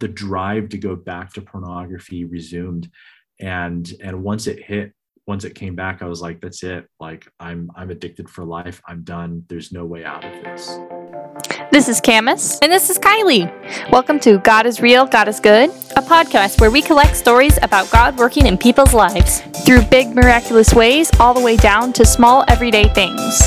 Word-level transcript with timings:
the 0.00 0.08
drive 0.08 0.68
to 0.70 0.78
go 0.78 0.94
back 0.96 1.32
to 1.32 1.40
pornography 1.40 2.24
resumed 2.24 2.90
and 3.40 3.92
and 4.02 4.22
once 4.22 4.46
it 4.46 4.62
hit 4.62 4.92
once 5.26 5.44
it 5.44 5.54
came 5.54 5.74
back 5.74 6.02
i 6.02 6.06
was 6.06 6.20
like 6.20 6.40
that's 6.40 6.62
it 6.62 6.86
like 7.00 7.30
i'm 7.40 7.70
i'm 7.76 7.90
addicted 7.90 8.28
for 8.28 8.44
life 8.44 8.80
i'm 8.88 9.02
done 9.02 9.44
there's 9.48 9.72
no 9.72 9.84
way 9.84 10.04
out 10.04 10.24
of 10.24 10.32
this 10.44 10.78
this 11.70 11.88
is 11.88 12.00
Camus. 12.00 12.58
And 12.60 12.72
this 12.72 12.88
is 12.88 12.98
Kylie. 12.98 13.52
Welcome 13.90 14.18
to 14.20 14.38
God 14.38 14.66
is 14.66 14.80
Real, 14.80 15.06
God 15.06 15.28
is 15.28 15.38
Good, 15.38 15.70
a 15.96 16.02
podcast 16.02 16.60
where 16.60 16.70
we 16.70 16.80
collect 16.80 17.14
stories 17.14 17.58
about 17.62 17.90
God 17.90 18.18
working 18.18 18.46
in 18.46 18.56
people's 18.56 18.94
lives 18.94 19.42
through 19.64 19.82
big, 19.82 20.14
miraculous 20.14 20.72
ways, 20.72 21.10
all 21.20 21.34
the 21.34 21.40
way 21.40 21.56
down 21.56 21.92
to 21.92 22.04
small, 22.06 22.44
everyday 22.48 22.88
things. 22.88 23.40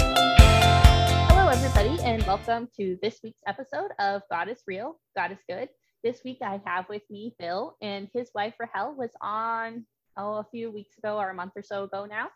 Hello, 1.28 1.50
everybody, 1.50 2.02
and 2.04 2.24
welcome 2.28 2.70
to 2.78 2.98
this 3.02 3.20
week's 3.24 3.42
episode 3.48 3.90
of 4.00 4.22
God 4.30 4.48
is 4.48 4.62
Real, 4.68 5.00
God 5.16 5.32
is 5.32 5.40
Good. 5.50 5.70
This 6.04 6.24
week 6.26 6.40
I 6.42 6.60
have 6.66 6.90
with 6.90 7.04
me 7.12 7.36
Bill, 7.38 7.78
and 7.80 8.10
his 8.12 8.32
wife 8.34 8.56
Rahel 8.60 8.96
was 8.96 9.12
on 9.22 9.86
oh 10.18 10.38
a 10.38 10.48
few 10.50 10.72
weeks 10.72 10.98
ago 10.98 11.18
or 11.18 11.30
a 11.30 11.34
month 11.34 11.54
or 11.56 11.62
so 11.62 11.84
ago 11.84 12.06
now. 12.06 12.30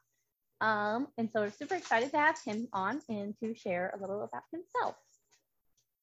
Um, 0.61 1.07
and 1.17 1.29
so 1.31 1.41
we're 1.41 1.49
super 1.49 1.73
excited 1.73 2.11
to 2.11 2.17
have 2.17 2.37
him 2.45 2.67
on 2.73 3.01
and 3.09 3.33
to 3.43 3.55
share 3.55 3.91
a 3.95 3.99
little 3.99 4.21
about 4.23 4.43
himself. 4.51 4.95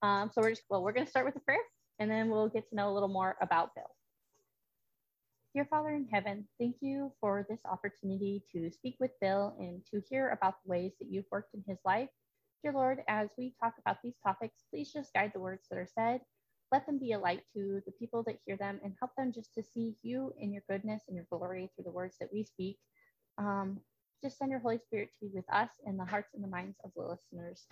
Um, 0.03 0.31
so 0.35 0.43
we're 0.43 0.51
just, 0.51 0.63
well, 0.69 0.83
we're 0.83 0.93
to 0.93 1.07
start 1.07 1.25
with 1.25 1.37
a 1.37 1.41
prayer 1.41 1.63
and 2.01 2.11
then 2.11 2.29
we'll 2.29 2.49
get 2.49 2.69
to 2.69 2.75
know 2.75 2.91
a 2.91 2.95
little 2.95 3.09
more 3.09 3.37
about 3.41 3.75
Bill. 3.77 3.91
Dear 5.55 5.67
Father 5.67 5.91
in 5.91 6.09
heaven, 6.11 6.49
thank 6.59 6.77
you 6.81 7.13
for 7.21 7.47
this 7.49 7.61
opportunity 7.71 8.43
to 8.53 8.71
speak 8.73 8.97
with 8.99 9.13
Bill 9.21 9.55
and 9.59 9.83
to 9.93 10.03
hear 10.11 10.31
about 10.31 10.55
the 10.65 10.71
ways 10.71 10.93
that 10.99 11.11
you've 11.11 11.31
worked 11.31 11.55
in 11.55 11.63
his 11.67 11.79
life. 11.85 12.09
Dear 12.65 12.73
Lord, 12.73 13.03
as 13.07 13.29
we 13.39 13.55
talk 13.63 13.75
about 13.79 13.99
these 14.03 14.17
topics, 14.27 14.65
please 14.71 14.93
just 14.93 15.13
guide 15.13 15.31
the 15.33 15.41
words 15.41 15.69
that 15.71 15.79
are 15.79 15.89
said. 15.95 16.23
Let 16.73 16.87
them 16.87 16.99
be 16.99 17.13
a 17.13 17.19
light 17.19 17.43
to 17.55 17.83
the 17.85 17.93
people 17.93 18.23
that 18.23 18.39
hear 18.47 18.57
them 18.57 18.81
and 18.83 18.95
help 18.99 19.11
them 19.17 19.31
just 19.31 19.53
to 19.55 19.63
see 19.63 19.95
you 20.03 20.33
in 20.41 20.55
your 20.55 20.63
goodness 20.69 21.03
and 21.07 21.15
your 21.15 21.27
glory 21.31 21.71
through 21.75 21.85
the 21.85 21.91
words 21.93 22.17
that 22.19 22.33
we 22.33 22.45
speak. 22.45 22.79
Um, 23.37 23.81
just 24.25 24.39
send 24.39 24.51
your 24.51 24.61
Holy 24.61 24.79
Spirit 24.79 25.11
to 25.21 25.27
be 25.27 25.33
with 25.35 25.45
us 25.53 25.69
in 25.87 25.99
the 25.99 26.05
hearts 26.07 26.31
and 26.35 26.43
the 26.43 26.49
minds 26.49 26.79
of 26.83 26.91
the 26.97 27.03
listeners. 27.03 27.67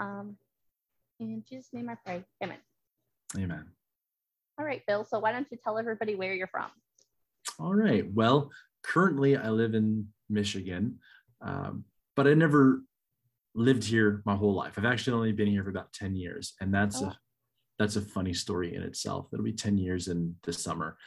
Um, 0.00 0.36
in 1.20 1.44
Jesus' 1.48 1.68
name 1.72 1.88
I 1.88 1.96
pray. 2.04 2.24
Amen. 2.42 2.58
Amen. 3.36 3.66
All 4.58 4.64
right, 4.64 4.82
Bill. 4.84 5.04
So 5.04 5.20
why 5.20 5.30
don't 5.30 5.46
you 5.50 5.58
tell 5.62 5.78
everybody 5.78 6.16
where 6.16 6.34
you're 6.34 6.48
from? 6.48 6.70
All 7.60 7.74
right. 7.74 8.04
Well, 8.12 8.50
currently 8.82 9.36
I 9.36 9.50
live 9.50 9.74
in 9.74 10.08
Michigan, 10.28 10.98
um, 11.40 11.84
but 12.16 12.26
I 12.26 12.34
never 12.34 12.82
lived 13.54 13.84
here 13.84 14.22
my 14.24 14.34
whole 14.34 14.54
life. 14.54 14.74
I've 14.76 14.84
actually 14.84 15.14
only 15.14 15.32
been 15.32 15.48
here 15.48 15.62
for 15.62 15.70
about 15.70 15.92
10 15.92 16.16
years. 16.16 16.54
And 16.60 16.74
that's 16.74 17.00
oh. 17.02 17.06
a 17.06 17.18
that's 17.80 17.96
a 17.96 18.02
funny 18.02 18.34
story 18.34 18.76
in 18.76 18.82
itself. 18.82 19.28
It'll 19.32 19.42
be 19.42 19.54
10 19.54 19.78
years 19.78 20.08
in 20.08 20.36
the 20.42 20.52
summer. 20.52 20.98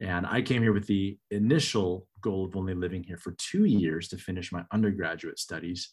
And 0.00 0.24
I 0.24 0.40
came 0.40 0.62
here 0.62 0.72
with 0.72 0.86
the 0.86 1.18
initial 1.32 2.06
goal 2.20 2.44
of 2.44 2.56
only 2.56 2.74
living 2.74 3.02
here 3.02 3.16
for 3.16 3.34
two 3.38 3.64
years 3.64 4.06
to 4.08 4.16
finish 4.16 4.52
my 4.52 4.64
undergraduate 4.72 5.40
studies. 5.40 5.90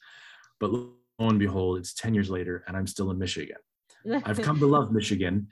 But 0.59 0.71
lo 0.71 0.93
and 1.17 1.39
behold, 1.39 1.79
it's 1.79 1.95
10 1.95 2.13
years 2.13 2.29
later 2.29 2.63
and 2.67 2.77
I'm 2.77 2.85
still 2.85 3.09
in 3.09 3.17
Michigan. 3.17 3.57
I've 4.23 4.39
come 4.39 4.59
to 4.59 4.67
love 4.67 4.91
Michigan, 4.91 5.47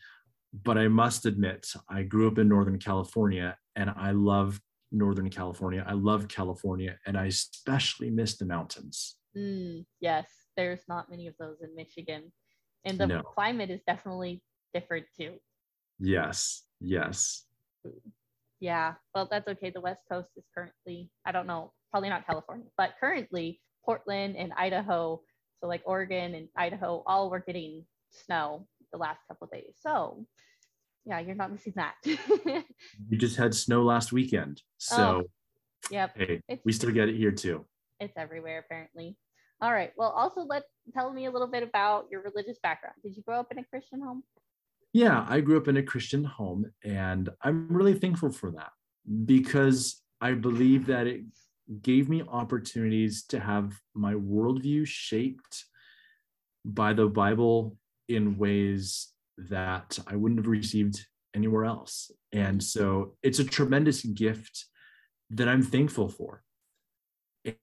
but 0.64 0.78
I 0.78 0.88
must 0.88 1.26
admit, 1.26 1.68
I 1.90 2.04
grew 2.04 2.28
up 2.28 2.38
in 2.38 2.48
Northern 2.48 2.78
California 2.78 3.58
and 3.76 3.90
I 3.98 4.12
love 4.12 4.62
Northern 4.92 5.32
California. 5.32 5.84
I 5.88 5.94
love 5.94 6.28
California 6.28 7.00
and 7.08 7.18
I 7.18 7.26
especially 7.26 8.12
miss 8.12 8.38
the 8.38 8.46
mountains. 8.46 9.16
Mm, 9.36 9.86
yes, 10.02 10.28
there's 10.56 10.84
not 10.88 11.10
many 11.10 11.26
of 11.26 11.34
those 11.40 11.62
in 11.62 11.76
Michigan. 11.76 12.32
And 12.86 13.00
the 13.00 13.08
no. 13.08 13.22
climate 13.24 13.72
is 13.72 13.82
definitely 13.88 14.44
different 14.74 15.06
too. 15.18 15.34
Yes, 16.00 16.64
yes. 16.80 17.44
Yeah, 18.60 18.94
well, 19.14 19.28
that's 19.30 19.48
okay. 19.48 19.70
The 19.70 19.82
West 19.82 20.02
Coast 20.12 20.30
is 20.36 20.46
currently, 20.54 21.10
I 21.26 21.32
don't 21.32 21.48
know, 21.48 21.74
probably 21.92 22.10
not 22.10 22.26
California, 22.26 22.68
but 22.78 22.94
currently 23.00 23.62
Portland 23.86 24.36
and 24.36 24.52
Idaho 24.54 25.22
so 25.60 25.68
like 25.68 25.82
Oregon 25.86 26.36
and 26.36 26.48
Idaho, 26.56 27.04
all 27.06 27.30
were 27.30 27.40
getting 27.40 27.86
snow 28.12 28.68
the 28.92 28.98
last 28.98 29.20
couple 29.28 29.48
days. 29.48 29.76
So 29.82 30.26
yeah, 31.06 31.20
you're 31.20 31.36
not 31.36 31.52
missing 31.52 31.74
that. 31.76 31.96
we 33.10 33.18
just 33.18 33.38
had 33.38 33.56
snow 33.56 33.84
last 33.84 34.12
weekend. 34.12 34.62
So 34.78 35.24
oh, 35.24 35.30
yep. 35.90 36.12
Hey, 36.16 36.42
it's, 36.48 36.64
we 36.66 36.74
still 36.74 36.92
get 36.92 37.10
it 37.10 37.16
here 37.16 37.32
too. 37.32 37.66
It's 38.00 38.14
everywhere 38.18 38.60
apparently. 38.60 39.18
All 39.62 39.74
right. 39.74 39.92
Well, 39.98 40.10
also 40.10 40.42
let 40.42 40.64
tell 40.94 41.12
me 41.12 41.26
a 41.26 41.32
little 41.32 41.48
bit 41.48 41.64
about 41.64 42.06
your 42.12 42.22
religious 42.22 42.58
background. 42.62 42.96
Did 43.04 43.16
you 43.16 43.24
grow 43.24 43.40
up 43.40 43.52
in 43.52 43.58
a 43.58 43.64
Christian 43.64 44.02
home? 44.02 44.24
Yeah, 44.98 45.28
I 45.30 45.42
grew 45.42 45.58
up 45.58 45.68
in 45.68 45.78
a 45.78 45.84
Christian 45.84 46.24
home 46.24 46.72
and 46.84 47.30
I'm 47.44 47.68
really 47.70 47.94
thankful 47.94 48.32
for 48.32 48.50
that 48.54 48.72
because 49.26 50.02
I 50.22 50.32
believe 50.32 50.88
that 50.88 51.06
it 51.06 51.22
gave 51.84 52.10
me 52.10 52.24
opportunities 52.28 53.24
to 53.26 53.40
have 53.40 53.80
my 53.94 54.16
worldview 54.16 54.88
shaped 54.88 55.66
by 56.66 56.94
the 56.94 57.06
Bible 57.06 57.78
in 58.10 58.40
ways 58.40 59.10
that 59.38 60.00
I 60.08 60.16
wouldn't 60.16 60.40
have 60.40 60.48
received 60.48 61.06
anywhere 61.36 61.66
else. 61.66 62.10
And 62.32 62.64
so 62.64 63.18
it's 63.22 63.38
a 63.38 63.44
tremendous 63.44 64.02
gift 64.02 64.66
that 65.30 65.48
I'm 65.48 65.62
thankful 65.62 66.10
for. 66.10 66.42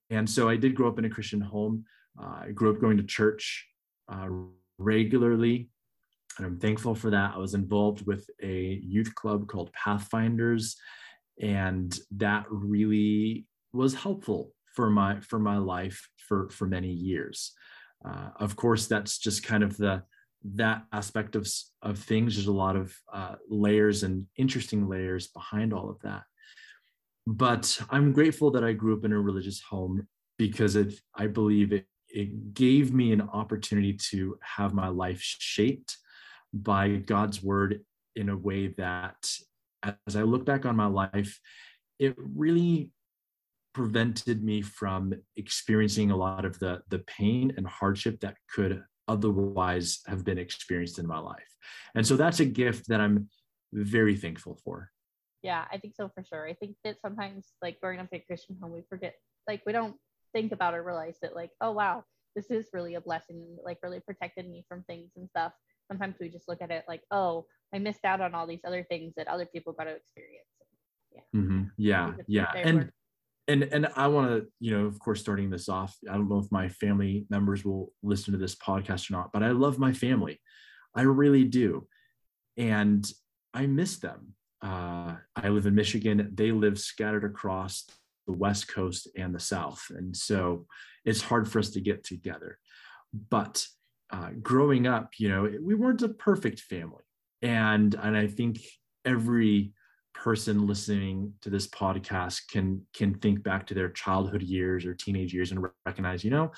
And 0.08 0.30
so 0.30 0.48
I 0.48 0.54
did 0.54 0.76
grow 0.76 0.86
up 0.86 1.00
in 1.00 1.04
a 1.04 1.10
Christian 1.10 1.40
home. 1.40 1.84
Uh, 2.16 2.42
I 2.46 2.50
grew 2.54 2.70
up 2.70 2.80
going 2.80 2.98
to 2.98 3.02
church 3.02 3.66
uh, 4.08 4.28
regularly, 4.78 5.70
and 6.38 6.46
I'm 6.46 6.58
thankful 6.58 6.94
for 6.94 7.10
that. 7.10 7.32
I 7.34 7.38
was 7.38 7.54
involved 7.54 8.06
with 8.06 8.28
a 8.42 8.80
youth 8.82 9.14
club 9.14 9.46
called 9.46 9.72
Pathfinders, 9.72 10.76
and 11.40 11.96
that 12.12 12.46
really 12.48 13.46
was 13.72 13.94
helpful 13.94 14.52
for 14.74 14.90
my 14.90 15.20
for 15.20 15.38
my 15.38 15.58
life 15.58 16.08
for 16.16 16.50
for 16.50 16.66
many 16.66 16.90
years. 16.90 17.52
Uh, 18.04 18.30
of 18.38 18.56
course, 18.56 18.86
that's 18.86 19.18
just 19.18 19.44
kind 19.44 19.62
of 19.62 19.76
the 19.76 20.02
that 20.56 20.84
aspect 20.92 21.36
of 21.36 21.48
of 21.82 21.98
things. 21.98 22.34
There's 22.34 22.48
a 22.48 22.52
lot 22.52 22.76
of 22.76 22.94
uh, 23.12 23.36
layers 23.48 24.02
and 24.02 24.26
interesting 24.36 24.88
layers 24.88 25.28
behind 25.28 25.72
all 25.72 25.88
of 25.88 26.00
that. 26.00 26.22
But 27.26 27.80
I'm 27.90 28.12
grateful 28.12 28.50
that 28.50 28.64
I 28.64 28.72
grew 28.72 28.96
up 28.96 29.04
in 29.04 29.12
a 29.12 29.20
religious 29.20 29.60
home 29.62 30.06
because 30.36 30.76
it, 30.76 30.94
I 31.14 31.28
believe 31.28 31.72
it 31.72 31.86
it 32.08 32.54
gave 32.54 32.92
me 32.92 33.12
an 33.12 33.22
opportunity 33.22 33.92
to 34.10 34.38
have 34.42 34.72
my 34.72 34.88
life 34.88 35.20
shaped 35.20 35.96
by 36.54 36.96
God's 36.96 37.42
word 37.42 37.80
in 38.16 38.28
a 38.28 38.36
way 38.36 38.68
that, 38.78 39.28
as 40.06 40.16
I 40.16 40.22
look 40.22 40.46
back 40.46 40.64
on 40.64 40.76
my 40.76 40.86
life, 40.86 41.40
it 41.98 42.14
really 42.16 42.90
prevented 43.74 44.42
me 44.42 44.62
from 44.62 45.12
experiencing 45.36 46.12
a 46.12 46.16
lot 46.16 46.44
of 46.44 46.58
the 46.60 46.80
the 46.88 47.00
pain 47.00 47.52
and 47.56 47.66
hardship 47.66 48.20
that 48.20 48.36
could 48.48 48.82
otherwise 49.08 50.00
have 50.06 50.24
been 50.24 50.38
experienced 50.38 50.98
in 50.98 51.06
my 51.06 51.18
life. 51.18 51.50
And 51.94 52.06
so 52.06 52.16
that's 52.16 52.40
a 52.40 52.44
gift 52.44 52.88
that 52.88 53.00
i'm 53.00 53.28
very 53.72 54.16
thankful 54.16 54.58
for. 54.64 54.90
Yeah 55.42 55.64
i 55.72 55.76
think 55.76 55.94
so 55.96 56.08
for 56.14 56.24
sure. 56.24 56.48
I 56.48 56.54
think 56.54 56.76
that 56.84 57.00
sometimes 57.00 57.52
like 57.60 57.80
growing 57.80 57.98
up 57.98 58.08
in 58.12 58.20
a 58.20 58.24
christian 58.24 58.56
home 58.62 58.72
we 58.72 58.82
forget 58.88 59.14
like 59.48 59.62
we 59.66 59.72
don't 59.72 59.96
think 60.32 60.52
about 60.52 60.74
or 60.74 60.82
realize 60.82 61.18
that 61.22 61.34
like 61.34 61.50
oh 61.60 61.72
wow 61.72 62.04
this 62.36 62.50
is 62.50 62.68
really 62.72 62.94
a 62.94 63.00
blessing 63.00 63.56
like 63.64 63.78
really 63.82 64.00
protected 64.00 64.48
me 64.48 64.64
from 64.68 64.84
things 64.84 65.10
and 65.16 65.28
stuff 65.28 65.52
sometimes 65.88 66.16
we 66.20 66.28
just 66.28 66.48
look 66.48 66.62
at 66.62 66.70
it 66.70 66.84
like 66.88 67.02
oh 67.10 67.44
i 67.74 67.78
missed 67.78 68.04
out 68.04 68.20
on 68.20 68.34
all 68.34 68.46
these 68.46 68.64
other 68.66 68.84
things 68.84 69.12
that 69.16 69.28
other 69.28 69.46
people 69.46 69.72
got 69.72 69.84
to 69.84 69.96
experience 69.96 70.46
yeah 71.12 71.40
mm-hmm. 71.40 71.62
yeah 71.76 72.12
yeah 72.26 72.52
and 72.54 72.90
and 73.48 73.64
and 73.64 73.88
I 73.94 74.06
want 74.06 74.30
to, 74.30 74.46
you 74.58 74.76
know, 74.76 74.86
of 74.86 74.98
course, 74.98 75.20
starting 75.20 75.50
this 75.50 75.68
off, 75.68 75.96
I 76.10 76.14
don't 76.14 76.28
know 76.28 76.38
if 76.38 76.50
my 76.50 76.68
family 76.68 77.26
members 77.28 77.64
will 77.64 77.92
listen 78.02 78.32
to 78.32 78.38
this 78.38 78.54
podcast 78.54 79.10
or 79.10 79.14
not, 79.14 79.32
but 79.32 79.42
I 79.42 79.50
love 79.50 79.78
my 79.78 79.92
family. 79.92 80.40
I 80.94 81.02
really 81.02 81.44
do. 81.44 81.86
And 82.56 83.06
I 83.52 83.66
miss 83.66 83.98
them. 83.98 84.34
Uh, 84.62 85.16
I 85.36 85.48
live 85.48 85.66
in 85.66 85.74
Michigan. 85.74 86.30
They 86.34 86.52
live 86.52 86.78
scattered 86.78 87.24
across 87.24 87.84
the 88.26 88.32
West 88.32 88.68
Coast 88.68 89.08
and 89.16 89.34
the 89.34 89.40
South. 89.40 89.84
And 89.90 90.16
so 90.16 90.66
it's 91.04 91.20
hard 91.20 91.50
for 91.50 91.58
us 91.58 91.70
to 91.70 91.80
get 91.80 92.04
together. 92.04 92.58
But 93.28 93.66
uh, 94.14 94.30
growing 94.40 94.86
up, 94.86 95.10
you 95.18 95.28
know, 95.28 95.50
we 95.60 95.74
weren't 95.74 96.02
a 96.02 96.08
perfect 96.08 96.60
family. 96.60 97.02
And, 97.42 97.94
and 97.94 98.16
I 98.16 98.28
think 98.28 98.60
every 99.04 99.72
person 100.14 100.66
listening 100.66 101.32
to 101.42 101.50
this 101.50 101.66
podcast 101.66 102.42
can 102.48 102.80
can 102.94 103.14
think 103.14 103.42
back 103.42 103.66
to 103.66 103.74
their 103.74 103.90
childhood 103.90 104.42
years 104.42 104.86
or 104.86 104.94
teenage 104.94 105.34
years 105.34 105.50
and 105.50 105.66
recognize 105.84 106.22
you 106.22 106.30
know 106.30 106.52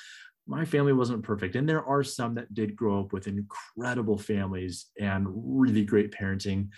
my 0.46 0.62
family 0.62 0.92
wasn't 0.92 1.22
perfect 1.22 1.56
and 1.56 1.66
there 1.66 1.84
are 1.84 2.04
some 2.04 2.34
that 2.34 2.52
did 2.52 2.76
grow 2.76 3.00
up 3.00 3.14
with 3.14 3.26
incredible 3.26 4.18
families 4.18 4.86
and 5.00 5.26
really 5.26 5.86
great 5.86 6.12
parenting 6.12 6.68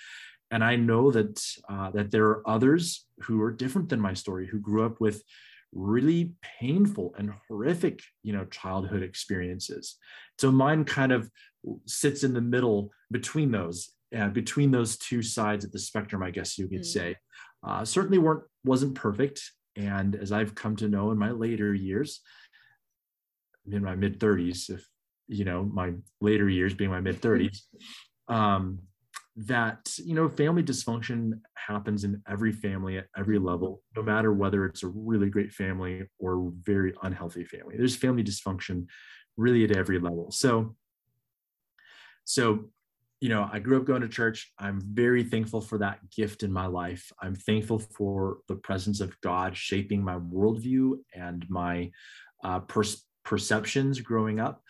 and 0.53 0.63
i 0.63 0.77
know 0.77 1.11
that 1.11 1.45
uh, 1.69 1.91
that 1.91 2.13
there 2.13 2.27
are 2.27 2.49
others 2.49 3.07
who 3.23 3.43
are 3.43 3.51
different 3.51 3.89
than 3.89 4.01
my 4.01 4.15
story 4.15 4.47
who 4.47 4.61
grew 4.61 4.87
up 4.87 5.01
with 5.01 5.21
really 5.73 6.33
painful 6.61 7.15
and 7.19 7.31
horrific 7.47 8.01
you 8.23 8.33
know 8.33 8.45
childhood 8.47 9.03
experiences 9.03 9.97
so 10.39 10.51
mine 10.51 10.85
kind 10.85 11.13
of 11.13 11.31
sits 11.87 12.25
in 12.25 12.33
the 12.33 12.41
middle 12.41 12.91
between 13.11 13.51
those 13.51 13.91
uh, 14.17 14.29
between 14.29 14.71
those 14.71 14.97
two 14.97 15.23
sides 15.23 15.65
of 15.65 15.73
the 15.73 15.79
spectrum, 15.79 16.23
I 16.23 16.31
guess 16.31 16.59
you 16.59 16.69
could 16.69 16.81
mm. 16.81 16.87
say, 16.87 17.17
uh, 17.67 17.85
certainly 17.85 18.19
weren't 18.19 18.45
wasn't 18.65 18.95
perfect. 18.95 19.43
And 19.77 20.17
as 20.17 20.33
I've 20.33 20.55
come 20.55 20.77
to 20.77 20.89
know 20.89 21.11
in 21.11 21.19
my 21.19 21.31
later 21.31 21.75
years, 21.75 22.21
in 23.71 23.83
my 23.83 23.95
mid 23.95 24.19
30s, 24.19 24.71
if 24.71 24.87
you 25.27 25.45
know 25.45 25.63
my 25.63 25.93
later 26.21 26.49
years 26.49 26.75
being 26.75 26.91
my 26.91 27.01
mid 27.01 27.21
30s, 27.21 27.61
um, 28.29 28.81
that 29.47 29.97
you 29.99 30.15
know 30.15 30.29
family 30.29 30.65
dysfunction 30.65 31.39
happens 31.55 32.03
in 32.03 32.21
every 32.29 32.51
family 32.51 32.99
at 32.99 33.07
every 33.17 33.39
level 33.39 33.83
no 33.95 34.03
matter 34.03 34.33
whether 34.33 34.67
it's 34.67 34.83
a 34.83 34.89
really 34.89 35.31
great 35.31 35.53
family 35.53 36.05
or 36.19 36.53
very 36.65 36.93
unhealthy 37.05 37.45
family. 37.45 37.77
There's 37.77 37.95
family 37.95 38.25
dysfunction 38.25 38.87
really 39.37 39.63
at 39.63 39.77
every 39.77 40.01
level. 40.01 40.33
So 40.33 40.75
so 42.25 42.71
you 43.21 43.29
know 43.29 43.49
i 43.53 43.59
grew 43.59 43.79
up 43.79 43.85
going 43.85 44.03
to 44.03 44.09
church. 44.09 44.53
I'm 44.59 44.81
very 44.81 45.23
thankful 45.23 45.61
for 45.61 45.79
that 45.79 46.11
gift 46.11 46.43
in 46.43 46.53
my 46.53 46.67
life. 46.67 47.13
I'm 47.23 47.37
thankful 47.37 47.79
for 47.79 48.39
the 48.49 48.57
presence 48.57 49.01
of 49.01 49.21
god 49.21 49.57
shaping 49.57 50.03
my 50.03 50.19
worldview 50.19 50.97
and 51.15 51.49
my 51.49 51.93
uh, 52.43 52.59
per- 52.61 52.83
perceptions 53.25 54.01
growing 54.01 54.41
up. 54.41 54.63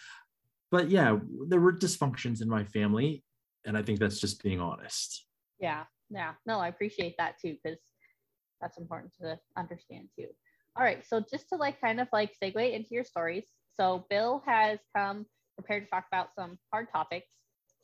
But 0.71 0.91
yeah 0.91 1.17
there 1.47 1.61
were 1.61 1.73
dysfunctions 1.73 2.43
in 2.43 2.51
my 2.51 2.65
family 2.65 3.25
and 3.69 3.77
i 3.77 3.83
think 3.83 4.01
that's 4.01 4.19
just 4.19 4.43
being 4.43 4.61
honest. 4.61 5.27
Yeah 5.61 5.85
yeah. 6.11 6.33
No 6.47 6.59
i 6.59 6.69
appreciate 6.69 7.15
that 7.19 7.39
too 7.41 7.57
because 7.63 7.79
that's 8.61 8.79
important 8.79 9.13
to 9.21 9.39
understand 9.57 10.09
too. 10.19 10.27
All 10.77 10.83
right 10.83 11.05
so 11.07 11.21
just 11.21 11.51
to 11.51 11.57
like 11.57 11.81
kind 11.81 12.01
of 12.01 12.09
like 12.13 12.33
segue 12.43 12.73
into 12.73 12.89
your 12.91 13.05
stories. 13.05 13.45
So 13.75 14.07
bill 14.11 14.43
has 14.47 14.81
come 14.97 15.27
prepared 15.57 15.85
to 15.85 15.91
talk 15.91 16.07
about 16.11 16.31
some 16.35 16.59
hard 16.73 16.87
topics 16.93 17.29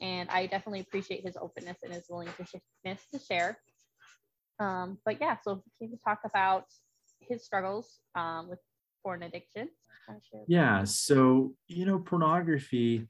and 0.01 0.29
i 0.31 0.47
definitely 0.47 0.81
appreciate 0.81 1.25
his 1.25 1.37
openness 1.41 1.79
and 1.85 1.93
his 1.93 2.07
willingness 2.09 2.37
to 3.13 3.19
share. 3.19 3.59
Um, 4.59 4.99
but 5.05 5.21
yeah 5.21 5.37
so 5.45 5.63
he 5.65 5.87
came 5.87 5.97
to 5.97 6.03
talk 6.03 6.21
about 6.25 6.65
his 7.21 7.45
struggles 7.45 7.99
um, 8.15 8.49
with 8.49 8.59
porn 9.03 9.23
addiction. 9.23 9.69
Yeah 10.49 10.85
so 10.85 11.55
you 11.69 11.85
know 11.85 11.99
pornography 11.99 13.07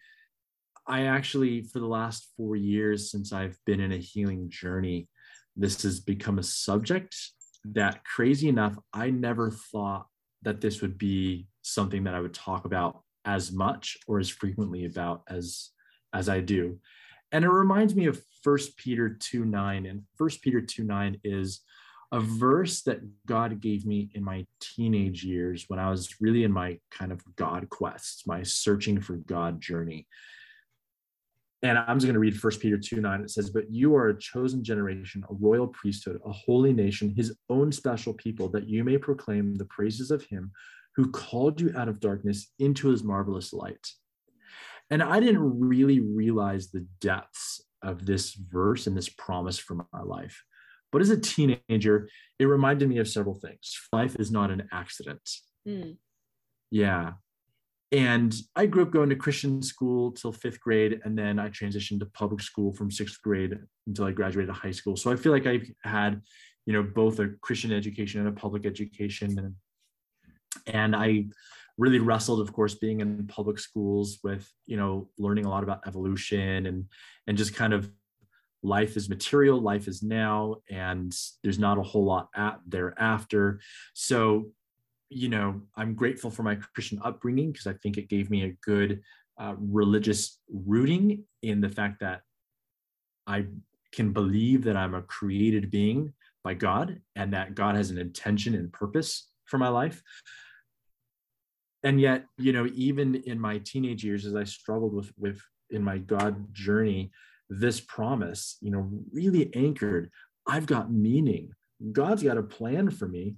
I 0.87 1.07
actually, 1.07 1.63
for 1.63 1.79
the 1.79 1.87
last 1.87 2.29
four 2.37 2.57
years 2.57 3.11
since 3.11 3.33
I've 3.33 3.59
been 3.65 3.81
in 3.81 3.93
a 3.93 3.99
healing 3.99 4.51
journey, 4.51 5.09
this 5.57 5.83
has 5.83 6.01
become 6.01 6.39
a 6.39 6.43
subject 6.43 7.17
that, 7.65 8.05
crazy 8.05 8.49
enough, 8.49 8.77
I 8.93 9.11
never 9.11 9.51
thought 9.51 10.07
that 10.43 10.61
this 10.61 10.83
would 10.83 10.99
be 10.99 11.47
something 11.63 12.05
that 12.05 12.15
I 12.15 12.21
would 12.21 12.35
talk 12.35 12.67
about 12.67 13.03
as 13.25 13.51
much 13.51 13.97
or 14.07 14.19
as 14.19 14.29
frequently 14.29 14.85
about 14.85 15.23
as 15.29 15.71
as 16.13 16.29
I 16.29 16.41
do. 16.41 16.79
And 17.33 17.45
it 17.45 17.51
reminds 17.51 17.95
me 17.95 18.07
of 18.07 18.23
First 18.43 18.77
Peter 18.77 19.09
2 19.09 19.45
9. 19.45 19.87
And 19.87 20.03
First 20.17 20.43
Peter 20.43 20.61
2 20.61 20.85
9 20.85 21.21
is 21.25 21.61
a 22.13 22.21
verse 22.21 22.83
that 22.83 23.01
God 23.27 23.61
gave 23.61 23.87
me 23.87 24.11
in 24.15 24.23
my 24.23 24.47
teenage 24.61 25.25
years 25.25 25.65
when 25.67 25.81
I 25.81 25.91
was 25.91 26.21
really 26.21 26.45
in 26.45 26.53
my 26.53 26.79
kind 26.91 27.11
of 27.11 27.23
God 27.35 27.69
quest, 27.71 28.25
my 28.27 28.43
searching 28.43 29.01
for 29.01 29.17
God 29.17 29.61
journey. 29.61 30.07
And 31.65 31.79
I'm 31.79 31.97
just 31.97 32.07
going 32.07 32.13
to 32.15 32.21
read 32.21 32.41
1 32.41 32.53
Peter 32.61 32.77
2 32.77 33.01
9. 33.01 33.23
It 33.23 33.31
says, 33.31 33.49
But 33.49 33.71
you 33.71 33.97
are 33.97 34.11
a 34.11 34.19
chosen 34.19 34.63
generation, 34.63 35.25
a 35.31 35.35
royal 35.35 35.67
priesthood, 35.67 36.21
a 36.25 36.31
holy 36.31 36.75
nation, 36.75 37.15
his 37.17 37.35
own 37.49 37.73
special 37.73 38.13
people, 38.13 38.51
that 38.51 38.69
you 38.69 38.85
may 38.85 38.99
proclaim 38.99 39.55
the 39.55 39.65
praises 39.65 40.11
of 40.11 40.23
him 40.27 40.53
who 40.95 41.11
called 41.11 41.63
you 41.63 41.73
out 41.75 41.89
of 41.89 42.01
darkness 42.01 42.53
into 42.59 42.89
his 42.89 43.03
marvelous 43.03 43.55
light. 43.55 43.89
And 44.91 45.03
I 45.03 45.19
didn't 45.21 45.59
really 45.59 46.01
realize 46.01 46.71
the 46.71 46.87
depths 47.01 47.63
of 47.83 48.05
this 48.05 48.35
verse 48.35 48.87
and 48.87 48.95
this 48.95 49.09
promise 49.09 49.59
for 49.59 49.75
my 49.75 50.03
life. 50.05 50.45
But 50.93 51.01
as 51.01 51.09
a 51.09 51.19
teenager, 51.19 52.11
it 52.39 52.45
reminded 52.45 52.91
me 52.91 52.99
of 52.99 53.09
several 53.09 53.37
things. 53.37 53.75
Life 53.91 54.17
is 54.17 54.31
not 54.31 54.51
an 54.51 54.69
accident. 54.71 55.29
Mm. 55.67 55.97
Yeah. 56.71 57.13
And 57.93 58.35
I 58.57 58.67
grew 58.67 58.83
up 58.83 58.91
going 58.91 59.11
to 59.11 59.17
Christian 59.17 59.63
school 59.63 60.11
till 60.13 60.33
fifth 60.33 60.61
grade, 60.61 61.01
and 61.05 61.17
then 61.17 61.39
I 61.39 61.49
transitioned 61.49 62.01
to 62.01 62.07
public 62.07 62.41
school 62.41 62.73
from 62.73 62.91
sixth 62.91 63.23
grade 63.23 63.57
until 63.87 64.07
I 64.07 64.11
graduated 64.11 64.53
high 64.55 64.73
school. 64.73 64.97
So 64.97 65.13
I 65.13 65.17
feel 65.17 65.33
like 65.33 65.47
I've 65.47 65.71
had, 65.83 66.21
you 66.67 66.73
know, 66.73 66.83
both 66.83 67.21
a 67.21 67.29
Christian 67.41 67.73
education 67.73 68.21
and 68.21 68.29
a 68.29 68.33
public 68.33 68.67
education, 68.67 69.39
and 69.39 69.55
and 70.67 70.97
I 70.97 71.27
really 71.77 71.99
wrestled, 71.99 72.41
of 72.41 72.53
course, 72.53 72.75
being 72.75 73.01
in 73.01 73.27
public 73.27 73.59
schools 73.59 74.19
with, 74.23 74.51
you 74.67 74.77
know, 74.77 75.09
learning 75.19 75.45
a 75.45 75.51
lot 75.51 75.63
about 75.63 75.87
evolution 75.87 76.67
and 76.67 76.87
and 77.27 77.37
just 77.37 77.55
kind 77.55 77.73
of 77.73 77.91
life 78.65 78.97
is 78.97 79.09
material, 79.09 79.61
life 79.61 79.87
is 79.87 80.03
now, 80.03 80.57
and 80.71 81.15
there's 81.43 81.59
not 81.59 81.79
a 81.79 81.83
whole 81.83 82.05
lot 82.05 82.29
at 82.35 82.59
thereafter. 82.67 83.61
So 83.93 84.51
you 85.11 85.29
know, 85.29 85.63
I'm 85.77 85.95
grateful 85.95 86.31
for 86.31 86.43
my 86.43 86.57
Christian 86.75 87.01
upbringing 87.05 87.53
because 87.53 87.67
I 87.67 87.75
think 87.75 87.99
it 87.99 88.09
gave 88.09 88.31
me 88.31 88.45
a 88.45 88.57
good 88.65 89.03
uh, 89.39 89.55
religious 89.59 90.39
rooting 90.49 91.25
in 91.43 91.61
the 91.61 91.69
fact 91.69 92.01
that 92.01 92.23
I 93.27 93.47
can 93.93 94.13
believe 94.13 94.65
that 94.65 94.77
I'm 94.77 94.95
a 94.95 95.03
created 95.03 95.71
being 95.71 96.13
by 96.43 96.55
God 96.55 97.01
and 97.17 97.33
that 97.33 97.55
God 97.55 97.77
has 97.77 97.91
an 97.91 97.99
intention 97.99 98.55
and 98.55 98.73
purpose 98.73 99.31
for 99.47 99.59
my 99.59 99.69
life. 99.69 100.03
And 101.83 102.01
yet, 102.01 102.27
you 102.39 102.53
know, 102.53 102.69
even 102.75 103.15
in 103.15 103.39
my 103.39 103.59
teenage 103.59 104.05
years, 104.05 104.25
as 104.25 104.35
I 104.35 104.45
struggled 104.45 104.95
with 104.95 105.13
with 105.19 105.41
in 105.71 105.83
my 105.83 105.99
God 105.99 106.53
journey, 106.53 107.11
this 107.51 107.81
promise, 107.81 108.57
you 108.61 108.71
know, 108.71 108.89
really 109.13 109.55
anchored. 109.55 110.11
I've 110.47 110.67
got 110.67 110.93
meaning. 110.93 111.51
God's 111.93 112.23
got 112.23 112.39
a 112.39 112.43
plan 112.43 112.91
for 112.91 113.09
me, 113.09 113.37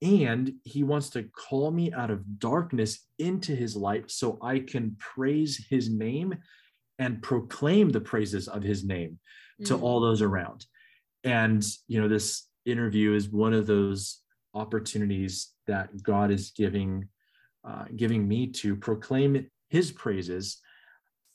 and 0.00 0.52
he 0.62 0.84
wants 0.84 1.10
to 1.10 1.24
call 1.24 1.70
me 1.70 1.92
out 1.92 2.10
of 2.10 2.38
darkness 2.38 3.06
into 3.18 3.54
his 3.54 3.74
light 3.74 4.10
so 4.10 4.38
I 4.40 4.60
can 4.60 4.96
praise 4.98 5.66
his 5.68 5.90
name 5.90 6.36
and 6.98 7.22
proclaim 7.22 7.90
the 7.90 8.00
praises 8.00 8.48
of 8.48 8.62
his 8.62 8.84
name 8.84 9.18
mm. 9.60 9.66
to 9.66 9.76
all 9.76 10.00
those 10.00 10.22
around. 10.22 10.66
And, 11.24 11.64
you 11.88 12.00
know, 12.00 12.08
this 12.08 12.48
interview 12.64 13.14
is 13.14 13.28
one 13.28 13.52
of 13.52 13.66
those 13.66 14.20
opportunities 14.54 15.52
that 15.66 16.02
God 16.02 16.30
is 16.30 16.52
giving, 16.56 17.08
uh, 17.66 17.84
giving 17.96 18.26
me 18.26 18.48
to 18.48 18.76
proclaim 18.76 19.48
his 19.68 19.90
praises 19.90 20.60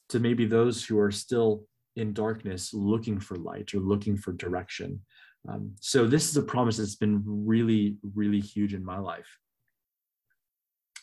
to 0.10 0.20
maybe 0.20 0.46
those 0.46 0.86
who 0.86 1.00
are 1.00 1.12
still 1.12 1.66
in 1.96 2.14
darkness 2.14 2.74
looking 2.74 3.20
for 3.20 3.36
light 3.36 3.74
or 3.74 3.80
looking 3.80 4.18
for 4.18 4.32
direction. 4.34 5.02
Um, 5.48 5.76
so 5.80 6.08
this 6.08 6.30
is 6.30 6.38
a 6.38 6.42
promise 6.42 6.78
that's 6.78 6.96
been 6.96 7.22
really, 7.26 7.98
really 8.16 8.40
huge 8.40 8.74
in 8.74 8.84
my 8.84 8.98
life. 8.98 9.38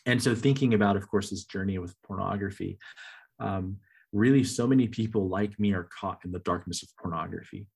And 0.05 0.21
so 0.21 0.33
thinking 0.33 0.73
about, 0.73 0.95
of 0.97 1.07
course, 1.07 1.29
this 1.29 1.45
journey 1.45 1.77
with 1.77 1.95
pornography, 2.01 2.79
um, 3.39 3.77
really 4.11 4.43
so 4.43 4.65
many 4.65 4.87
people 4.87 5.29
like 5.29 5.59
me 5.59 5.73
are 5.73 5.87
caught 5.99 6.19
in 6.25 6.31
the 6.31 6.39
darkness 6.39 6.81
of 6.81 6.89
pornography. 6.97 7.67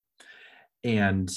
And 0.84 1.32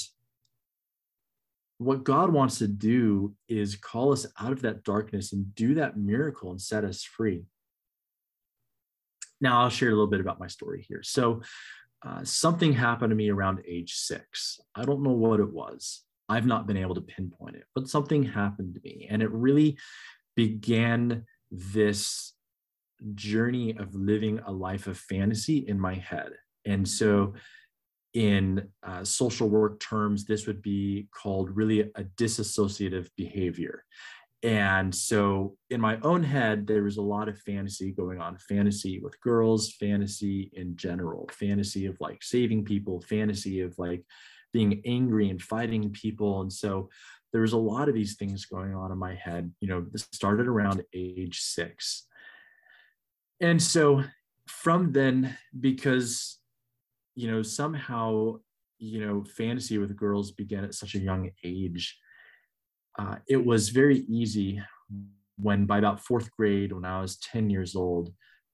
what 1.77 2.03
God 2.03 2.31
wants 2.31 2.57
to 2.59 2.67
do 2.67 3.33
is 3.47 3.75
call 3.75 4.11
us 4.11 4.25
out 4.39 4.51
of 4.51 4.61
that 4.63 4.83
darkness 4.83 5.31
and 5.31 5.55
do 5.55 5.75
that 5.75 5.97
miracle 5.97 6.51
and 6.51 6.61
set 6.61 6.83
us 6.83 7.03
free. 7.03 7.45
Now, 9.41 9.61
I'll 9.61 9.69
share 9.69 9.89
a 9.89 9.93
little 9.93 10.07
bit 10.07 10.19
about 10.19 10.39
my 10.39 10.47
story 10.47 10.85
here. 10.87 11.01
So, 11.01 11.41
uh, 12.05 12.23
something 12.23 12.73
happened 12.73 13.09
to 13.09 13.15
me 13.15 13.29
around 13.29 13.61
age 13.67 13.93
six. 13.95 14.59
I 14.75 14.85
don't 14.85 15.03
know 15.03 15.11
what 15.11 15.39
it 15.39 15.51
was. 15.51 16.03
I've 16.29 16.45
not 16.45 16.67
been 16.67 16.77
able 16.77 16.95
to 16.95 17.01
pinpoint 17.01 17.55
it, 17.55 17.65
but 17.73 17.89
something 17.89 18.23
happened 18.23 18.75
to 18.75 18.81
me. 18.83 19.07
And 19.09 19.21
it 19.21 19.31
really 19.31 19.77
began 20.35 21.25
this 21.51 22.33
journey 23.15 23.75
of 23.77 23.95
living 23.95 24.39
a 24.45 24.51
life 24.51 24.87
of 24.87 24.97
fantasy 24.97 25.65
in 25.67 25.79
my 25.79 25.95
head. 25.95 26.31
And 26.65 26.87
so, 26.87 27.33
in 28.13 28.67
uh, 28.81 29.03
social 29.03 29.49
work 29.49 29.79
terms, 29.79 30.25
this 30.25 30.47
would 30.47 30.61
be 30.63 31.07
called 31.11 31.55
really 31.55 31.81
a 31.81 32.03
disassociative 32.17 33.07
behavior. 33.15 33.83
And 34.41 34.95
so 34.95 35.57
in 35.69 35.81
my 35.81 35.99
own 36.01 36.23
head, 36.23 36.65
there 36.65 36.83
was 36.83 36.95
a 36.97 37.01
lot 37.01 37.27
of 37.27 37.37
fantasy 37.39 37.91
going 37.91 38.21
on 38.21 38.37
fantasy 38.37 38.99
with 38.99 39.19
girls, 39.19 39.73
fantasy 39.73 40.49
in 40.53 40.77
general, 40.77 41.29
fantasy 41.33 41.87
of 41.87 41.97
like 41.99 42.23
saving 42.23 42.63
people, 42.63 43.01
fantasy 43.01 43.59
of 43.61 43.77
like 43.77 44.03
being 44.53 44.81
angry 44.85 45.29
and 45.29 45.41
fighting 45.41 45.91
people. 45.91 46.41
And 46.41 46.51
so 46.51 46.89
there 47.33 47.41
was 47.41 47.51
a 47.51 47.57
lot 47.57 47.89
of 47.89 47.95
these 47.95 48.15
things 48.15 48.45
going 48.45 48.73
on 48.73 48.91
in 48.93 48.97
my 48.97 49.13
head. 49.13 49.51
You 49.59 49.67
know, 49.67 49.85
this 49.91 50.07
started 50.13 50.47
around 50.47 50.83
age 50.93 51.41
six. 51.41 52.07
And 53.41 53.61
so 53.61 54.03
from 54.47 54.93
then, 54.93 55.37
because, 55.59 56.39
you 57.15 57.29
know, 57.29 57.41
somehow, 57.41 58.37
you 58.77 59.05
know, 59.05 59.25
fantasy 59.25 59.77
with 59.77 59.97
girls 59.97 60.31
began 60.31 60.63
at 60.63 60.73
such 60.73 60.95
a 60.95 60.99
young 60.99 61.29
age 61.43 61.97
uh, 62.99 63.15
it 63.27 63.43
was 63.43 63.69
very 63.69 63.99
easy 64.09 64.61
when 65.37 65.65
by 65.65 65.77
about 65.77 66.03
fourth 66.03 66.29
grade, 66.31 66.73
when 66.73 66.83
I 66.83 67.01
was 67.01 67.17
10 67.17 67.49
years 67.49 67.75
old, 67.75 68.11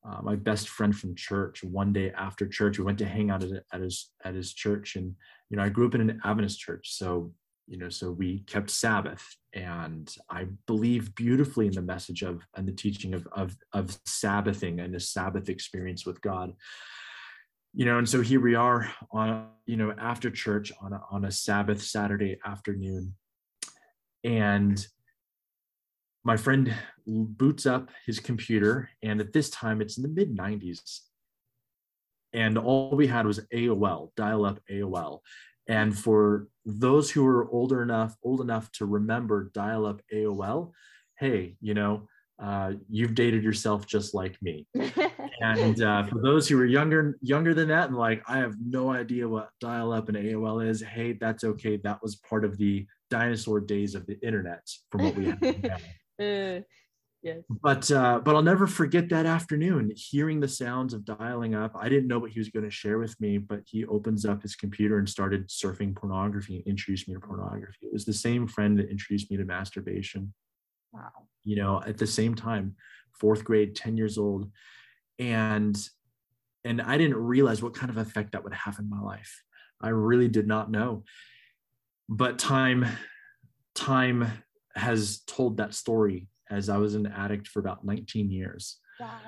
uh, 0.07 0.21
my 0.21 0.35
best 0.35 0.69
friend 0.69 0.95
from 0.95 1.15
church 1.15 1.63
one 1.63 1.91
day 1.91 2.11
after 2.15 2.47
church 2.47 2.77
we 2.77 2.85
went 2.85 2.99
to 2.99 3.07
hang 3.07 3.31
out 3.31 3.41
at, 3.41 3.63
at 3.73 3.81
his 3.81 4.11
at 4.23 4.35
his 4.35 4.53
church 4.53 4.97
and 4.97 5.15
you 5.49 5.57
know 5.57 5.63
i 5.63 5.69
grew 5.69 5.87
up 5.87 5.95
in 5.95 6.01
an 6.01 6.21
adventist 6.23 6.59
church 6.59 6.91
so 6.93 7.33
you 7.65 7.75
know 7.79 7.89
so 7.89 8.11
we 8.11 8.41
kept 8.41 8.69
sabbath 8.69 9.25
and 9.53 10.15
i 10.29 10.45
believe 10.67 11.15
beautifully 11.15 11.65
in 11.65 11.73
the 11.73 11.81
message 11.81 12.21
of 12.21 12.45
and 12.55 12.67
the 12.67 12.71
teaching 12.71 13.15
of 13.15 13.27
of, 13.31 13.57
of 13.73 13.97
sabbathing 14.05 14.79
and 14.79 14.93
a 14.93 14.99
sabbath 14.99 15.49
experience 15.49 16.05
with 16.05 16.21
god. 16.21 16.53
You 17.73 17.85
know 17.85 17.97
and 17.97 18.07
so 18.07 18.21
here 18.21 18.39
we 18.39 18.53
are 18.53 18.89
on 19.11 19.47
you 19.65 19.75
know 19.75 19.91
after 19.97 20.29
church 20.29 20.71
on 20.81 20.93
a, 20.93 21.01
on 21.09 21.25
a 21.25 21.31
sabbath 21.31 21.81
saturday 21.81 22.37
afternoon 22.45 23.15
and 24.25 24.85
my 26.23 26.35
friend 26.35 26.73
boots 27.05 27.65
up 27.67 27.89
his 28.05 28.19
computer 28.19 28.89
and 29.03 29.21
at 29.21 29.31
this 29.31 29.49
time 29.51 29.79
it's 29.79 29.97
in 29.97 30.03
the 30.03 30.09
mid 30.09 30.35
90s 30.35 31.01
and 32.33 32.57
all 32.57 32.95
we 32.95 33.07
had 33.07 33.25
was 33.25 33.39
aol 33.53 34.09
dial 34.17 34.43
up 34.43 34.59
aol 34.71 35.19
and 35.67 35.97
for 35.97 36.47
those 36.65 37.11
who 37.11 37.25
are 37.25 37.49
older 37.51 37.83
enough 37.83 38.15
old 38.23 38.41
enough 38.41 38.71
to 38.71 38.85
remember 38.85 39.51
dial 39.53 39.85
up 39.85 40.01
aol 40.11 40.71
hey 41.19 41.55
you 41.61 41.75
know 41.75 42.07
uh, 42.37 42.73
you've 42.89 43.15
dated 43.15 43.43
yourself 43.43 43.87
just 43.87 44.13
like 44.13 44.35
me. 44.41 44.67
And 45.41 45.81
uh, 45.81 46.05
for 46.05 46.21
those 46.21 46.47
who 46.47 46.57
are 46.59 46.65
younger 46.65 47.17
younger 47.21 47.53
than 47.53 47.67
that 47.67 47.89
and 47.89 47.97
like 47.97 48.23
i 48.25 48.37
have 48.37 48.55
no 48.65 48.89
idea 48.89 49.27
what 49.27 49.49
dial 49.59 49.91
up 49.91 50.07
and 50.07 50.17
aol 50.17 50.65
is. 50.65 50.81
Hey 50.81 51.11
that's 51.11 51.43
okay. 51.43 51.75
That 51.75 52.01
was 52.01 52.15
part 52.15 52.45
of 52.45 52.57
the 52.57 52.87
dinosaur 53.09 53.59
days 53.59 53.95
of 53.95 54.05
the 54.05 54.19
internet 54.25 54.67
from 54.89 55.03
what 55.03 55.15
we 55.15 55.25
have 55.25 55.43
uh, 55.43 56.61
yes. 57.21 57.43
But 57.61 57.91
uh, 57.91 58.19
but 58.19 58.35
I'll 58.35 58.41
never 58.41 58.67
forget 58.67 59.09
that 59.09 59.25
afternoon 59.25 59.91
hearing 59.95 60.39
the 60.39 60.47
sounds 60.47 60.93
of 60.93 61.05
dialing 61.05 61.55
up. 61.55 61.75
I 61.77 61.89
didn't 61.89 62.07
know 62.07 62.19
what 62.19 62.31
he 62.31 62.39
was 62.39 62.49
going 62.49 62.65
to 62.65 62.71
share 62.71 62.97
with 62.97 63.19
me, 63.19 63.37
but 63.37 63.61
he 63.65 63.85
opens 63.85 64.25
up 64.25 64.41
his 64.41 64.55
computer 64.55 64.97
and 64.97 65.09
started 65.09 65.49
surfing 65.49 65.95
pornography 65.95 66.57
and 66.57 66.67
introduced 66.67 67.07
me 67.07 67.13
to 67.13 67.19
pornography. 67.19 67.87
It 67.87 67.93
was 67.93 68.05
the 68.05 68.13
same 68.13 68.47
friend 68.47 68.77
that 68.79 68.89
introduced 68.89 69.29
me 69.29 69.37
to 69.37 69.45
masturbation. 69.45 70.33
Wow. 70.91 71.27
You 71.43 71.57
know, 71.57 71.83
at 71.85 71.97
the 71.97 72.07
same 72.07 72.35
time, 72.35 72.75
fourth 73.19 73.43
grade, 73.43 73.75
10 73.75 73.97
years 73.97 74.17
old. 74.17 74.49
And 75.19 75.77
and 76.63 76.81
I 76.81 76.97
didn't 76.97 77.17
realize 77.17 77.61
what 77.61 77.75
kind 77.75 77.91
of 77.91 77.97
effect 77.97 78.31
that 78.31 78.43
would 78.43 78.53
have 78.53 78.79
in 78.79 78.89
my 78.89 78.99
life. 78.99 79.43
I 79.79 79.89
really 79.89 80.27
did 80.27 80.47
not 80.47 80.71
know. 80.71 81.03
But 82.07 82.39
time, 82.39 82.85
time 83.73 84.27
has 84.75 85.21
told 85.27 85.57
that 85.57 85.73
story 85.73 86.27
as 86.49 86.69
I 86.69 86.77
was 86.77 86.95
an 86.95 87.07
addict 87.07 87.47
for 87.47 87.59
about 87.59 87.85
19 87.85 88.29
years. 88.29 88.77
Wow. 88.99 89.19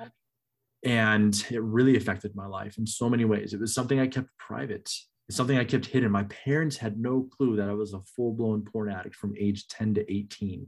And 0.84 1.34
it 1.50 1.62
really 1.62 1.96
affected 1.96 2.36
my 2.36 2.46
life 2.46 2.78
in 2.78 2.86
so 2.86 3.08
many 3.08 3.24
ways. 3.24 3.52
It 3.52 3.60
was 3.60 3.74
something 3.74 3.98
I 3.98 4.06
kept 4.06 4.28
private. 4.38 4.90
It's 5.28 5.36
something 5.36 5.58
I 5.58 5.64
kept 5.64 5.86
hidden. 5.86 6.12
My 6.12 6.24
parents 6.24 6.76
had 6.76 6.98
no 6.98 7.28
clue 7.36 7.56
that 7.56 7.68
I 7.68 7.74
was 7.74 7.92
a 7.92 8.02
full-blown 8.16 8.64
porn 8.64 8.90
addict 8.90 9.16
from 9.16 9.34
age 9.38 9.66
10 9.68 9.94
to 9.94 10.12
18. 10.12 10.66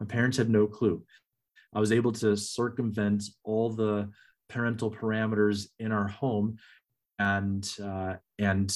My 0.00 0.06
parents 0.06 0.38
had 0.38 0.48
no 0.48 0.66
clue. 0.66 1.04
I 1.74 1.80
was 1.80 1.92
able 1.92 2.12
to 2.12 2.36
circumvent 2.36 3.24
all 3.44 3.70
the 3.70 4.10
parental 4.48 4.90
parameters 4.90 5.68
in 5.78 5.92
our 5.92 6.08
home 6.08 6.56
and 7.18 7.68
uh, 7.82 8.14
and 8.38 8.74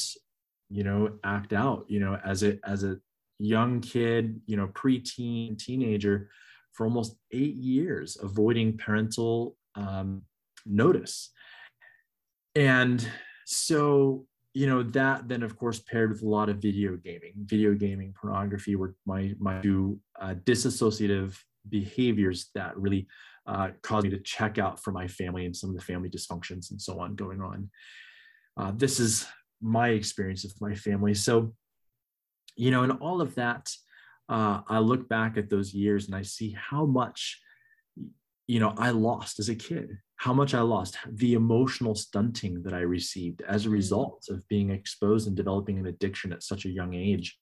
you 0.69 0.83
know 0.83 1.13
act 1.23 1.53
out 1.53 1.85
you 1.89 2.01
know 2.01 2.19
as 2.25 2.43
a 2.43 2.59
as 2.65 2.83
a 2.85 2.97
young 3.39 3.81
kid, 3.81 4.41
you 4.47 4.57
know, 4.57 4.69
preteen, 4.69 5.59
teenager 5.59 6.31
for 6.73 6.87
almost 6.87 7.17
eight 7.33 7.55
years, 7.55 8.17
avoiding 8.23 8.77
parental 8.77 9.57
um, 9.75 10.23
notice. 10.65 11.31
And 12.55 13.07
so, 13.45 14.27
you 14.55 14.67
know, 14.67 14.83
that 14.83 15.29
then 15.29 15.43
of 15.43 15.57
course 15.57 15.81
paired 15.81 16.11
with 16.11 16.23
a 16.23 16.29
lot 16.29 16.49
of 16.49 16.59
video 16.59 16.97
gaming, 16.97 17.33
video 17.37 17.75
gaming, 17.75 18.15
pornography 18.19 18.77
were 18.77 18.95
my 19.05 19.35
my 19.39 19.61
two 19.61 20.01
uh, 20.21 20.35
disassociative 20.45 21.37
behaviors 21.69 22.51
that 22.55 22.77
really 22.79 23.07
uh, 23.47 23.71
caused 23.83 24.05
me 24.05 24.11
to 24.11 24.21
check 24.21 24.59
out 24.59 24.83
for 24.83 24.93
my 24.93 25.07
family 25.07 25.45
and 25.45 25.55
some 25.55 25.71
of 25.71 25.77
the 25.77 25.83
family 25.83 26.09
dysfunctions 26.09 26.71
and 26.71 26.81
so 26.81 26.99
on 27.01 27.15
going 27.15 27.41
on. 27.43 27.71
Uh, 28.57 28.73
this 28.75 28.99
is 28.99 29.27
my 29.61 29.91
experience 29.91 30.45
with 30.45 30.61
my 30.61 30.75
family. 30.75 31.15
So 31.15 31.53
you 32.57 32.71
know, 32.71 32.83
and 32.83 32.93
all 32.93 33.21
of 33.21 33.35
that, 33.35 33.71
uh, 34.29 34.63
I 34.69 34.79
look 34.79 35.09
back 35.09 35.37
at 35.37 35.51
those 35.51 35.73
years 35.73 36.07
and 36.07 36.17
I 36.17 36.23
see 36.23 36.57
how 36.59 36.87
much, 36.87 37.41
you 38.47 38.59
know, 38.59 38.75
I 38.77 38.91
lost 38.91 39.39
as 39.39 39.49
a 39.49 39.55
kid, 39.55 39.99
how 40.17 40.33
much 40.33 40.55
I 40.55 40.63
lost, 40.63 40.97
the 41.07 41.35
emotional 41.35 41.95
stunting 41.95 42.63
that 42.63 42.73
I 42.73 42.81
received 42.81 43.43
as 43.43 43.63
a 43.63 43.65
mm-hmm. 43.67 43.75
result 43.75 44.27
of 44.31 44.49
being 44.49 44.71
exposed 44.71 45.29
and 45.29 45.37
developing 45.37 45.79
an 45.79 45.87
addiction 45.87 46.33
at 46.33 46.43
such 46.43 46.65
a 46.65 46.71
young 46.71 46.95
age. 46.95 47.39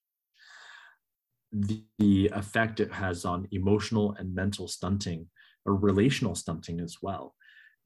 The, 1.52 1.84
the 2.00 2.30
effect 2.34 2.80
it 2.80 2.92
has 2.92 3.24
on 3.24 3.46
emotional 3.52 4.16
and 4.18 4.34
mental 4.34 4.66
stunting 4.66 5.28
or 5.64 5.76
relational 5.76 6.34
stunting 6.34 6.80
as 6.80 6.96
well. 7.00 7.34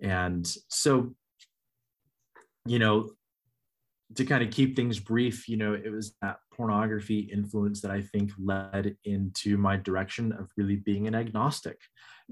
And 0.01 0.47
so, 0.69 1.15
you 2.65 2.79
know, 2.79 3.11
to 4.15 4.25
kind 4.25 4.43
of 4.43 4.51
keep 4.51 4.75
things 4.75 4.99
brief, 4.99 5.49
you 5.49 5.57
know, 5.57 5.75
it 5.75 5.91
was 5.91 6.15
that 6.23 6.39
pornography 6.55 7.31
influence 7.33 7.81
that 7.83 7.91
I 7.91 8.01
think 8.01 8.33
led 8.39 8.97
into 9.05 9.59
my 9.59 9.77
direction 9.77 10.33
of 10.33 10.51
really 10.57 10.77
being 10.77 11.07
an 11.07 11.15
agnostic. 11.15 11.79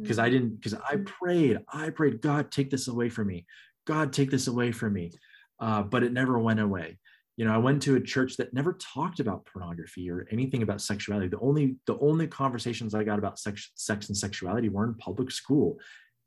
Because 0.00 0.18
I 0.18 0.28
didn't, 0.28 0.56
because 0.56 0.74
I 0.74 0.96
mm-hmm. 0.96 1.04
prayed, 1.04 1.58
I 1.72 1.90
prayed, 1.90 2.20
God, 2.20 2.50
take 2.50 2.70
this 2.70 2.88
away 2.88 3.08
from 3.08 3.28
me. 3.28 3.46
God, 3.86 4.12
take 4.12 4.30
this 4.30 4.46
away 4.46 4.72
from 4.72 4.92
me. 4.92 5.12
Uh, 5.58 5.82
but 5.82 6.02
it 6.02 6.12
never 6.12 6.38
went 6.38 6.60
away. 6.60 6.98
You 7.36 7.44
know, 7.44 7.54
I 7.54 7.58
went 7.58 7.82
to 7.82 7.96
a 7.96 8.00
church 8.00 8.36
that 8.36 8.54
never 8.54 8.74
talked 8.74 9.20
about 9.20 9.46
pornography 9.46 10.10
or 10.10 10.26
anything 10.30 10.62
about 10.62 10.80
sexuality. 10.80 11.28
The 11.28 11.40
only 11.40 11.76
the 11.86 11.98
only 11.98 12.26
conversations 12.26 12.94
I 12.94 13.04
got 13.04 13.18
about 13.18 13.38
sex, 13.38 13.70
sex 13.74 14.08
and 14.08 14.16
sexuality 14.16 14.70
were 14.70 14.84
in 14.84 14.94
public 14.94 15.30
school 15.30 15.78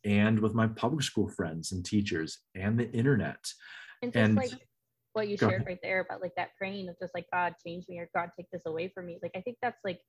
and 0.03 0.39
with 0.39 0.53
my 0.53 0.67
public 0.67 1.03
school 1.03 1.27
friends 1.27 1.71
and 1.71 1.83
teachers 1.83 2.39
and 2.55 2.79
the 2.79 2.91
internet. 2.91 3.43
And 4.01 4.13
just 4.13 4.23
and, 4.23 4.35
like 4.35 4.51
what 5.19 5.27
you 5.27 5.37
shared 5.37 5.65
right 5.65 5.79
there 5.83 5.99
about 5.99 6.21
like 6.21 6.33
that 6.37 6.55
praying 6.57 6.87
of 6.87 6.97
just 6.99 7.13
like 7.13 7.25
God 7.31 7.55
change 7.65 7.85
me 7.89 7.99
or 7.99 8.09
God 8.15 8.29
take 8.37 8.49
this 8.51 8.61
away 8.65 8.87
from 8.87 9.05
me. 9.05 9.19
Like 9.21 9.33
I 9.35 9.41
think 9.41 9.57
that's 9.61 9.79
like 9.83 9.99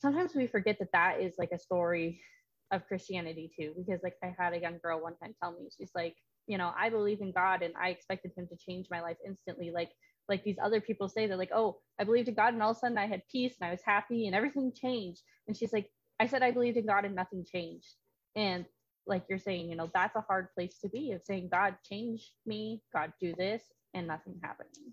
sometimes 0.00 0.34
we 0.34 0.46
forget 0.46 0.78
that 0.78 0.92
that 0.92 1.20
is 1.20 1.34
like 1.38 1.52
a 1.52 1.58
story 1.58 2.20
of 2.72 2.86
Christianity 2.86 3.50
too, 3.58 3.74
because 3.76 4.00
like 4.02 4.14
I 4.24 4.34
had 4.38 4.54
a 4.54 4.60
young 4.60 4.78
girl 4.82 5.02
one 5.02 5.16
time 5.16 5.34
tell 5.42 5.52
me 5.52 5.68
she's 5.76 5.90
like, 5.94 6.16
you 6.46 6.56
know, 6.56 6.72
I 6.78 6.88
believe 6.88 7.20
in 7.20 7.32
God 7.32 7.62
and 7.62 7.74
I 7.80 7.90
expected 7.90 8.32
Him 8.36 8.48
to 8.48 8.56
change 8.56 8.86
my 8.90 9.02
life 9.02 9.18
instantly. 9.26 9.70
Like 9.70 9.90
like 10.28 10.44
these 10.44 10.58
other 10.62 10.80
people 10.80 11.08
say 11.08 11.26
they're 11.26 11.36
like, 11.36 11.52
oh, 11.54 11.78
I 11.98 12.04
believed 12.04 12.28
in 12.28 12.34
God 12.34 12.54
and 12.54 12.62
all 12.62 12.70
of 12.70 12.76
a 12.78 12.80
sudden 12.80 12.96
I 12.96 13.06
had 13.06 13.22
peace 13.30 13.54
and 13.60 13.68
I 13.68 13.72
was 13.72 13.82
happy 13.84 14.26
and 14.26 14.34
everything 14.34 14.72
changed. 14.74 15.20
And 15.46 15.56
she's 15.56 15.72
like, 15.72 15.90
I 16.20 16.26
said 16.26 16.42
I 16.42 16.52
believed 16.52 16.78
in 16.78 16.86
God 16.86 17.04
and 17.04 17.14
nothing 17.14 17.44
changed. 17.44 17.94
And 18.34 18.64
like 19.06 19.24
you're 19.28 19.38
saying, 19.38 19.70
you 19.70 19.76
know, 19.76 19.90
that's 19.94 20.16
a 20.16 20.20
hard 20.20 20.48
place 20.54 20.78
to 20.80 20.88
be 20.88 21.12
of 21.12 21.22
saying, 21.22 21.48
God, 21.50 21.76
change 21.88 22.32
me, 22.46 22.82
God, 22.94 23.12
do 23.20 23.34
this 23.36 23.62
and 23.94 24.06
nothing 24.06 24.38
happening. 24.42 24.92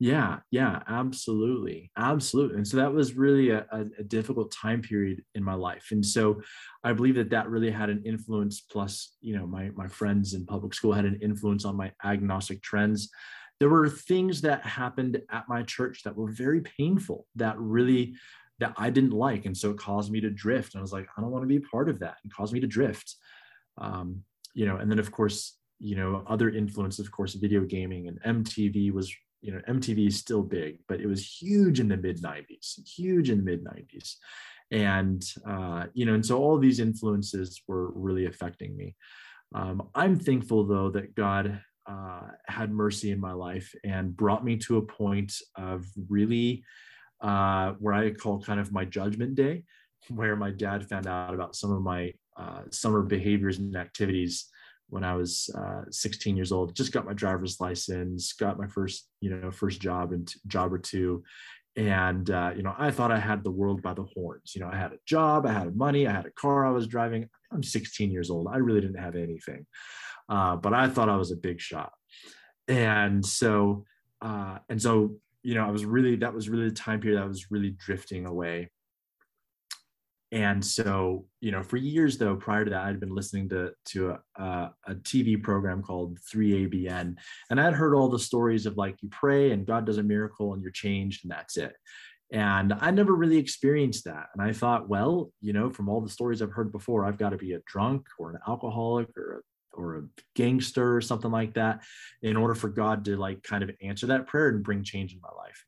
Yeah, 0.00 0.40
yeah, 0.50 0.82
absolutely. 0.88 1.90
Absolutely. 1.96 2.56
And 2.56 2.66
so 2.66 2.76
that 2.78 2.92
was 2.92 3.14
really 3.14 3.50
a, 3.50 3.64
a, 3.70 4.02
difficult 4.02 4.50
time 4.50 4.82
period 4.82 5.22
in 5.34 5.42
my 5.42 5.54
life. 5.54 5.88
And 5.92 6.04
so 6.04 6.42
I 6.82 6.92
believe 6.92 7.14
that 7.14 7.30
that 7.30 7.48
really 7.48 7.70
had 7.70 7.90
an 7.90 8.02
influence, 8.04 8.60
plus, 8.60 9.16
you 9.20 9.36
know, 9.36 9.46
my, 9.46 9.70
my 9.76 9.86
friends 9.86 10.34
in 10.34 10.46
public 10.46 10.74
school 10.74 10.92
had 10.92 11.04
an 11.04 11.20
influence 11.22 11.64
on 11.64 11.76
my 11.76 11.92
agnostic 12.04 12.60
trends. 12.60 13.08
There 13.60 13.68
were 13.68 13.88
things 13.88 14.40
that 14.40 14.66
happened 14.66 15.22
at 15.30 15.48
my 15.48 15.62
church 15.62 16.02
that 16.02 16.16
were 16.16 16.32
very 16.32 16.60
painful, 16.60 17.26
that 17.36 17.58
really 17.58 18.14
that 18.60 18.74
I 18.76 18.90
didn't 18.90 19.12
like. 19.12 19.46
And 19.46 19.56
so 19.56 19.70
it 19.70 19.78
caused 19.78 20.12
me 20.12 20.20
to 20.20 20.30
drift. 20.30 20.74
And 20.74 20.80
I 20.80 20.82
was 20.82 20.92
like, 20.92 21.08
I 21.16 21.20
don't 21.20 21.30
want 21.30 21.42
to 21.42 21.48
be 21.48 21.56
a 21.56 21.60
part 21.60 21.88
of 21.88 22.00
that. 22.00 22.16
and 22.22 22.32
caused 22.32 22.52
me 22.52 22.60
to 22.60 22.66
drift. 22.66 23.16
Um, 23.78 24.22
you 24.54 24.66
know, 24.66 24.76
and 24.76 24.90
then 24.90 25.00
of 25.00 25.10
course, 25.10 25.58
you 25.78 25.96
know 25.96 26.24
other 26.26 26.50
influence 26.50 26.98
of 26.98 27.10
course 27.10 27.34
video 27.34 27.60
gaming 27.62 28.08
and 28.08 28.44
mtv 28.46 28.92
was 28.92 29.14
you 29.40 29.52
know 29.52 29.60
mtv 29.68 30.06
is 30.06 30.18
still 30.18 30.42
big 30.42 30.78
but 30.88 31.00
it 31.00 31.06
was 31.06 31.26
huge 31.26 31.80
in 31.80 31.88
the 31.88 31.96
mid 31.96 32.22
90s 32.22 32.80
huge 32.88 33.30
in 33.30 33.38
the 33.38 33.44
mid 33.44 33.64
90s 33.64 34.14
and 34.70 35.22
uh, 35.46 35.84
you 35.92 36.06
know 36.06 36.14
and 36.14 36.24
so 36.24 36.38
all 36.38 36.58
these 36.58 36.80
influences 36.80 37.60
were 37.68 37.90
really 37.92 38.26
affecting 38.26 38.76
me 38.76 38.96
um, 39.54 39.82
i'm 39.94 40.18
thankful 40.18 40.64
though 40.64 40.90
that 40.90 41.14
god 41.14 41.60
uh, 41.86 42.28
had 42.46 42.72
mercy 42.72 43.10
in 43.10 43.20
my 43.20 43.32
life 43.32 43.74
and 43.84 44.16
brought 44.16 44.42
me 44.42 44.56
to 44.56 44.78
a 44.78 44.82
point 44.82 45.34
of 45.56 45.84
really 46.08 46.64
uh, 47.20 47.72
where 47.78 47.94
i 47.94 48.10
call 48.10 48.40
kind 48.40 48.60
of 48.60 48.72
my 48.72 48.84
judgment 48.84 49.34
day 49.34 49.62
where 50.08 50.36
my 50.36 50.50
dad 50.50 50.88
found 50.88 51.06
out 51.06 51.34
about 51.34 51.56
some 51.56 51.72
of 51.72 51.82
my 51.82 52.12
uh, 52.36 52.62
summer 52.70 53.02
behaviors 53.02 53.58
and 53.58 53.76
activities 53.76 54.46
when 54.88 55.04
I 55.04 55.14
was 55.14 55.48
uh, 55.56 55.82
16 55.90 56.36
years 56.36 56.52
old. 56.52 56.76
Just 56.76 56.92
got 56.92 57.06
my 57.06 57.14
driver's 57.14 57.60
license, 57.60 58.32
got 58.34 58.58
my 58.58 58.66
first, 58.66 59.08
you 59.20 59.30
know, 59.30 59.50
first 59.50 59.80
job 59.80 60.12
and 60.12 60.32
job 60.46 60.72
or 60.72 60.78
two, 60.78 61.22
and 61.76 62.30
uh, 62.30 62.52
you 62.54 62.62
know 62.62 62.72
i 62.78 62.88
thought 62.88 63.10
i 63.10 63.18
had 63.18 63.42
the 63.42 63.50
world 63.50 63.82
by 63.82 63.92
the 63.94 64.04
horns. 64.14 64.52
You 64.54 64.60
know 64.60 64.70
i 64.72 64.76
had 64.76 64.92
a 64.92 64.98
job 65.06 65.44
i 65.44 65.52
had 65.52 65.74
money 65.74 66.06
i 66.06 66.12
had 66.12 66.26
a 66.26 66.30
car 66.30 66.64
i 66.64 66.70
was 66.70 66.86
driving. 66.86 67.28
I'm 67.52 67.62
16 67.62 68.10
years 68.10 68.30
old. 68.30 68.46
I 68.50 68.58
really 68.58 68.80
didn't 68.80 69.02
have 69.02 69.16
anything. 69.16 69.66
Uh, 70.28 70.56
but 70.56 70.72
i 70.72 70.88
thought 70.88 71.08
i 71.08 71.16
was 71.16 71.32
a 71.32 71.36
big 71.36 71.60
shot. 71.60 71.92
And 72.68 73.24
so 73.26 73.84
uh, 74.22 74.58
and 74.68 74.80
so 74.80 75.16
you 75.44 75.54
know 75.54 75.64
i 75.64 75.70
was 75.70 75.84
really 75.84 76.16
that 76.16 76.34
was 76.34 76.48
really 76.48 76.68
the 76.68 76.74
time 76.74 76.98
period 76.98 77.20
i 77.20 77.26
was 77.26 77.50
really 77.50 77.70
drifting 77.70 78.26
away. 78.26 78.70
And 80.32 80.64
so 80.64 81.26
you 81.40 81.52
know 81.52 81.62
for 81.62 81.76
years 81.76 82.18
though 82.18 82.34
prior 82.34 82.64
to 82.64 82.70
that 82.70 82.86
i'd 82.86 82.98
been 82.98 83.14
listening 83.14 83.48
to 83.50 83.70
to 83.90 84.16
a, 84.36 84.70
a, 84.88 84.94
tv 84.96 85.40
program 85.40 85.80
called 85.80 86.18
3abn 86.34 87.14
and 87.50 87.60
i'd 87.60 87.74
heard 87.74 87.94
all 87.94 88.08
the 88.08 88.18
stories 88.18 88.66
of 88.66 88.76
like 88.76 88.96
you 89.00 89.08
pray 89.10 89.52
and 89.52 89.64
god 89.64 89.86
does 89.86 89.98
a 89.98 90.02
miracle 90.02 90.52
and 90.52 90.60
you're 90.60 90.72
changed 90.72 91.24
and 91.24 91.30
that's 91.30 91.56
it. 91.56 91.74
And 92.32 92.72
i 92.80 92.90
never 92.90 93.14
really 93.14 93.36
experienced 93.36 94.06
that. 94.06 94.26
And 94.34 94.42
i 94.42 94.52
thought 94.52 94.88
well 94.88 95.30
you 95.40 95.52
know 95.52 95.70
from 95.70 95.88
all 95.88 96.00
the 96.00 96.10
stories 96.10 96.42
i've 96.42 96.50
heard 96.50 96.72
before 96.72 97.04
i've 97.04 97.18
got 97.18 97.30
to 97.30 97.36
be 97.36 97.52
a 97.52 97.60
drunk 97.66 98.04
or 98.18 98.30
an 98.30 98.38
alcoholic 98.48 99.10
or 99.16 99.38
a 99.38 99.53
or 99.76 99.96
a 99.96 100.02
gangster 100.34 100.96
or 100.96 101.00
something 101.00 101.30
like 101.30 101.54
that 101.54 101.82
in 102.22 102.36
order 102.36 102.54
for 102.54 102.68
god 102.68 103.04
to 103.04 103.16
like 103.16 103.42
kind 103.42 103.62
of 103.62 103.70
answer 103.82 104.06
that 104.06 104.26
prayer 104.26 104.48
and 104.48 104.64
bring 104.64 104.82
change 104.82 105.12
in 105.12 105.20
my 105.20 105.30
life 105.36 105.64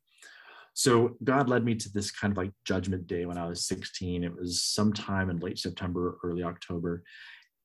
so 0.76 1.16
God 1.24 1.48
led 1.48 1.64
me 1.64 1.74
to 1.74 1.88
this 1.88 2.10
kind 2.10 2.30
of 2.30 2.36
like 2.36 2.52
judgment 2.66 3.06
day 3.06 3.24
when 3.24 3.38
I 3.38 3.46
was 3.48 3.64
16. 3.64 4.22
It 4.22 4.36
was 4.36 4.62
sometime 4.62 5.30
in 5.30 5.38
late 5.38 5.58
September, 5.58 6.18
early 6.22 6.42
October. 6.42 7.02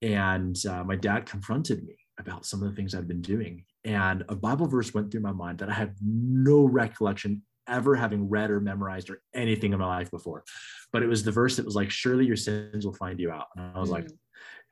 And 0.01 0.57
uh, 0.65 0.85
my 0.85 0.95
dad 0.95 1.25
confronted 1.25 1.85
me 1.85 1.97
about 2.17 2.45
some 2.45 2.63
of 2.63 2.69
the 2.69 2.75
things 2.75 2.95
I'd 2.95 3.09
been 3.09 3.21
doing. 3.21 3.65
And 3.83 4.23
a 4.29 4.35
Bible 4.35 4.65
verse 4.65 4.93
went 4.93 5.11
through 5.11 5.21
my 5.21 5.33
mind 5.33 5.59
that 5.59 5.69
I 5.69 5.73
had 5.73 5.93
no 6.01 6.63
recollection 6.63 7.41
ever 7.67 7.95
having 7.95 8.29
read 8.29 8.49
or 8.49 8.61
memorized 8.61 9.09
or 9.09 9.21
anything 9.35 9.73
in 9.73 9.79
my 9.79 9.87
life 9.87 10.09
before. 10.09 10.45
But 10.93 11.03
it 11.03 11.07
was 11.07 11.23
the 11.23 11.31
verse 11.31 11.57
that 11.57 11.65
was 11.65 11.75
like, 11.75 11.91
Surely 11.91 12.25
your 12.25 12.37
sins 12.37 12.85
will 12.85 12.93
find 12.93 13.19
you 13.19 13.29
out. 13.29 13.47
And 13.57 13.75
I 13.75 13.79
was 13.79 13.89
mm. 13.89 13.93
like, 13.93 14.09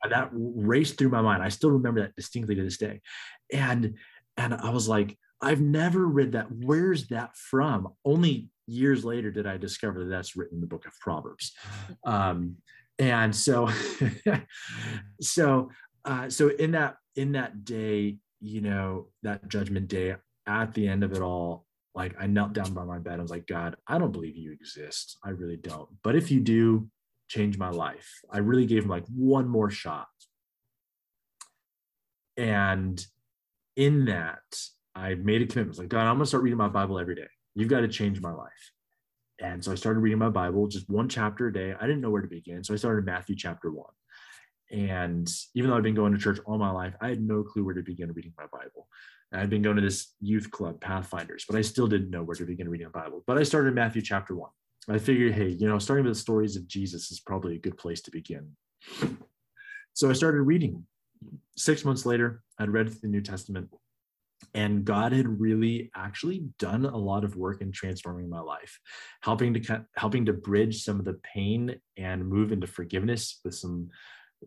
that 0.07 0.29
raced 0.33 0.97
through 0.97 1.09
my 1.09 1.21
mind. 1.21 1.43
I 1.43 1.49
still 1.49 1.71
remember 1.71 2.01
that 2.01 2.15
distinctly 2.15 2.55
to 2.55 2.63
this 2.63 2.77
day. 2.77 3.01
And 3.51 3.95
and 4.37 4.53
I 4.53 4.69
was 4.69 4.87
like, 4.87 5.17
I've 5.41 5.61
never 5.61 6.05
read 6.07 6.33
that. 6.33 6.51
Where's 6.51 7.07
that 7.07 7.35
from? 7.35 7.89
Only 8.05 8.49
years 8.67 9.03
later 9.03 9.31
did 9.31 9.47
I 9.47 9.57
discover 9.57 9.99
that 9.99 10.09
that's 10.09 10.35
written 10.35 10.57
in 10.57 10.61
the 10.61 10.67
book 10.67 10.85
of 10.85 10.93
Proverbs. 10.99 11.53
Um, 12.05 12.57
and 12.97 13.33
so, 13.33 13.69
so, 15.21 15.69
uh, 16.03 16.29
so 16.29 16.49
in 16.49 16.71
that 16.71 16.97
in 17.15 17.31
that 17.31 17.63
day, 17.63 18.17
you 18.41 18.61
know, 18.61 19.07
that 19.23 19.47
judgment 19.47 19.87
day, 19.87 20.15
at 20.45 20.73
the 20.73 20.87
end 20.87 21.03
of 21.03 21.13
it 21.13 21.21
all, 21.21 21.65
like 21.95 22.15
I 22.19 22.27
knelt 22.27 22.53
down 22.53 22.73
by 22.73 22.83
my 22.83 22.99
bed. 22.99 23.19
I 23.19 23.21
was 23.21 23.31
like, 23.31 23.47
God, 23.47 23.77
I 23.87 23.97
don't 23.97 24.11
believe 24.11 24.35
you 24.35 24.51
exist. 24.51 25.17
I 25.23 25.29
really 25.29 25.57
don't. 25.57 25.87
But 26.03 26.15
if 26.15 26.29
you 26.29 26.39
do, 26.39 26.89
change 27.29 27.57
my 27.57 27.69
life. 27.69 28.21
I 28.29 28.39
really 28.39 28.65
gave 28.65 28.83
him 28.83 28.89
like 28.89 29.05
one 29.15 29.47
more 29.47 29.69
shot. 29.69 30.07
And 32.35 33.03
in 33.75 34.05
that, 34.05 34.41
I 34.95 35.15
made 35.15 35.41
a 35.41 35.47
commitment. 35.47 35.77
like, 35.77 35.89
God, 35.89 36.07
I'm 36.07 36.15
gonna 36.15 36.25
start 36.25 36.43
reading 36.43 36.57
my 36.57 36.67
Bible 36.67 36.99
every 36.99 37.15
day. 37.15 37.27
You've 37.55 37.69
got 37.69 37.81
to 37.81 37.87
change 37.87 38.21
my 38.21 38.31
life. 38.31 38.71
And 39.41 39.63
so 39.63 39.71
I 39.71 39.75
started 39.75 40.01
reading 40.01 40.19
my 40.19 40.29
Bible, 40.29 40.67
just 40.67 40.89
one 40.89 41.07
chapter 41.07 41.47
a 41.47 41.53
day. 41.53 41.73
I 41.79 41.87
didn't 41.87 42.01
know 42.01 42.09
where 42.09 42.21
to 42.21 42.27
begin. 42.27 42.63
So 42.63 42.73
I 42.73 42.77
started 42.77 43.05
Matthew 43.05 43.35
chapter 43.35 43.71
one. 43.71 43.93
And 44.71 45.27
even 45.55 45.69
though 45.69 45.77
I've 45.77 45.83
been 45.83 45.95
going 45.95 46.13
to 46.13 46.19
church 46.19 46.39
all 46.45 46.57
my 46.57 46.71
life, 46.71 46.93
I 47.01 47.09
had 47.09 47.21
no 47.21 47.43
clue 47.43 47.63
where 47.63 47.73
to 47.73 47.81
begin 47.81 48.11
reading 48.11 48.33
my 48.37 48.45
Bible. 48.51 48.87
I'd 49.33 49.49
been 49.49 49.61
going 49.61 49.75
to 49.75 49.81
this 49.81 50.13
youth 50.21 50.49
club, 50.51 50.81
Pathfinders, 50.81 51.45
but 51.47 51.57
I 51.57 51.61
still 51.61 51.87
didn't 51.87 52.09
know 52.09 52.23
where 52.23 52.35
to 52.35 52.45
begin 52.45 52.69
reading 52.69 52.87
the 52.87 52.99
Bible. 52.99 53.23
But 53.27 53.37
I 53.37 53.43
started 53.43 53.75
Matthew 53.75 54.01
chapter 54.01 54.35
one. 54.35 54.51
I 54.89 54.97
figured, 54.97 55.33
hey, 55.33 55.49
you 55.49 55.67
know, 55.67 55.79
starting 55.79 56.05
with 56.05 56.15
the 56.15 56.19
stories 56.19 56.55
of 56.55 56.67
Jesus 56.67 57.11
is 57.11 57.19
probably 57.19 57.55
a 57.55 57.59
good 57.59 57.77
place 57.77 58.01
to 58.01 58.11
begin. 58.11 58.51
So 59.93 60.09
I 60.09 60.13
started 60.13 60.41
reading. 60.41 60.85
Six 61.55 61.85
months 61.85 62.05
later, 62.05 62.41
I'd 62.57 62.71
read 62.71 62.87
the 62.87 63.07
New 63.07 63.21
Testament 63.21 63.69
and 64.53 64.85
god 64.85 65.11
had 65.11 65.39
really 65.39 65.91
actually 65.95 66.45
done 66.57 66.85
a 66.85 66.97
lot 66.97 67.23
of 67.23 67.35
work 67.35 67.61
in 67.61 67.71
transforming 67.71 68.29
my 68.29 68.39
life 68.39 68.79
helping 69.21 69.53
to 69.53 69.85
helping 69.95 70.25
to 70.25 70.33
bridge 70.33 70.83
some 70.83 70.99
of 70.99 71.05
the 71.05 71.19
pain 71.23 71.75
and 71.97 72.27
move 72.27 72.51
into 72.51 72.67
forgiveness 72.67 73.39
with 73.43 73.53
some 73.53 73.89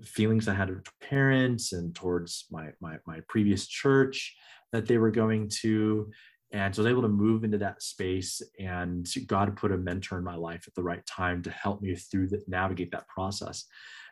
feelings 0.02 0.48
i 0.48 0.54
had 0.54 0.70
of 0.70 0.82
parents 1.00 1.72
and 1.72 1.94
towards 1.94 2.46
my 2.50 2.68
my, 2.80 2.96
my 3.06 3.20
previous 3.28 3.66
church 3.66 4.34
that 4.72 4.86
they 4.86 4.96
were 4.96 5.10
going 5.10 5.48
to 5.48 6.10
and 6.52 6.74
so 6.74 6.82
I 6.82 6.84
was 6.84 6.90
able 6.90 7.02
to 7.02 7.08
move 7.08 7.44
into 7.44 7.58
that 7.58 7.82
space 7.82 8.42
and 8.60 9.06
God 9.26 9.56
put 9.56 9.72
a 9.72 9.78
mentor 9.78 10.18
in 10.18 10.24
my 10.24 10.36
life 10.36 10.64
at 10.66 10.74
the 10.74 10.82
right 10.82 11.04
time 11.06 11.42
to 11.42 11.50
help 11.50 11.80
me 11.80 11.94
through 11.94 12.28
that, 12.28 12.46
navigate 12.46 12.92
that 12.92 13.08
process. 13.08 13.64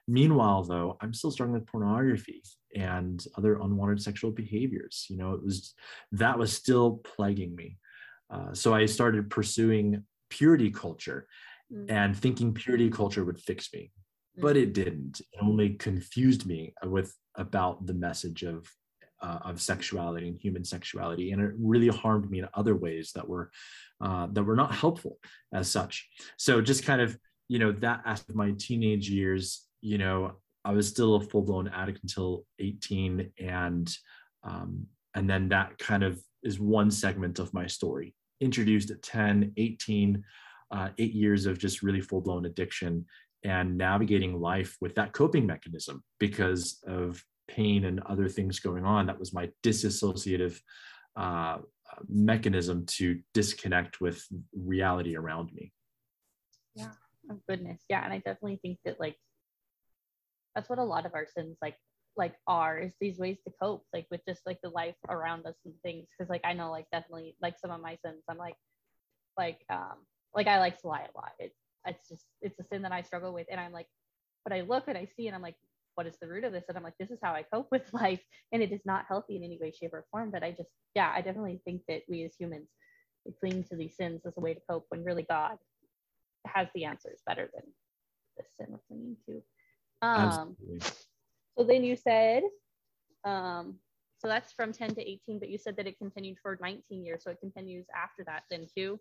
Meanwhile, 0.08 0.64
though, 0.64 0.96
I'm 1.02 1.12
still 1.12 1.30
struggling 1.30 1.60
with 1.60 1.68
pornography 1.68 2.42
and 2.74 3.22
other 3.36 3.60
unwanted 3.60 4.02
sexual 4.02 4.30
behaviors. 4.30 5.06
You 5.10 5.18
know, 5.18 5.34
it 5.34 5.44
was 5.44 5.74
that 6.12 6.38
was 6.38 6.52
still 6.52 7.02
plaguing 7.04 7.54
me. 7.54 7.76
Uh, 8.30 8.54
so 8.54 8.74
I 8.74 8.86
started 8.86 9.28
pursuing 9.28 10.04
purity 10.30 10.70
culture 10.70 11.26
mm-hmm. 11.72 11.90
and 11.90 12.16
thinking 12.16 12.54
purity 12.54 12.88
culture 12.88 13.24
would 13.24 13.40
fix 13.40 13.68
me, 13.74 13.90
mm-hmm. 13.90 14.42
but 14.42 14.56
it 14.56 14.72
didn't. 14.72 15.20
It 15.20 15.42
only 15.42 15.74
confused 15.74 16.46
me 16.46 16.72
with 16.84 17.14
about 17.34 17.86
the 17.86 17.94
message 17.94 18.44
of 18.44 18.66
uh, 19.22 19.38
of 19.44 19.60
sexuality 19.60 20.28
and 20.28 20.40
human 20.40 20.64
sexuality, 20.64 21.32
and 21.32 21.42
it 21.42 21.52
really 21.58 21.88
harmed 21.88 22.30
me 22.30 22.40
in 22.40 22.48
other 22.54 22.76
ways 22.76 23.12
that 23.14 23.28
were 23.28 23.50
uh, 24.00 24.26
that 24.32 24.42
were 24.42 24.56
not 24.56 24.74
helpful 24.74 25.18
as 25.52 25.70
such. 25.70 26.08
So 26.36 26.60
just 26.60 26.84
kind 26.84 27.00
of 27.00 27.16
you 27.48 27.58
know 27.58 27.72
that 27.72 28.02
after 28.04 28.32
my 28.34 28.52
teenage 28.58 29.10
years 29.10 29.66
you 29.80 29.98
know, 29.98 30.32
I 30.64 30.72
was 30.72 30.88
still 30.88 31.14
a 31.14 31.20
full 31.20 31.42
blown 31.42 31.68
addict 31.68 32.00
until 32.02 32.44
18. 32.58 33.32
And, 33.38 33.96
um, 34.44 34.86
and 35.14 35.28
then 35.28 35.48
that 35.48 35.78
kind 35.78 36.02
of 36.02 36.20
is 36.42 36.60
one 36.60 36.90
segment 36.90 37.38
of 37.38 37.54
my 37.54 37.66
story. 37.66 38.14
Introduced 38.40 38.90
at 38.90 39.02
10, 39.02 39.52
18, 39.56 40.22
uh, 40.70 40.88
eight 40.98 41.12
years 41.12 41.46
of 41.46 41.58
just 41.58 41.82
really 41.82 42.00
full 42.00 42.20
blown 42.20 42.46
addiction 42.46 43.06
and 43.42 43.76
navigating 43.76 44.38
life 44.38 44.76
with 44.80 44.94
that 44.94 45.12
coping 45.12 45.46
mechanism 45.46 46.02
because 46.18 46.78
of 46.86 47.24
pain 47.54 47.84
and 47.84 48.00
other 48.06 48.28
things 48.28 48.60
going 48.60 48.84
on. 48.84 49.06
That 49.06 49.18
was 49.18 49.32
my 49.32 49.50
disassociative 49.62 50.58
uh, 51.16 51.58
mechanism 52.08 52.86
to 52.86 53.20
disconnect 53.34 54.00
with 54.00 54.24
reality 54.54 55.16
around 55.16 55.52
me. 55.52 55.72
Yeah. 56.74 56.92
Oh, 57.30 57.40
goodness. 57.48 57.82
Yeah. 57.88 58.04
And 58.04 58.12
I 58.12 58.18
definitely 58.18 58.58
think 58.62 58.78
that, 58.84 59.00
like, 59.00 59.16
that's 60.54 60.68
what 60.68 60.78
a 60.78 60.84
lot 60.84 61.06
of 61.06 61.14
our 61.14 61.26
sins 61.26 61.56
like 61.62 61.76
like 62.16 62.34
are 62.46 62.78
is 62.78 62.92
these 63.00 63.18
ways 63.18 63.38
to 63.46 63.52
cope 63.62 63.84
like 63.94 64.06
with 64.10 64.20
just 64.28 64.40
like 64.46 64.58
the 64.62 64.68
life 64.68 64.96
around 65.08 65.46
us 65.46 65.54
and 65.64 65.74
things 65.82 66.08
because 66.10 66.28
like 66.28 66.40
i 66.44 66.52
know 66.52 66.70
like 66.70 66.86
definitely 66.90 67.36
like 67.40 67.58
some 67.58 67.70
of 67.70 67.80
my 67.80 67.96
sins 68.04 68.22
i'm 68.28 68.36
like 68.36 68.56
like 69.38 69.60
um 69.70 69.94
like 70.34 70.46
i 70.46 70.58
like 70.58 70.78
to 70.80 70.88
lie 70.88 71.06
a 71.14 71.16
lot 71.16 71.32
it's 71.38 71.56
it's 71.86 72.08
just 72.08 72.24
it's 72.42 72.58
a 72.58 72.64
sin 72.64 72.82
that 72.82 72.92
i 72.92 73.00
struggle 73.00 73.32
with 73.32 73.46
and 73.50 73.60
i'm 73.60 73.72
like 73.72 73.86
but 74.44 74.52
i 74.52 74.60
look 74.62 74.84
and 74.88 74.98
i 74.98 75.06
see 75.16 75.28
and 75.28 75.36
i'm 75.36 75.42
like 75.42 75.56
what 75.94 76.06
is 76.06 76.16
the 76.20 76.28
root 76.28 76.44
of 76.44 76.52
this 76.52 76.64
and 76.68 76.76
i'm 76.76 76.84
like 76.84 76.98
this 76.98 77.10
is 77.10 77.18
how 77.22 77.32
i 77.32 77.42
cope 77.52 77.68
with 77.70 77.82
life 77.92 78.20
and 78.52 78.62
it 78.62 78.72
is 78.72 78.80
not 78.84 79.04
healthy 79.08 79.36
in 79.36 79.44
any 79.44 79.58
way 79.60 79.72
shape 79.72 79.92
or 79.92 80.04
form 80.10 80.30
but 80.30 80.42
i 80.42 80.50
just 80.50 80.70
yeah 80.94 81.12
i 81.14 81.20
definitely 81.20 81.60
think 81.64 81.82
that 81.88 82.02
we 82.08 82.24
as 82.24 82.34
humans 82.38 82.68
we 83.24 83.32
cling 83.40 83.62
to 83.64 83.76
these 83.76 83.96
sins 83.96 84.22
as 84.26 84.32
a 84.36 84.40
way 84.40 84.54
to 84.54 84.60
cope 84.68 84.86
when 84.88 85.04
really 85.04 85.24
god 85.28 85.56
has 86.46 86.68
the 86.74 86.84
answers 86.84 87.20
better 87.26 87.50
than 87.54 87.64
the 88.36 88.44
sin 88.56 88.66
we're 88.70 88.78
clinging 88.88 89.16
to 89.26 89.42
um, 90.02 90.56
so 91.56 91.64
then 91.64 91.84
you 91.84 91.96
said, 91.96 92.42
um, 93.24 93.76
so 94.18 94.28
that's 94.28 94.52
from 94.52 94.72
10 94.72 94.94
to 94.94 95.00
18, 95.00 95.38
but 95.38 95.48
you 95.48 95.58
said 95.58 95.76
that 95.76 95.86
it 95.86 95.98
continued 95.98 96.38
for 96.42 96.58
19 96.60 97.04
years. 97.04 97.24
So 97.24 97.30
it 97.30 97.40
continues 97.40 97.86
after 97.94 98.24
that 98.24 98.44
then 98.50 98.66
too. 98.76 98.98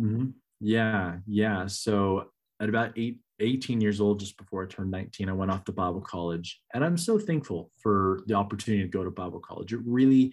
Mm-hmm. 0.00 0.30
Yeah. 0.60 1.16
Yeah. 1.26 1.66
So 1.66 2.30
at 2.60 2.68
about 2.68 2.92
eight, 2.96 3.18
18 3.42 3.80
years 3.80 4.00
old, 4.00 4.20
just 4.20 4.36
before 4.36 4.62
I 4.62 4.66
turned 4.66 4.90
19, 4.90 5.28
I 5.28 5.32
went 5.32 5.50
off 5.50 5.64
to 5.64 5.72
Bible 5.72 6.00
college. 6.00 6.60
And 6.72 6.84
I'm 6.84 6.96
so 6.96 7.18
thankful 7.18 7.70
for 7.82 8.20
the 8.26 8.34
opportunity 8.34 8.82
to 8.82 8.88
go 8.88 9.04
to 9.04 9.10
Bible 9.10 9.40
college. 9.40 9.72
It 9.72 9.80
really 9.84 10.32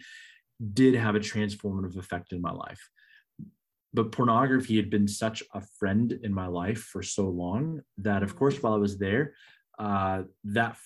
did 0.74 0.93
have 0.95 1.15
a 1.15 1.19
transformative 1.19 1.98
effect 1.98 2.34
in 2.34 2.41
my 2.41 2.52
life. 2.52 2.89
But 3.93 4.12
pornography 4.12 4.76
had 4.76 4.89
been 4.89 5.08
such 5.08 5.41
a 5.54 5.62
friend 5.80 6.12
in 6.24 6.34
my 6.34 6.48
life 6.48 6.80
for 6.80 7.02
so 7.02 7.28
long 7.28 7.82
that, 7.98 8.22
of 8.22 8.36
course, 8.36 8.62
while 8.62 8.74
I 8.74 8.78
was 8.78 8.98
there, 8.98 9.34
uh, 9.80 10.24
that 10.43 10.78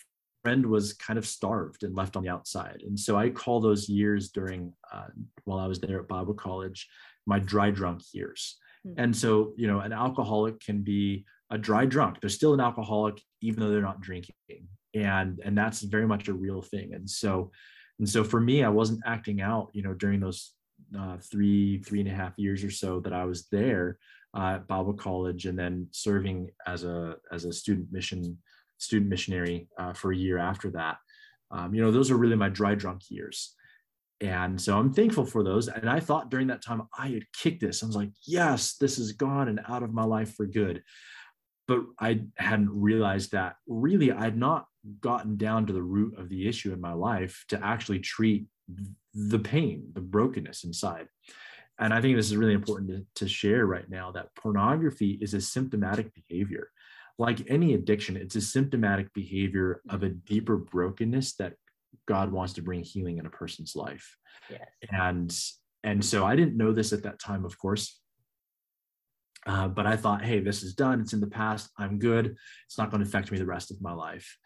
friend 0.43 0.65
was 0.65 0.93
kind 0.93 1.17
of 1.17 1.25
starved 1.25 1.83
and 1.83 1.95
left 1.95 2.15
on 2.15 2.23
the 2.23 2.29
outside. 2.29 2.83
And 2.85 2.99
so 2.99 3.17
I 3.17 3.29
call 3.29 3.59
those 3.59 3.89
years 3.89 4.29
during 4.29 4.73
uh, 4.91 5.07
while 5.45 5.59
I 5.59 5.67
was 5.67 5.79
there 5.79 5.99
at 5.99 6.07
Bible 6.07 6.33
college 6.33 6.87
my 7.25 7.39
dry 7.39 7.71
drunk 7.71 8.01
years. 8.13 8.57
Mm-hmm. 8.85 8.99
And 8.99 9.15
so, 9.15 9.53
you 9.55 9.67
know, 9.67 9.79
an 9.79 9.93
alcoholic 9.93 10.59
can 10.59 10.81
be 10.81 11.25
a 11.53 11.57
dry 11.57 11.85
drunk. 11.85 12.19
They're 12.19 12.29
still 12.29 12.53
an 12.53 12.59
alcoholic 12.59 13.21
even 13.41 13.59
though 13.59 13.69
they're 13.69 13.81
not 13.81 14.01
drinking. 14.01 14.35
And 14.93 15.39
and 15.45 15.57
that's 15.57 15.81
very 15.81 16.07
much 16.07 16.27
a 16.27 16.33
real 16.33 16.61
thing. 16.61 16.93
And 16.93 17.09
so 17.09 17.51
and 17.99 18.09
so 18.09 18.23
for 18.23 18.41
me, 18.41 18.63
I 18.63 18.69
wasn't 18.69 19.03
acting 19.05 19.41
out, 19.41 19.69
you 19.73 19.83
know, 19.83 19.93
during 19.93 20.19
those 20.19 20.51
uh, 20.99 21.17
three 21.31 21.81
three 21.83 22.01
and 22.01 22.09
a 22.09 22.13
half 22.13 22.33
years 22.37 22.63
or 22.63 22.71
so 22.71 22.99
that 23.01 23.13
I 23.13 23.25
was 23.25 23.47
there 23.51 23.99
uh, 24.35 24.55
at 24.55 24.67
Bible 24.67 24.93
College, 24.93 25.45
and 25.45 25.57
then 25.57 25.87
serving 25.91 26.49
as 26.65 26.83
a 26.83 27.15
as 27.31 27.45
a 27.45 27.53
student 27.53 27.91
mission 27.91 28.37
student 28.79 29.09
missionary 29.09 29.69
uh, 29.77 29.93
for 29.93 30.11
a 30.11 30.17
year 30.17 30.39
after 30.39 30.71
that. 30.71 30.97
Um, 31.51 31.75
you 31.75 31.81
know, 31.83 31.91
those 31.91 32.09
are 32.09 32.17
really 32.17 32.35
my 32.35 32.49
dry 32.49 32.73
drunk 32.73 33.01
years. 33.09 33.55
And 34.21 34.59
so 34.59 34.77
I'm 34.77 34.93
thankful 34.93 35.25
for 35.25 35.43
those. 35.43 35.67
And 35.67 35.89
I 35.89 35.99
thought 35.99 36.31
during 36.31 36.47
that 36.47 36.63
time 36.63 36.83
I 36.97 37.09
had 37.09 37.31
kicked 37.33 37.61
this. 37.61 37.83
I 37.83 37.87
was 37.87 37.95
like, 37.95 38.11
yes, 38.25 38.75
this 38.79 38.97
is 38.97 39.11
gone 39.11 39.49
and 39.49 39.59
out 39.67 39.83
of 39.83 39.93
my 39.93 40.05
life 40.05 40.33
for 40.35 40.45
good. 40.45 40.81
But 41.73 41.85
I 41.99 42.21
hadn't 42.37 42.69
realized 42.69 43.31
that 43.31 43.55
really 43.67 44.11
I'd 44.11 44.37
not 44.37 44.67
gotten 44.99 45.37
down 45.37 45.65
to 45.65 45.73
the 45.73 45.81
root 45.81 46.17
of 46.19 46.29
the 46.29 46.47
issue 46.47 46.71
in 46.73 46.81
my 46.81 46.93
life 46.93 47.45
to 47.49 47.63
actually 47.63 47.99
treat 47.99 48.45
the 49.13 49.39
pain, 49.39 49.89
the 49.93 50.01
brokenness 50.01 50.63
inside. 50.63 51.07
And 51.79 51.93
I 51.93 52.01
think 52.01 52.15
this 52.15 52.27
is 52.27 52.37
really 52.37 52.53
important 52.53 52.91
to, 52.91 53.25
to 53.25 53.27
share 53.27 53.65
right 53.65 53.89
now 53.89 54.11
that 54.11 54.35
pornography 54.35 55.17
is 55.21 55.33
a 55.33 55.41
symptomatic 55.41 56.13
behavior. 56.13 56.69
Like 57.17 57.49
any 57.49 57.73
addiction, 57.73 58.17
it's 58.17 58.35
a 58.35 58.41
symptomatic 58.41 59.11
behavior 59.13 59.81
of 59.89 60.03
a 60.03 60.09
deeper 60.09 60.57
brokenness 60.57 61.35
that 61.37 61.53
God 62.07 62.31
wants 62.31 62.53
to 62.53 62.61
bring 62.61 62.83
healing 62.83 63.17
in 63.17 63.25
a 63.25 63.31
person's 63.31 63.75
life. 63.75 64.17
Yes. 64.49 64.67
And 64.91 65.35
and 65.83 66.03
so 66.03 66.25
I 66.25 66.35
didn't 66.35 66.57
know 66.57 66.71
this 66.71 66.93
at 66.93 67.03
that 67.03 67.19
time, 67.19 67.43
of 67.43 67.57
course. 67.57 67.99
Uh, 69.45 69.67
but 69.67 69.85
I 69.85 69.95
thought, 69.95 70.23
hey, 70.23 70.39
this 70.39 70.63
is 70.63 70.73
done. 70.73 71.01
It's 71.01 71.13
in 71.13 71.19
the 71.19 71.27
past. 71.27 71.69
I'm 71.77 71.99
good. 71.99 72.35
It's 72.65 72.77
not 72.77 72.91
going 72.91 73.01
to 73.01 73.07
affect 73.07 73.31
me 73.31 73.37
the 73.37 73.45
rest 73.45 73.71
of 73.71 73.81
my 73.81 73.93
life. 73.93 74.37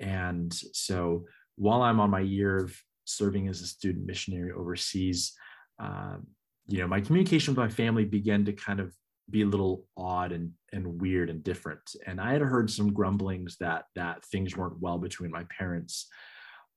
And 0.00 0.52
so 0.54 1.26
while 1.56 1.82
I'm 1.82 2.00
on 2.00 2.10
my 2.10 2.20
year 2.20 2.56
of 2.56 2.74
serving 3.04 3.48
as 3.48 3.60
a 3.60 3.66
student 3.66 4.06
missionary 4.06 4.52
overseas, 4.52 5.34
um, 5.78 6.26
you 6.66 6.78
know, 6.78 6.86
my 6.86 7.00
communication 7.00 7.54
with 7.54 7.58
my 7.58 7.68
family 7.68 8.04
began 8.04 8.44
to 8.44 8.52
kind 8.52 8.80
of 8.80 8.94
be 9.30 9.42
a 9.42 9.46
little 9.46 9.86
odd 9.96 10.32
and, 10.32 10.52
and 10.72 11.00
weird 11.00 11.30
and 11.30 11.42
different. 11.42 11.80
And 12.06 12.20
I 12.20 12.32
had 12.32 12.40
heard 12.40 12.70
some 12.70 12.92
grumblings 12.92 13.56
that 13.58 13.84
that 13.94 14.24
things 14.26 14.56
weren't 14.56 14.80
well 14.80 14.98
between 14.98 15.30
my 15.30 15.44
parents, 15.44 16.08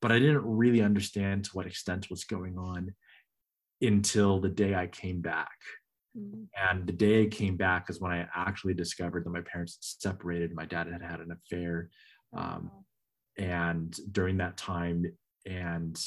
but 0.01 0.11
I 0.11 0.19
didn't 0.19 0.45
really 0.45 0.81
understand 0.81 1.45
to 1.45 1.51
what 1.53 1.67
extent 1.67 2.09
was 2.09 2.23
going 2.25 2.57
on 2.57 2.93
until 3.81 4.39
the 4.39 4.49
day 4.49 4.75
I 4.75 4.87
came 4.87 5.21
back. 5.21 5.51
Mm-hmm. 6.17 6.43
And 6.69 6.87
the 6.87 6.93
day 6.93 7.23
I 7.23 7.27
came 7.27 7.57
back 7.57 7.89
is 7.89 7.99
when 7.99 8.11
I 8.11 8.27
actually 8.35 8.73
discovered 8.73 9.25
that 9.25 9.29
my 9.29 9.41
parents 9.41 9.77
separated. 9.99 10.53
My 10.53 10.65
dad 10.65 10.87
had 10.87 11.01
had 11.01 11.19
an 11.19 11.31
affair. 11.31 11.89
Um, 12.35 12.71
and 13.37 13.97
during 14.11 14.37
that 14.37 14.57
time, 14.57 15.05
and 15.45 15.99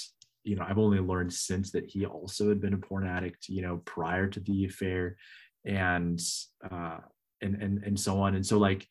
you 0.45 0.57
know, 0.57 0.65
I've 0.69 0.79
only 0.79 1.01
learned 1.01 1.33
since 1.33 1.71
that 1.73 1.87
he 1.87 2.05
also 2.05 2.49
had 2.51 2.61
been 2.61 2.75
a 2.75 2.79
porn 2.79 3.07
addict, 3.07 3.49
you 3.49 3.63
know, 3.63 3.81
prior 3.85 4.29
to 4.29 4.41
the 4.41 4.67
affair 4.67 5.17
and 5.65 6.21
uh 6.71 6.99
and 7.41 7.63
and 7.63 7.83
and 7.83 7.99
so 7.99 8.21
on. 8.21 8.35
And 8.35 8.45
so 8.45 8.59
like 8.59 8.87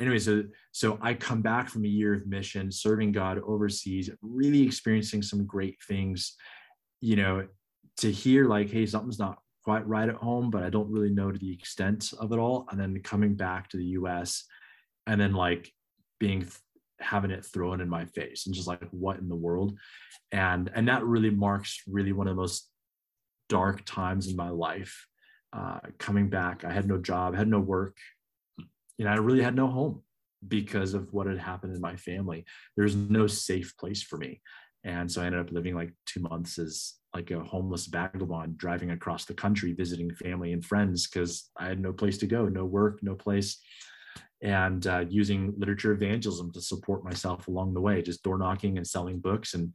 anyway, 0.00 0.18
so 0.18 0.44
so 0.72 0.98
I 1.00 1.14
come 1.14 1.40
back 1.40 1.70
from 1.70 1.84
a 1.84 1.88
year 1.88 2.12
of 2.12 2.26
mission, 2.26 2.70
serving 2.70 3.12
God 3.12 3.38
overseas, 3.38 4.10
really 4.20 4.62
experiencing 4.62 5.22
some 5.22 5.46
great 5.46 5.78
things, 5.88 6.36
you 7.00 7.16
know, 7.16 7.46
to 7.98 8.12
hear 8.12 8.46
like, 8.46 8.70
hey, 8.70 8.84
something's 8.84 9.18
not 9.18 9.38
quite 9.68 9.86
right 9.86 10.08
at 10.08 10.14
home, 10.14 10.48
but 10.48 10.62
I 10.62 10.70
don't 10.70 10.90
really 10.90 11.10
know 11.10 11.30
to 11.30 11.38
the 11.38 11.52
extent 11.52 12.14
of 12.18 12.32
it 12.32 12.38
all. 12.38 12.66
And 12.70 12.80
then 12.80 13.02
coming 13.02 13.34
back 13.34 13.68
to 13.68 13.76
the 13.76 13.84
US 13.98 14.46
and 15.06 15.20
then 15.20 15.34
like 15.34 15.70
being 16.18 16.48
having 17.00 17.30
it 17.30 17.44
thrown 17.44 17.82
in 17.82 17.88
my 17.88 18.06
face 18.06 18.46
and 18.46 18.54
just 18.54 18.66
like 18.66 18.82
what 18.92 19.18
in 19.18 19.28
the 19.28 19.36
world? 19.36 19.76
And 20.32 20.70
and 20.74 20.88
that 20.88 21.04
really 21.04 21.28
marks 21.28 21.82
really 21.86 22.12
one 22.12 22.28
of 22.28 22.34
the 22.34 22.40
most 22.40 22.70
dark 23.50 23.84
times 23.84 24.28
in 24.28 24.36
my 24.36 24.48
life. 24.48 25.06
Uh, 25.50 25.80
coming 25.98 26.28
back 26.28 26.62
i 26.62 26.70
had 26.70 26.86
no 26.86 26.98
job 26.98 27.34
had 27.34 27.48
no 27.48 27.58
work 27.58 27.96
you 28.98 29.04
know 29.06 29.10
i 29.10 29.14
really 29.14 29.42
had 29.42 29.56
no 29.56 29.66
home 29.66 30.02
because 30.46 30.92
of 30.92 31.10
what 31.12 31.26
had 31.26 31.38
happened 31.38 31.74
in 31.74 31.80
my 31.80 31.96
family. 31.96 32.44
There's 32.76 32.94
no 32.94 33.26
safe 33.26 33.76
place 33.76 34.02
for 34.02 34.16
me 34.18 34.40
and 34.88 35.10
so 35.10 35.22
i 35.22 35.26
ended 35.26 35.40
up 35.40 35.52
living 35.52 35.74
like 35.74 35.92
two 36.06 36.20
months 36.20 36.58
as 36.58 36.94
like 37.14 37.30
a 37.30 37.40
homeless 37.40 37.86
vagabond 37.86 38.58
driving 38.58 38.90
across 38.90 39.24
the 39.24 39.34
country 39.34 39.72
visiting 39.72 40.12
family 40.14 40.52
and 40.52 40.64
friends 40.64 41.06
because 41.06 41.50
i 41.58 41.66
had 41.66 41.80
no 41.80 41.92
place 41.92 42.18
to 42.18 42.26
go 42.26 42.46
no 42.46 42.64
work 42.64 42.98
no 43.02 43.14
place 43.14 43.58
and 44.42 44.86
uh, 44.86 45.04
using 45.08 45.54
literature 45.58 45.92
evangelism 45.92 46.52
to 46.52 46.60
support 46.60 47.04
myself 47.04 47.48
along 47.48 47.74
the 47.74 47.80
way, 47.80 48.02
just 48.02 48.22
door 48.22 48.38
knocking 48.38 48.76
and 48.76 48.86
selling 48.86 49.18
books 49.18 49.54
and 49.54 49.72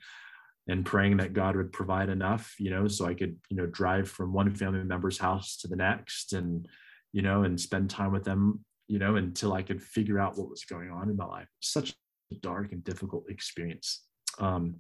and 0.70 0.86
praying 0.86 1.18
that 1.18 1.34
God 1.34 1.58
would 1.58 1.74
provide 1.74 2.08
enough, 2.08 2.56
you 2.58 2.70
know, 2.70 2.88
so 2.88 3.06
I 3.06 3.14
could, 3.14 3.36
you 3.50 3.58
know, 3.58 3.66
drive 3.66 4.10
from 4.10 4.32
one 4.32 4.56
family 4.56 4.82
member's 4.82 5.18
house 5.18 5.58
to 5.58 5.68
the 5.68 5.76
next 5.76 6.32
and, 6.32 6.66
you 7.12 7.22
know, 7.22 7.44
and 7.44 7.60
spend 7.60 7.90
time 7.90 8.14
with 8.14 8.24
them, 8.24 8.64
you 8.88 8.98
know, 8.98 9.18
until 9.18 9.52
I 9.52 9.62
could 9.62 9.84
figure 9.84 10.22
out 10.22 10.38
what 10.38 10.50
was 10.50 10.64
going 10.64 10.90
on 10.90 11.10
in 11.10 11.18
my 11.18 11.26
life. 11.26 11.50
Such 11.60 11.94
a 12.32 12.36
dark 12.36 12.72
and 12.72 12.82
difficult 12.82 13.26
experience. 13.28 14.06
Um, 14.40 14.78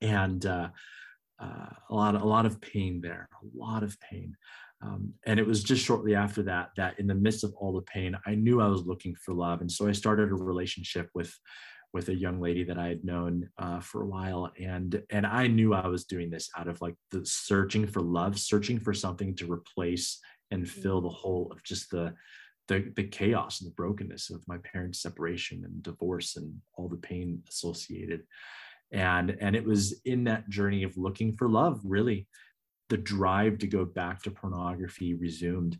and 0.00 0.44
uh, 0.46 0.68
uh, 1.40 1.66
a 1.90 1.94
lot, 1.94 2.14
a 2.14 2.24
lot 2.24 2.46
of 2.46 2.60
pain 2.60 3.00
there, 3.00 3.28
a 3.42 3.58
lot 3.58 3.82
of 3.82 3.98
pain. 4.00 4.36
Um, 4.82 5.14
and 5.26 5.38
it 5.38 5.46
was 5.46 5.62
just 5.62 5.84
shortly 5.84 6.14
after 6.14 6.42
that 6.44 6.70
that 6.76 6.98
in 6.98 7.06
the 7.06 7.14
midst 7.14 7.44
of 7.44 7.54
all 7.56 7.72
the 7.72 7.82
pain 7.82 8.16
i 8.26 8.34
knew 8.34 8.60
i 8.60 8.66
was 8.66 8.84
looking 8.84 9.14
for 9.14 9.32
love. 9.32 9.60
And 9.60 9.70
so 9.70 9.88
i 9.88 9.92
started 9.92 10.30
a 10.30 10.34
relationship 10.34 11.08
with 11.14 11.32
with 11.92 12.08
a 12.08 12.14
young 12.14 12.40
lady 12.40 12.64
that 12.64 12.78
i 12.78 12.88
had 12.88 13.04
known 13.04 13.48
uh, 13.58 13.80
for 13.80 14.02
a 14.02 14.06
while. 14.06 14.50
And 14.60 15.00
and 15.10 15.24
i 15.24 15.46
knew 15.46 15.72
i 15.72 15.86
was 15.86 16.04
doing 16.04 16.30
this 16.30 16.50
out 16.56 16.68
of 16.68 16.80
like 16.80 16.96
the 17.12 17.24
searching 17.24 17.86
for 17.86 18.00
love 18.00 18.38
searching 18.38 18.80
for 18.80 18.92
something 18.92 19.36
to 19.36 19.52
replace 19.52 20.18
and 20.50 20.68
fill 20.68 21.00
the 21.00 21.08
hole 21.08 21.48
of 21.52 21.62
just 21.62 21.90
the 21.90 22.14
the, 22.68 22.92
the 22.96 23.04
chaos 23.04 23.60
and 23.60 23.70
the 23.70 23.74
brokenness 23.74 24.30
of 24.30 24.46
my 24.46 24.56
parents 24.58 25.02
separation 25.02 25.62
and 25.64 25.82
divorce 25.82 26.36
and 26.36 26.54
all 26.74 26.88
the 26.88 26.96
pain 26.96 27.42
associated 27.48 28.22
and 28.92 29.36
and 29.40 29.56
it 29.56 29.64
was 29.64 30.00
in 30.04 30.24
that 30.24 30.48
journey 30.48 30.82
of 30.82 30.96
looking 30.96 31.32
for 31.32 31.48
love 31.48 31.80
really. 31.84 32.28
The 32.90 32.98
drive 32.98 33.58
to 33.58 33.66
go 33.66 33.84
back 33.86 34.22
to 34.22 34.30
pornography 34.30 35.14
resumed. 35.14 35.78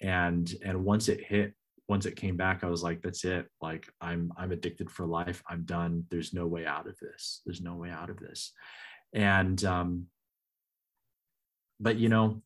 And 0.00 0.52
and 0.64 0.84
once 0.84 1.08
it 1.08 1.22
hit 1.22 1.52
once 1.86 2.06
it 2.06 2.16
came 2.16 2.34
back 2.34 2.64
i 2.64 2.66
was 2.66 2.82
like 2.82 3.02
that's 3.02 3.24
it. 3.24 3.46
Like 3.60 3.86
i'm 4.00 4.32
i'm 4.36 4.52
addicted 4.52 4.90
for 4.90 5.06
life. 5.06 5.42
I'm 5.48 5.64
done. 5.64 6.04
There's 6.10 6.32
no 6.32 6.46
way 6.46 6.64
out 6.64 6.88
of 6.88 6.98
this. 6.98 7.42
There's 7.44 7.60
no 7.60 7.76
way 7.76 7.90
out 7.90 8.10
of 8.10 8.18
this. 8.18 8.52
And 9.12 9.62
um 9.64 10.06
but 11.78 11.96
you 11.96 12.08
know 12.08 12.42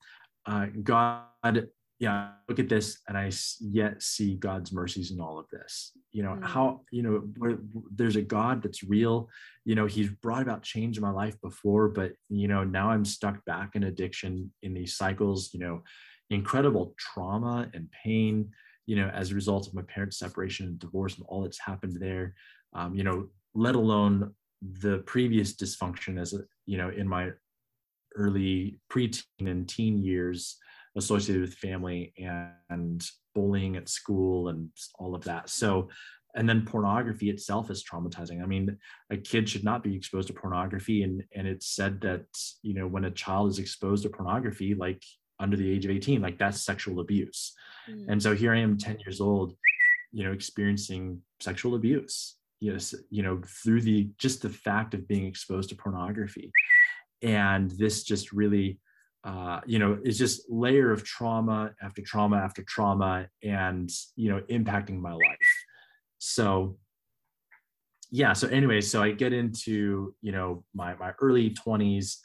uh 0.47 0.67
god 0.83 1.69
yeah 1.99 2.31
look 2.49 2.59
at 2.59 2.69
this 2.69 2.99
and 3.09 3.19
i 3.19 3.31
yet 3.61 4.03
see 4.03 4.35
god's 4.37 4.73
mercies 4.73 5.11
in 5.11 5.21
all 5.21 5.39
of 5.39 5.49
this. 5.51 5.93
You 6.13 6.23
know 6.23 6.31
mm-hmm. 6.31 6.45
how 6.45 6.81
you 6.91 7.03
know 7.03 7.23
there's 7.91 8.17
a 8.17 8.23
god 8.23 8.63
that's 8.63 8.83
real. 8.83 9.29
You 9.65 9.75
know 9.75 9.87
he's 9.87 10.09
brought 10.09 10.43
about 10.43 10.63
change 10.63 10.97
in 10.97 11.03
my 11.03 11.11
life 11.11 11.41
before 11.41 11.89
but 11.89 12.13
you 12.29 12.49
know 12.49 12.65
now 12.65 12.91
i'm 12.91 13.05
stuck 13.05 13.45
back 13.45 13.75
in 13.75 13.85
addiction 13.85 14.51
in 14.63 14.75
these 14.75 14.97
cycles 14.97 15.51
you 15.53 15.61
know 15.61 15.83
incredible 16.31 16.95
trauma 16.99 17.69
and 17.75 17.91
pain 17.91 18.51
you 18.87 18.97
know 18.97 19.09
as 19.09 19.31
a 19.31 19.35
result 19.35 19.67
of 19.67 19.75
my 19.75 19.83
parents 19.83 20.19
separation 20.19 20.67
and 20.67 20.79
divorce 20.79 21.17
and 21.17 21.27
all 21.29 21.43
that's 21.43 21.61
happened 21.61 21.97
there. 22.01 22.35
Um, 22.75 22.95
you 22.95 23.05
know 23.05 23.29
let 23.55 23.75
alone 23.75 24.35
the 24.63 24.99
previous 25.07 25.55
dysfunction 25.55 26.21
as 26.21 26.33
a 26.33 26.41
you 26.67 26.79
know 26.79 26.91
in 26.91 27.07
my 27.07 27.31
early 28.17 28.81
preteen 28.91 29.23
and 29.41 29.69
teen 29.69 29.99
years 29.99 30.57
associated 30.99 31.41
with 31.41 31.55
family 31.55 32.13
and 32.69 33.03
bullying 33.35 33.77
at 33.77 33.89
school 33.89 34.49
and 34.49 34.69
all 34.99 35.15
of 35.15 35.25
that. 35.25 35.49
So, 35.49 35.89
and 36.35 36.49
then 36.49 36.67
pornography 36.67 37.31
itself 37.31 37.71
is 37.71 37.85
traumatizing. 37.85 38.43
I 38.43 38.47
mean, 38.47 38.77
a 39.11 39.17
kid 39.17 39.49
should 39.49 39.65
not 39.65 39.83
be 39.83 39.97
exposed 39.97 40.29
to 40.29 40.35
pornography, 40.35 41.03
and 41.03 41.23
and 41.35 41.49
it's 41.49 41.67
said 41.67 42.01
that 42.03 42.27
you 42.63 42.75
know 42.75 42.87
when 42.87 43.05
a 43.05 43.11
child 43.11 43.51
is 43.51 43.59
exposed 43.59 44.03
to 44.03 44.11
pornography, 44.11 44.75
like 44.75 45.03
under 45.41 45.57
the 45.57 45.71
age 45.71 45.85
of 45.85 45.91
18, 45.91 46.21
like 46.21 46.39
that's 46.39 46.63
sexual 46.63 47.01
abuse. 47.01 47.55
Mm. 47.89 48.07
And 48.09 48.23
so 48.23 48.35
here 48.35 48.53
I 48.53 48.59
am, 48.59 48.77
10 48.77 48.99
years 49.01 49.21
old, 49.21 49.55
you 50.13 50.25
know, 50.25 50.33
experiencing 50.33 51.23
sexual 51.41 51.75
abuse. 51.75 52.37
Yes, 52.61 52.95
you 53.11 53.23
know, 53.23 53.41
through 53.63 53.83
the 53.83 54.11
just 54.19 54.43
the 54.43 54.49
fact 54.49 54.95
of 54.95 55.07
being 55.07 55.27
exposed 55.27 55.69
to 55.69 55.77
pornography. 55.77 56.51
And 57.23 57.71
this 57.73 58.03
just 58.03 58.33
really 58.33 58.81
uh, 59.25 59.61
you 59.67 59.79
know, 59.79 59.99
it's 60.05 60.19
just 60.19 60.51
layer 60.51 60.93
of 60.93 61.05
trauma 61.05 61.73
after 61.83 62.03
trauma 62.03 62.37
after 62.37 62.63
trauma 62.63 63.27
and, 63.43 63.91
you 64.17 64.31
know, 64.31 64.41
impacting 64.49 64.99
my 65.01 65.13
life. 65.13 65.65
So, 66.19 66.79
yeah. 68.11 68.33
So 68.33 68.49
anyway, 68.49 68.81
so 68.81 69.03
I 69.03 69.11
get 69.13 69.33
into, 69.33 70.15
you 70.23 70.33
know, 70.33 70.65
my, 70.75 70.95
my 70.97 71.13
early 71.21 71.51
twenties, 71.51 72.21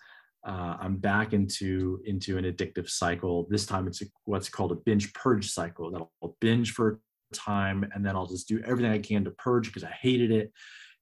uh, 0.45 0.77
I'm 0.79 0.97
back 0.97 1.33
into, 1.33 2.01
into 2.05 2.37
an 2.37 2.45
addictive 2.45 2.89
cycle. 2.89 3.47
This 3.49 3.65
time 3.65 3.87
it's 3.87 4.01
a, 4.01 4.05
what's 4.25 4.49
called 4.49 4.71
a 4.71 4.75
binge 4.75 5.13
purge 5.13 5.49
cycle 5.49 5.91
that 5.91 6.01
I'll 6.21 6.37
binge 6.39 6.73
for 6.73 6.99
a 7.31 7.35
time 7.35 7.89
and 7.93 8.05
then 8.05 8.15
I'll 8.15 8.27
just 8.27 8.47
do 8.47 8.61
everything 8.65 8.91
I 8.91 8.99
can 8.99 9.25
to 9.25 9.31
purge 9.31 9.67
because 9.67 9.83
I 9.83 9.91
hated 9.91 10.31
it. 10.31 10.51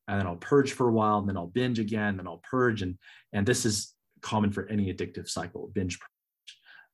And 0.08 0.19
then 0.19 0.27
I'll 0.27 0.36
purge 0.36 0.71
for 0.73 0.89
a 0.89 0.91
while 0.91 1.19
and 1.19 1.30
then 1.30 1.38
I'll 1.38 1.47
binge 1.47 1.80
again, 1.80 2.10
and 2.10 2.19
then 2.19 2.27
I'll 2.27 2.41
purge. 2.49 2.82
And, 2.82 2.97
and 3.34 3.45
this 3.45 3.65
is 3.65 3.93
common 4.22 4.52
for 4.52 4.68
any 4.68 4.94
addictive 4.94 5.28
cycle, 5.30 5.72
binge 5.74 6.00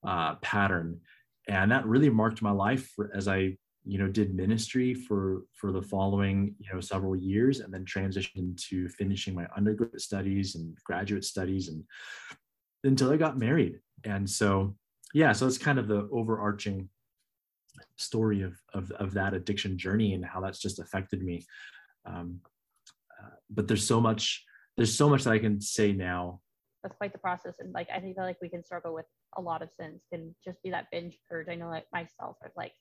uh, 0.05 0.35
pattern, 0.35 0.99
and 1.47 1.71
that 1.71 1.85
really 1.85 2.09
marked 2.09 2.41
my 2.41 2.51
life 2.51 2.91
for, 2.95 3.11
as 3.15 3.27
I 3.27 3.57
you 3.83 3.97
know 3.97 4.07
did 4.07 4.35
ministry 4.35 4.93
for 4.93 5.43
for 5.53 5.71
the 5.71 5.81
following 5.81 6.55
you 6.59 6.73
know 6.73 6.81
several 6.81 7.15
years 7.15 7.61
and 7.61 7.73
then 7.73 7.85
transitioned 7.85 8.61
to 8.69 8.89
finishing 8.89 9.33
my 9.33 9.47
undergraduate 9.55 10.01
studies 10.01 10.55
and 10.55 10.77
graduate 10.83 11.23
studies 11.23 11.69
and 11.69 11.83
until 12.83 13.11
I 13.11 13.17
got 13.17 13.37
married. 13.37 13.79
And 14.03 14.29
so 14.29 14.75
yeah, 15.13 15.31
so 15.31 15.47
it's 15.47 15.57
kind 15.57 15.79
of 15.79 15.87
the 15.87 16.07
overarching 16.11 16.89
story 17.97 18.41
of 18.41 18.55
of, 18.73 18.91
of 18.91 19.13
that 19.13 19.33
addiction 19.33 19.77
journey 19.77 20.13
and 20.13 20.25
how 20.25 20.41
that's 20.41 20.59
just 20.59 20.79
affected 20.79 21.23
me. 21.23 21.45
Um, 22.05 22.41
uh, 23.21 23.29
but 23.49 23.67
there's 23.67 23.87
so 23.87 24.01
much 24.01 24.43
there's 24.75 24.95
so 24.95 25.09
much 25.09 25.23
that 25.23 25.33
I 25.33 25.39
can 25.39 25.61
say 25.61 25.93
now. 25.93 26.41
That's 26.87 26.97
quite 26.97 27.11
the 27.11 27.19
process, 27.19 27.55
and 27.59 27.73
like 27.73 27.89
I 27.93 27.99
think 27.99 28.15
that 28.15 28.23
like 28.23 28.37
we 28.41 28.47
can 28.47 28.63
struggle 28.63 28.93
with 28.93 29.05
a 29.35 29.41
lot 29.41 29.61
of 29.61 29.69
sins. 29.77 30.03
Can 30.11 30.33
just 30.41 30.63
be 30.63 30.69
that 30.69 30.87
binge 30.89 31.19
purge. 31.29 31.49
I 31.49 31.55
know 31.55 31.67
like 31.67 31.85
myself, 31.91 32.37
I've 32.41 32.51
like, 32.55 32.71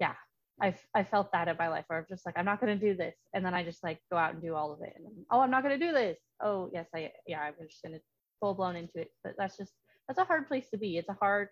yeah, 0.00 0.14
I've 0.62 0.80
I 0.94 1.04
felt 1.04 1.30
that 1.32 1.46
in 1.46 1.56
my 1.58 1.68
life 1.68 1.84
where 1.88 1.98
I'm 1.98 2.06
just 2.08 2.24
like 2.24 2.38
I'm 2.38 2.46
not 2.46 2.58
gonna 2.58 2.74
do 2.74 2.96
this, 2.96 3.14
and 3.34 3.44
then 3.44 3.52
I 3.52 3.64
just 3.64 3.84
like 3.84 4.00
go 4.10 4.16
out 4.16 4.32
and 4.32 4.40
do 4.40 4.54
all 4.54 4.72
of 4.72 4.80
it, 4.80 4.94
and 4.96 5.06
oh 5.30 5.40
I'm 5.40 5.50
not 5.50 5.62
gonna 5.62 5.78
do 5.78 5.92
this. 5.92 6.16
Oh 6.42 6.70
yes, 6.72 6.86
I 6.94 7.12
yeah 7.26 7.40
I'm 7.40 7.68
just 7.68 7.82
gonna 7.82 8.00
full 8.40 8.54
blown 8.54 8.76
into 8.76 8.98
it. 8.98 9.10
But 9.22 9.34
that's 9.36 9.58
just 9.58 9.74
that's 10.08 10.18
a 10.18 10.24
hard 10.24 10.48
place 10.48 10.70
to 10.70 10.78
be. 10.78 10.96
It's 10.96 11.10
a 11.10 11.18
hard 11.20 11.48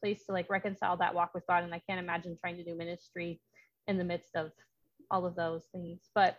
place 0.00 0.24
to 0.26 0.32
like 0.32 0.48
reconcile 0.48 0.96
that 0.98 1.14
walk 1.14 1.34
with 1.34 1.46
God, 1.48 1.64
and 1.64 1.74
I 1.74 1.82
can't 1.88 1.98
imagine 1.98 2.38
trying 2.40 2.56
to 2.58 2.64
do 2.64 2.76
ministry 2.76 3.40
in 3.88 3.98
the 3.98 4.04
midst 4.04 4.36
of 4.36 4.52
all 5.10 5.26
of 5.26 5.34
those 5.34 5.64
things. 5.72 6.08
But 6.14 6.38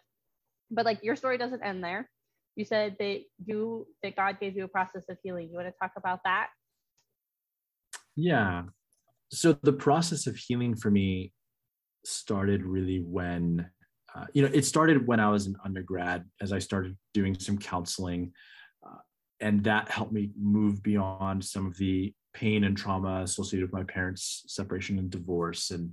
but 0.71 0.85
like 0.85 1.03
your 1.03 1.17
story 1.17 1.37
doesn't 1.37 1.61
end 1.61 1.83
there. 1.83 2.09
You 2.55 2.65
said 2.65 2.95
that 2.99 3.21
you 3.45 3.87
that 4.01 4.15
God 4.15 4.39
gave 4.39 4.55
you 4.55 4.63
a 4.63 4.67
process 4.67 5.03
of 5.09 5.17
healing. 5.23 5.49
You 5.49 5.57
want 5.57 5.67
to 5.67 5.73
talk 5.79 5.91
about 5.97 6.21
that? 6.23 6.47
Yeah. 8.15 8.63
So 9.31 9.57
the 9.61 9.73
process 9.73 10.27
of 10.27 10.37
healing 10.37 10.75
for 10.75 10.89
me 10.89 11.33
started 12.05 12.63
really 12.63 12.99
when 12.99 13.69
uh, 14.15 14.25
you 14.33 14.41
know 14.41 14.51
it 14.53 14.63
started 14.63 15.05
when 15.05 15.19
I 15.19 15.29
was 15.29 15.47
an 15.47 15.57
undergrad 15.65 16.23
as 16.41 16.53
I 16.53 16.59
started 16.59 16.95
doing 17.13 17.37
some 17.37 17.57
counseling, 17.57 18.31
uh, 18.85 18.99
and 19.41 19.63
that 19.65 19.89
helped 19.89 20.13
me 20.13 20.31
move 20.39 20.81
beyond 20.81 21.43
some 21.43 21.67
of 21.67 21.75
the 21.77 22.13
pain 22.33 22.63
and 22.63 22.77
trauma 22.77 23.21
associated 23.23 23.69
with 23.69 23.73
my 23.73 23.83
parents' 23.83 24.43
separation 24.47 24.97
and 24.99 25.09
divorce, 25.09 25.71
and 25.71 25.91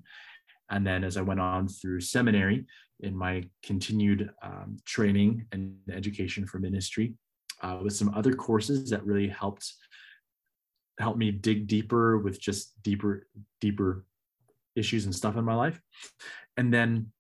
and 0.71 0.87
then 0.87 1.03
as 1.03 1.17
I 1.17 1.23
went 1.23 1.41
on 1.41 1.67
through 1.67 2.01
seminary 2.01 2.67
in 3.03 3.17
my 3.17 3.45
continued 3.63 4.31
um, 4.43 4.77
training 4.87 5.47
and 5.53 5.77
education 5.91 6.47
for 6.47 6.59
ministry, 6.59 7.15
uh, 7.63 7.79
with 7.83 7.95
some 7.95 8.15
other 8.15 8.33
courses 8.33 8.91
that 8.91 9.05
really 9.05 9.29
helped 9.29 9.73
help 10.99 11.17
me 11.17 11.31
dig 11.31 11.67
deeper 11.67 12.19
with 12.19 12.41
just 12.41 12.81
deeper 12.83 13.27
deeper 13.61 14.05
issues 14.77 15.05
and 15.05 15.15
stuff 15.15 15.37
in 15.37 15.45
my 15.45 15.55
life. 15.55 15.81
And 16.57 16.73
then 16.73 17.13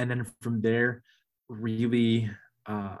and 0.00 0.10
then 0.10 0.26
from 0.40 0.60
there 0.62 1.02
really 1.48 2.30
uh, 2.66 2.96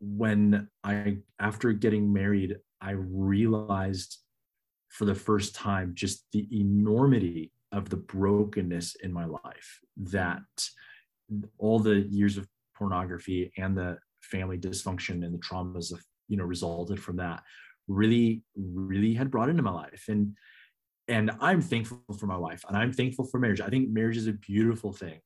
when 0.00 0.68
i 0.84 1.16
after 1.40 1.72
getting 1.72 2.12
married 2.12 2.56
i 2.80 2.90
realized 2.90 4.18
for 4.88 5.04
the 5.04 5.14
first 5.14 5.54
time 5.54 5.92
just 5.94 6.24
the 6.32 6.46
enormity 6.52 7.50
of 7.74 7.90
the 7.90 7.96
brokenness 7.96 8.94
in 9.02 9.12
my 9.12 9.24
life 9.24 9.80
that 9.96 10.42
all 11.58 11.78
the 11.80 12.00
years 12.08 12.36
of 12.38 12.46
pornography 12.76 13.52
and 13.58 13.76
the 13.76 13.98
family 14.22 14.56
dysfunction 14.56 15.24
and 15.24 15.34
the 15.34 15.38
traumas 15.38 15.92
of 15.92 16.02
you 16.28 16.36
know 16.36 16.44
resulted 16.44 17.02
from 17.02 17.16
that 17.16 17.42
really 17.88 18.42
really 18.56 19.12
had 19.12 19.30
brought 19.30 19.48
into 19.48 19.62
my 19.62 19.72
life. 19.72 20.04
And 20.08 20.36
and 21.06 21.30
i'm 21.40 21.60
thankful 21.60 22.00
for 22.18 22.26
my 22.26 22.36
wife 22.36 22.64
and 22.66 22.78
i'm 22.78 22.92
thankful 22.92 23.26
for 23.26 23.38
marriage. 23.38 23.60
I 23.60 23.68
think 23.68 23.90
marriage 23.90 24.16
is 24.16 24.28
a 24.28 24.32
beautiful 24.32 24.92
thing. 24.92 25.20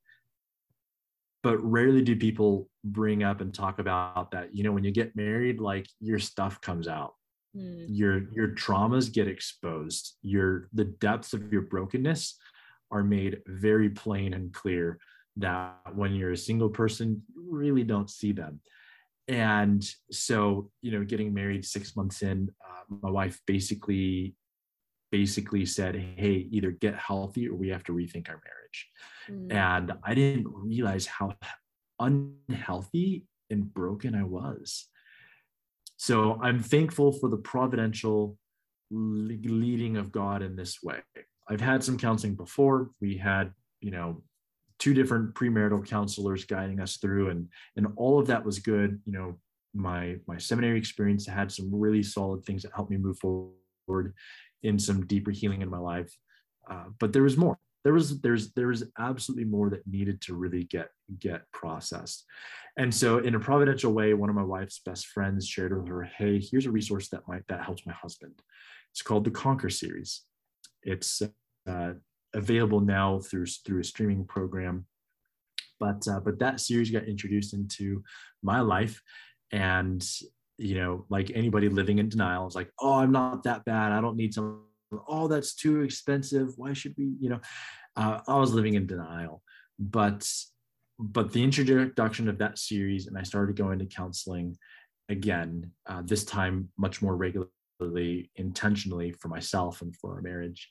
But 1.45 1.59
rarely 1.63 2.03
do 2.03 2.17
people 2.17 2.69
bring 2.83 3.23
up 3.23 3.41
and 3.41 3.55
talk 3.55 3.79
about 3.79 4.33
that. 4.33 4.57
You 4.57 4.65
know 4.65 4.73
when 4.73 4.85
you 4.85 4.91
get 4.91 5.15
married 5.15 5.61
like 5.61 5.87
your 6.01 6.19
stuff 6.19 6.61
comes 6.61 6.89
out 6.89 7.15
mm. 7.59 7.87
your 7.89 8.33
your 8.33 8.49
traumas 8.49 9.13
get 9.13 9.29
exposed 9.29 10.17
your 10.23 10.69
the 10.73 10.85
depths 10.85 11.33
of 11.33 11.53
your 11.53 11.63
brokenness 11.63 12.37
are 12.91 13.03
made 13.03 13.43
very 13.47 13.91
plain 13.91 14.35
and 14.35 14.53
clear 14.53 14.99
that 15.37 15.77
when 15.95 16.15
you're 16.15 16.33
a 16.33 16.37
single 16.37 16.69
person 16.69 17.23
you 17.35 17.45
really 17.49 17.85
don't 17.85 18.11
see 18.11 18.33
them 18.33 18.61
and 19.29 19.85
so 20.11 20.71
you 20.81 20.91
know 20.93 21.05
getting 21.05 21.35
married 21.35 21.65
six 21.65 21.97
months 21.97 22.23
in 22.23 22.49
uh, 22.67 22.83
my 23.03 23.11
wife 23.11 23.41
basically 23.47 24.35
basically 25.11 25.65
said, 25.65 25.95
hey, 26.17 26.49
either 26.51 26.71
get 26.71 26.95
healthy 26.95 27.49
or 27.49 27.55
we 27.55 27.69
have 27.69 27.85
to 27.85 27.93
rethink 27.93 28.29
our 28.29 28.41
marriage. 28.45 28.89
Mm. 29.31 29.53
And 29.53 29.93
I 30.05 30.15
didn't 30.15 30.47
realize 30.49 31.07
how 31.07 31.35
unhealthy 31.99 33.25
and 33.51 33.73
broken 33.73 34.15
I 34.15 34.25
was. 34.25 34.87
So 35.99 36.39
I'm 36.41 36.63
thankful 36.63 37.13
for 37.13 37.29
the 37.29 37.37
providential 37.37 38.39
leading 38.91 39.97
of 39.97 40.11
God 40.11 40.43
in 40.43 40.57
this 40.57 40.83
way. 40.83 41.01
I've 41.49 41.61
had 41.61 41.83
some 41.83 41.99
counseling 41.99 42.37
before. 42.37 42.91
We 43.01 43.17
had, 43.17 43.53
you 43.81 43.91
know, 43.91 44.23
two 44.79 44.95
different 44.95 45.35
premarital 45.35 45.87
counselors 45.87 46.45
guiding 46.45 46.81
us 46.81 46.99
through 46.99 47.31
and 47.31 47.49
and 47.77 47.89
all 47.97 48.21
of 48.21 48.29
that 48.29 48.45
was 48.45 48.61
good, 48.61 49.01
you 49.05 49.13
know, 49.13 49.39
my 49.75 50.17
my 50.27 50.39
seminary 50.39 50.79
experience 50.79 51.27
had 51.27 51.51
some 51.51 51.69
really 51.75 52.03
solid 52.03 52.45
things 52.45 52.63
that 52.63 52.73
helped 52.75 52.91
me 52.91 52.97
move 52.97 53.19
forward 53.19 54.15
in 54.63 54.79
some 54.79 55.05
deeper 55.07 55.33
healing 55.33 55.63
in 55.63 55.69
my 55.69 55.79
life. 55.79 56.17
Uh, 56.71 56.85
but 57.01 57.13
there 57.13 57.23
was 57.23 57.37
more. 57.37 57.59
There 57.89 57.95
was 57.95 58.21
there's 58.21 58.53
there 58.53 58.67
was 58.67 58.85
absolutely 58.99 59.47
more 59.47 59.71
that 59.71 59.87
needed 59.87 60.21
to 60.23 60.35
really 60.35 60.65
get 60.65 60.91
get 61.19 61.51
processed. 61.53 62.27
And 62.77 62.95
so 62.95 63.17
in 63.17 63.35
a 63.35 63.41
providential 63.41 63.95
way, 63.95 64.13
one 64.13 64.29
of 64.29 64.37
my 64.37 64.43
wife's 64.43 64.81
best 64.85 65.07
friends 65.07 65.49
shared 65.49 65.75
with 65.75 65.89
her, 65.89 66.03
hey, 66.03 66.39
here's 66.39 66.67
a 66.67 66.71
resource 66.71 67.09
that 67.09 67.27
might 67.27 67.47
that 67.49 67.65
helps 67.65 67.87
my 67.87 67.95
husband. 67.95 68.35
It's 68.93 69.01
called 69.01 69.25
the 69.25 69.31
Conquer 69.31 69.71
series. 69.71 70.21
It's 70.83 71.23
uh, 71.67 71.93
available 72.35 72.81
now 72.81 73.21
through 73.21 73.47
through 73.47 73.81
a 73.81 73.85
streaming 73.85 74.27
program. 74.27 74.85
But 75.81 76.07
uh, 76.07 76.21
but 76.21 76.39
that 76.41 76.61
series 76.61 76.91
got 76.91 77.05
introduced 77.05 77.55
into 77.55 78.03
my 78.43 78.61
life, 78.61 79.01
and 79.51 80.07
you 80.59 80.75
know, 80.75 81.07
like 81.09 81.31
anybody 81.35 81.71
living 81.71 82.01
in 82.01 82.11
denial 82.11 82.47
is 82.47 82.55
like, 82.55 82.71
oh, 82.81 82.97
I'm 82.97 83.13
not 83.13 83.45
that 83.45 83.65
bad. 83.65 83.93
I 83.93 84.03
don't 84.03 84.17
need 84.17 84.35
some. 84.35 84.65
Oh, 85.07 85.29
that's 85.29 85.55
too 85.55 85.83
expensive. 85.83 86.55
Why 86.57 86.73
should 86.73 86.95
we? 86.97 87.15
You 87.21 87.31
know, 87.31 87.41
uh, 87.97 88.21
I 88.27 88.39
was 88.39 88.53
living 88.53 88.75
in 88.75 88.87
denial, 88.87 89.43
but 89.79 90.31
but 90.99 91.33
the 91.33 91.43
introduction 91.43 92.29
of 92.29 92.39
that 92.39 92.59
series, 92.59 93.07
and 93.07 93.17
I 93.17 93.23
started 93.23 93.57
going 93.57 93.79
to 93.81 93.87
counseling 93.87 94.57
again. 95.09 95.73
Uh, 95.87 96.03
this 96.05 96.25
time, 96.25 96.71
much 96.79 97.03
more 97.03 97.17
regularly, 97.17 98.31
intentionally 98.37 99.13
for 99.13 99.29
myself 99.29 99.83
and 99.83 99.95
for 99.97 100.15
our 100.15 100.23
marriage. 100.23 100.71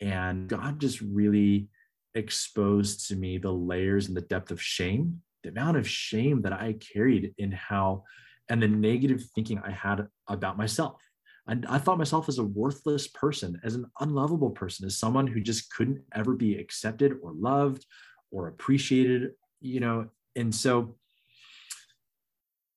And 0.00 0.48
God 0.48 0.80
just 0.80 1.00
really 1.00 1.68
exposed 2.14 3.08
to 3.08 3.16
me 3.16 3.38
the 3.38 3.52
layers 3.52 4.08
and 4.08 4.16
the 4.16 4.22
depth 4.22 4.50
of 4.50 4.60
shame, 4.60 5.22
the 5.42 5.50
amount 5.50 5.76
of 5.76 5.88
shame 5.88 6.42
that 6.42 6.52
I 6.52 6.74
carried 6.74 7.34
in 7.38 7.52
how 7.52 8.04
and 8.48 8.62
the 8.62 8.68
negative 8.68 9.24
thinking 9.34 9.58
I 9.58 9.70
had 9.70 10.06
about 10.28 10.56
myself. 10.56 11.02
I, 11.48 11.56
I 11.68 11.78
thought 11.78 11.98
myself 11.98 12.28
as 12.28 12.38
a 12.38 12.44
worthless 12.44 13.06
person, 13.08 13.60
as 13.62 13.74
an 13.74 13.86
unlovable 14.00 14.50
person, 14.50 14.86
as 14.86 14.98
someone 14.98 15.26
who 15.26 15.40
just 15.40 15.72
couldn't 15.72 16.02
ever 16.14 16.34
be 16.34 16.56
accepted 16.58 17.14
or 17.22 17.32
loved 17.32 17.86
or 18.30 18.48
appreciated, 18.48 19.32
you 19.60 19.80
know. 19.80 20.08
And 20.34 20.54
so, 20.54 20.96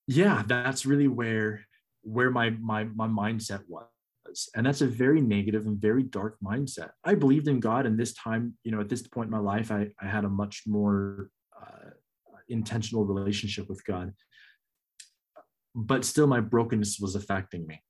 yeah, 0.07 0.43
that's 0.45 0.85
really 0.85 1.07
where 1.07 1.65
where 2.03 2.31
my 2.31 2.51
my 2.51 2.85
my 2.85 3.07
mindset 3.07 3.61
was. 3.67 3.85
And 4.55 4.65
that's 4.65 4.81
a 4.81 4.87
very 4.87 5.21
negative 5.21 5.65
and 5.65 5.81
very 5.81 6.03
dark 6.03 6.37
mindset. 6.43 6.91
I 7.03 7.15
believed 7.15 7.47
in 7.47 7.59
god 7.59 7.85
and 7.85 7.99
this 7.99 8.13
time 8.13 8.55
you 8.63 8.71
know 8.71 8.79
at 8.79 8.89
this 8.89 9.05
point 9.07 9.27
in 9.27 9.31
my 9.31 9.39
life 9.39 9.71
i, 9.71 9.87
I 9.99 10.05
had 10.05 10.23
a 10.23 10.29
much 10.29 10.63
more 10.67 11.31
uh, 11.59 11.89
intentional 12.47 13.05
relationship 13.05 13.67
with 13.67 13.83
god. 13.85 14.13
But 15.75 16.05
still 16.05 16.27
my 16.27 16.39
brokenness 16.39 16.99
was 16.99 17.15
affecting 17.15 17.65
me 17.65 17.81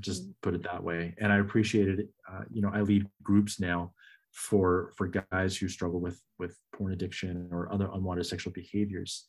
just 0.00 0.24
put 0.42 0.54
it 0.54 0.62
that 0.62 0.82
way 0.82 1.14
and 1.18 1.32
i 1.32 1.38
appreciated 1.38 2.00
it 2.00 2.08
uh, 2.30 2.42
you 2.50 2.62
know 2.62 2.70
i 2.72 2.80
lead 2.80 3.06
groups 3.22 3.60
now 3.60 3.92
for 4.32 4.92
for 4.96 5.06
guys 5.06 5.56
who 5.56 5.68
struggle 5.68 6.00
with 6.00 6.20
with 6.38 6.58
porn 6.74 6.92
addiction 6.92 7.48
or 7.52 7.72
other 7.72 7.88
unwanted 7.92 8.26
sexual 8.26 8.52
behaviors 8.52 9.26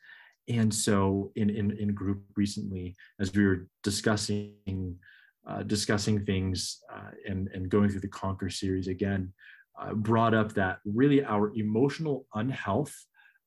and 0.48 0.74
so 0.74 1.32
in 1.36 1.50
in, 1.50 1.72
in 1.78 1.94
group 1.94 2.24
recently 2.36 2.96
as 3.20 3.34
we 3.34 3.46
were 3.46 3.68
discussing 3.84 4.98
uh, 5.48 5.62
discussing 5.64 6.26
things 6.26 6.80
uh, 6.92 7.12
and 7.28 7.50
and 7.54 7.70
going 7.70 7.90
through 7.90 8.00
the 8.00 8.08
conquer 8.08 8.50
series 8.50 8.88
again 8.88 9.32
uh, 9.80 9.94
brought 9.94 10.34
up 10.34 10.54
that 10.54 10.80
really 10.86 11.24
our 11.24 11.54
emotional 11.56 12.26
unhealth 12.34 12.96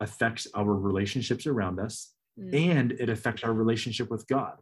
affects 0.01 0.47
our 0.55 0.75
relationships 0.75 1.47
around 1.47 1.81
us 1.81 2.13
mm. 2.39 2.55
and 2.55 2.93
it 2.93 3.09
affects 3.09 3.43
our 3.43 3.53
relationship 3.53 4.11
with 4.11 4.27
God. 4.29 4.57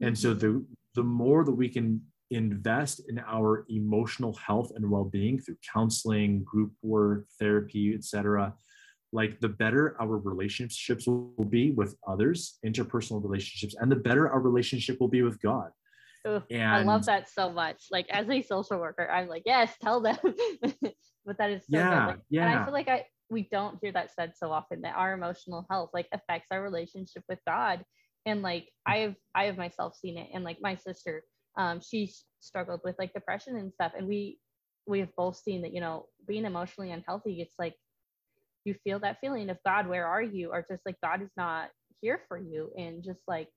And 0.00 0.16
so 0.16 0.32
the 0.32 0.64
the 0.98 1.04
more 1.04 1.44
that 1.44 1.52
we 1.52 1.68
can 1.68 2.00
invest 2.32 3.00
in 3.08 3.20
our 3.20 3.64
emotional 3.68 4.34
health 4.34 4.72
and 4.74 4.90
well-being 4.90 5.38
through 5.38 5.56
counseling, 5.72 6.42
group 6.42 6.72
work, 6.82 7.26
therapy, 7.38 7.94
etc., 7.94 8.52
like 9.12 9.38
the 9.38 9.48
better 9.48 9.96
our 10.00 10.18
relationships 10.18 11.06
will 11.06 11.48
be 11.48 11.70
with 11.70 11.94
others, 12.06 12.58
interpersonal 12.66 13.22
relationships, 13.22 13.76
and 13.78 13.92
the 13.92 13.96
better 14.08 14.28
our 14.28 14.40
relationship 14.40 14.98
will 14.98 15.08
be 15.08 15.22
with 15.22 15.40
God. 15.40 15.70
and 16.50 16.62
I 16.62 16.82
love 16.82 17.06
that 17.06 17.30
so 17.30 17.52
much. 17.52 17.84
Like 17.92 18.06
as 18.10 18.28
a 18.28 18.42
social 18.42 18.80
worker, 18.80 19.08
I'm 19.08 19.28
like, 19.28 19.44
yes, 19.46 19.72
tell 19.80 20.00
them. 20.00 20.18
but 21.24 21.38
that 21.38 21.50
is 21.50 21.62
so 21.62 21.78
yeah. 21.78 22.06
Like, 22.08 22.18
yeah. 22.28 22.50
And 22.50 22.58
I 22.58 22.64
feel 22.64 22.74
like 22.74 22.88
I 22.88 23.04
we 23.30 23.48
don't 23.52 23.78
hear 23.80 23.92
that 23.92 24.10
said 24.14 24.32
so 24.36 24.50
often 24.50 24.80
that 24.82 24.96
our 24.96 25.12
emotional 25.12 25.64
health 25.70 25.90
like 25.94 26.08
affects 26.12 26.48
our 26.50 26.60
relationship 26.60 27.22
with 27.28 27.38
God. 27.46 27.84
And 28.28 28.42
like 28.42 28.68
I've 28.86 29.16
I 29.34 29.44
have 29.44 29.56
myself 29.56 29.96
seen 29.96 30.18
it. 30.18 30.28
And 30.32 30.44
like 30.44 30.58
my 30.60 30.76
sister, 30.76 31.22
um, 31.56 31.80
she's 31.80 32.24
struggled 32.40 32.80
with 32.84 32.96
like 32.98 33.12
depression 33.12 33.56
and 33.56 33.72
stuff. 33.72 33.92
And 33.96 34.06
we 34.06 34.38
we 34.86 35.00
have 35.00 35.14
both 35.16 35.36
seen 35.36 35.62
that, 35.62 35.74
you 35.74 35.80
know, 35.80 36.06
being 36.26 36.44
emotionally 36.44 36.90
unhealthy, 36.92 37.40
it's 37.40 37.58
like 37.58 37.74
you 38.64 38.74
feel 38.84 38.98
that 39.00 39.18
feeling 39.20 39.50
of 39.50 39.58
God, 39.64 39.88
where 39.88 40.06
are 40.06 40.22
you? 40.22 40.50
Or 40.52 40.64
just 40.68 40.84
like 40.86 40.96
God 41.02 41.22
is 41.22 41.30
not 41.36 41.70
here 42.00 42.20
for 42.28 42.38
you. 42.38 42.70
And 42.76 43.02
just 43.04 43.20
like 43.26 43.48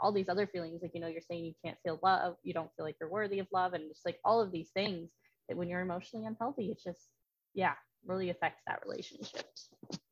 all 0.00 0.12
these 0.12 0.28
other 0.28 0.46
feelings, 0.46 0.80
like, 0.82 0.92
you 0.94 1.00
know, 1.00 1.06
you're 1.06 1.20
saying 1.20 1.44
you 1.44 1.54
can't 1.64 1.78
feel 1.84 2.00
love, 2.02 2.36
you 2.42 2.52
don't 2.52 2.70
feel 2.76 2.84
like 2.84 2.96
you're 3.00 3.10
worthy 3.10 3.38
of 3.38 3.46
love, 3.52 3.74
and 3.74 3.88
just 3.88 4.04
like 4.04 4.18
all 4.24 4.40
of 4.40 4.52
these 4.52 4.70
things 4.74 5.10
that 5.48 5.56
when 5.56 5.68
you're 5.68 5.80
emotionally 5.80 6.26
unhealthy, 6.26 6.70
it's 6.70 6.82
just, 6.82 7.08
yeah, 7.54 7.74
really 8.06 8.30
affects 8.30 8.62
that 8.66 8.80
relationship, 8.84 9.46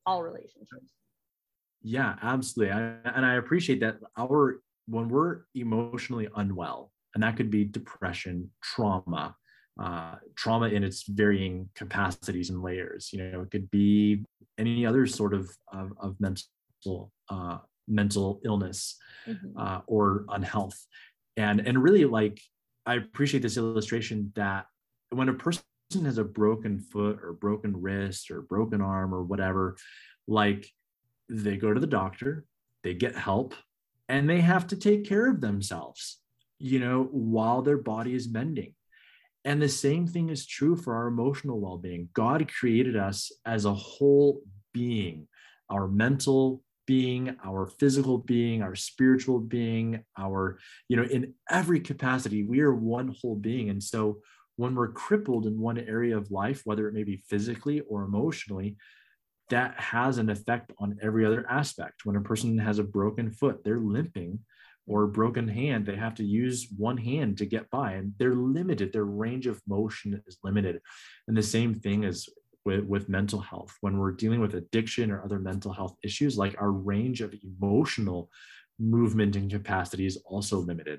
all 0.06 0.22
relationships. 0.22 0.92
Yeah, 1.82 2.14
absolutely. 2.22 2.72
I, 2.72 2.94
and 3.04 3.26
I 3.26 3.34
appreciate 3.34 3.80
that 3.80 3.96
our, 4.16 4.60
when 4.86 5.08
we're 5.08 5.40
emotionally 5.54 6.28
unwell, 6.36 6.92
and 7.14 7.22
that 7.22 7.36
could 7.36 7.50
be 7.50 7.64
depression, 7.64 8.50
trauma, 8.62 9.34
uh, 9.80 10.16
trauma 10.36 10.68
in 10.68 10.84
its 10.84 11.04
varying 11.04 11.68
capacities 11.74 12.50
and 12.50 12.62
layers. 12.62 13.10
You 13.12 13.22
know, 13.22 13.42
it 13.42 13.50
could 13.50 13.70
be 13.70 14.24
any 14.58 14.86
other 14.86 15.06
sort 15.06 15.34
of 15.34 15.50
of, 15.72 15.92
of 16.00 16.16
mental 16.20 17.10
uh, 17.28 17.58
mental 17.88 18.40
illness 18.44 18.96
mm-hmm. 19.26 19.58
uh, 19.58 19.80
or 19.86 20.24
unhealth, 20.28 20.78
and 21.36 21.60
and 21.66 21.82
really 21.82 22.04
like 22.04 22.40
I 22.86 22.94
appreciate 22.94 23.42
this 23.42 23.56
illustration 23.56 24.32
that 24.36 24.66
when 25.10 25.28
a 25.28 25.34
person 25.34 25.62
has 26.04 26.18
a 26.18 26.24
broken 26.24 26.78
foot 26.78 27.20
or 27.22 27.32
broken 27.32 27.80
wrist 27.80 28.30
or 28.30 28.42
broken 28.42 28.80
arm 28.80 29.14
or 29.14 29.22
whatever, 29.22 29.76
like 30.26 30.68
they 31.28 31.56
go 31.56 31.72
to 31.72 31.80
the 31.80 31.86
doctor, 31.86 32.44
they 32.82 32.94
get 32.94 33.16
help, 33.16 33.54
and 34.08 34.28
they 34.28 34.40
have 34.40 34.66
to 34.68 34.76
take 34.76 35.08
care 35.08 35.28
of 35.28 35.40
themselves. 35.40 36.18
You 36.58 36.78
know, 36.78 37.08
while 37.10 37.62
their 37.62 37.78
body 37.78 38.14
is 38.14 38.30
mending 38.30 38.74
and 39.44 39.60
the 39.60 39.68
same 39.68 40.06
thing 40.06 40.28
is 40.28 40.46
true 40.46 40.76
for 40.76 40.94
our 40.94 41.08
emotional 41.08 41.60
well 41.60 41.78
being. 41.78 42.08
God 42.12 42.50
created 42.52 42.96
us 42.96 43.32
as 43.44 43.64
a 43.64 43.74
whole 43.74 44.40
being, 44.72 45.26
our 45.68 45.88
mental 45.88 46.62
being, 46.86 47.36
our 47.44 47.66
physical 47.66 48.18
being, 48.18 48.62
our 48.62 48.74
spiritual 48.74 49.40
being, 49.40 50.04
our, 50.18 50.58
you 50.88 50.96
know, 50.96 51.04
in 51.04 51.34
every 51.50 51.80
capacity, 51.80 52.44
we 52.44 52.60
are 52.60 52.74
one 52.74 53.14
whole 53.20 53.36
being. 53.36 53.70
And 53.70 53.82
so 53.82 54.18
when 54.56 54.74
we're 54.74 54.92
crippled 54.92 55.46
in 55.46 55.58
one 55.58 55.78
area 55.78 56.16
of 56.16 56.30
life, 56.30 56.62
whether 56.64 56.86
it 56.88 56.94
may 56.94 57.04
be 57.04 57.22
physically 57.28 57.80
or 57.80 58.04
emotionally, 58.04 58.76
that 59.52 59.78
has 59.78 60.16
an 60.16 60.30
effect 60.30 60.72
on 60.78 60.98
every 61.02 61.26
other 61.26 61.44
aspect. 61.46 62.06
When 62.06 62.16
a 62.16 62.22
person 62.22 62.56
has 62.56 62.78
a 62.78 62.84
broken 62.84 63.30
foot, 63.30 63.62
they're 63.62 63.78
limping 63.78 64.38
or 64.86 65.02
a 65.02 65.08
broken 65.08 65.46
hand, 65.46 65.84
they 65.84 65.94
have 65.94 66.14
to 66.16 66.24
use 66.24 66.68
one 66.78 66.96
hand 66.96 67.36
to 67.38 67.44
get 67.44 67.68
by 67.68 67.92
and 67.92 68.14
they're 68.18 68.34
limited. 68.34 68.92
Their 68.92 69.04
range 69.04 69.46
of 69.46 69.60
motion 69.68 70.22
is 70.26 70.38
limited. 70.42 70.80
And 71.28 71.36
the 71.36 71.42
same 71.42 71.74
thing 71.74 72.04
is 72.04 72.30
with, 72.64 72.84
with 72.84 73.10
mental 73.10 73.40
health. 73.40 73.76
When 73.82 73.98
we're 73.98 74.12
dealing 74.12 74.40
with 74.40 74.54
addiction 74.54 75.10
or 75.10 75.22
other 75.22 75.38
mental 75.38 75.70
health 75.70 75.96
issues, 76.02 76.38
like 76.38 76.56
our 76.58 76.72
range 76.72 77.20
of 77.20 77.34
emotional 77.44 78.30
movement 78.78 79.36
and 79.36 79.50
capacity 79.50 80.06
is 80.06 80.16
also 80.24 80.60
limited. 80.60 80.98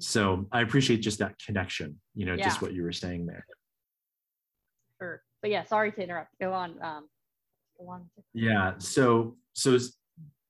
So 0.00 0.46
I 0.52 0.60
appreciate 0.60 0.98
just 0.98 1.20
that 1.20 1.38
connection, 1.38 1.98
you 2.14 2.26
know, 2.26 2.34
yeah. 2.34 2.44
just 2.44 2.60
what 2.60 2.74
you 2.74 2.82
were 2.82 2.92
saying 2.92 3.24
there. 3.24 3.46
Sure. 5.00 5.22
But 5.40 5.50
yeah, 5.50 5.64
sorry 5.64 5.92
to 5.92 6.02
interrupt. 6.02 6.30
Go 6.38 6.52
on. 6.52 6.74
Um, 6.82 7.08
go 7.78 7.90
on. 7.90 8.08
Yeah. 8.34 8.74
So, 8.78 9.36
so 9.52 9.78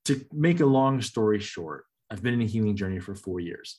to 0.06 0.24
make 0.32 0.60
a 0.60 0.66
long 0.66 1.00
story 1.00 1.40
short, 1.40 1.84
I've 2.10 2.22
been 2.22 2.34
in 2.34 2.42
a 2.42 2.46
healing 2.46 2.76
journey 2.76 3.00
for 3.00 3.14
four 3.14 3.40
years. 3.40 3.78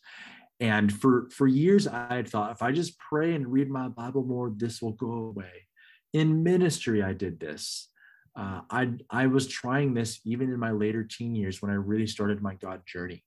And 0.59 0.91
for, 0.91 1.29
for 1.29 1.47
years, 1.47 1.87
I 1.87 2.15
had 2.15 2.27
thought 2.27 2.51
if 2.51 2.61
I 2.61 2.71
just 2.71 2.97
pray 2.99 3.35
and 3.35 3.47
read 3.47 3.69
my 3.69 3.87
Bible 3.89 4.23
more, 4.23 4.51
this 4.55 4.81
will 4.81 4.93
go 4.93 5.11
away. 5.11 5.67
In 6.13 6.43
ministry, 6.43 7.03
I 7.03 7.13
did 7.13 7.39
this. 7.39 7.89
Uh, 8.35 8.61
I, 8.69 8.89
I 9.09 9.27
was 9.27 9.47
trying 9.47 9.93
this 9.93 10.19
even 10.25 10.51
in 10.51 10.59
my 10.59 10.71
later 10.71 11.03
teen 11.03 11.35
years 11.35 11.61
when 11.61 11.71
I 11.71 11.75
really 11.75 12.07
started 12.07 12.41
my 12.41 12.55
God 12.55 12.81
journey. 12.85 13.23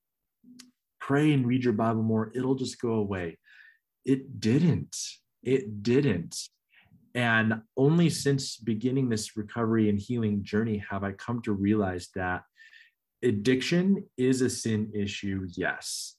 Pray 0.99 1.33
and 1.33 1.45
read 1.47 1.63
your 1.63 1.73
Bible 1.73 2.03
more, 2.03 2.31
it'll 2.35 2.55
just 2.55 2.79
go 2.79 2.93
away. 2.93 3.37
It 4.05 4.39
didn't. 4.39 4.95
It 5.43 5.83
didn't. 5.83 6.35
And 7.15 7.61
only 7.75 8.09
since 8.09 8.57
beginning 8.57 9.09
this 9.09 9.35
recovery 9.35 9.89
and 9.89 9.99
healing 9.99 10.43
journey 10.43 10.83
have 10.89 11.03
I 11.03 11.11
come 11.11 11.41
to 11.43 11.53
realize 11.53 12.09
that 12.15 12.43
addiction 13.23 14.03
is 14.17 14.41
a 14.41 14.49
sin 14.49 14.91
issue, 14.95 15.47
yes, 15.55 16.15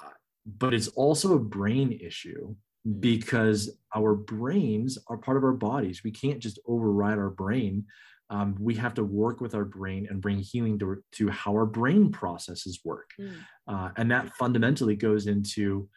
uh, 0.00 0.10
but 0.46 0.74
it's 0.74 0.88
also 0.88 1.34
a 1.34 1.38
brain 1.38 1.92
issue 1.92 2.54
mm. 2.86 3.00
because 3.00 3.76
our 3.94 4.14
brains 4.14 4.98
are 5.08 5.18
part 5.18 5.36
of 5.36 5.44
our 5.44 5.52
bodies. 5.52 6.02
We 6.02 6.10
can't 6.10 6.40
just 6.40 6.58
override 6.66 7.18
our 7.18 7.30
brain. 7.30 7.84
Um, 8.30 8.56
we 8.58 8.74
have 8.76 8.94
to 8.94 9.04
work 9.04 9.40
with 9.40 9.54
our 9.54 9.66
brain 9.66 10.08
and 10.10 10.22
bring 10.22 10.38
healing 10.38 10.78
to, 10.78 11.02
to 11.12 11.28
how 11.28 11.52
our 11.52 11.66
brain 11.66 12.10
processes 12.10 12.80
work. 12.84 13.10
Mm. 13.20 13.34
Uh, 13.68 13.90
and 13.96 14.10
that 14.10 14.34
fundamentally 14.36 14.96
goes 14.96 15.26
into 15.26 15.88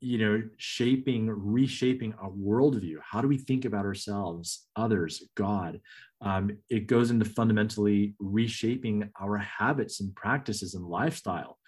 you 0.00 0.18
know 0.18 0.42
shaping 0.58 1.28
reshaping 1.28 2.14
a 2.22 2.28
worldview. 2.28 2.96
How 3.02 3.20
do 3.20 3.28
we 3.28 3.38
think 3.38 3.64
about 3.64 3.84
ourselves 3.84 4.66
others 4.76 5.22
god? 5.36 5.80
Um, 6.20 6.58
it 6.68 6.86
goes 6.86 7.10
into 7.10 7.24
fundamentally 7.24 8.14
reshaping 8.18 9.10
our 9.20 9.38
habits 9.38 10.00
and 10.00 10.14
practices 10.14 10.74
and 10.74 10.84
lifestyle 10.84 11.58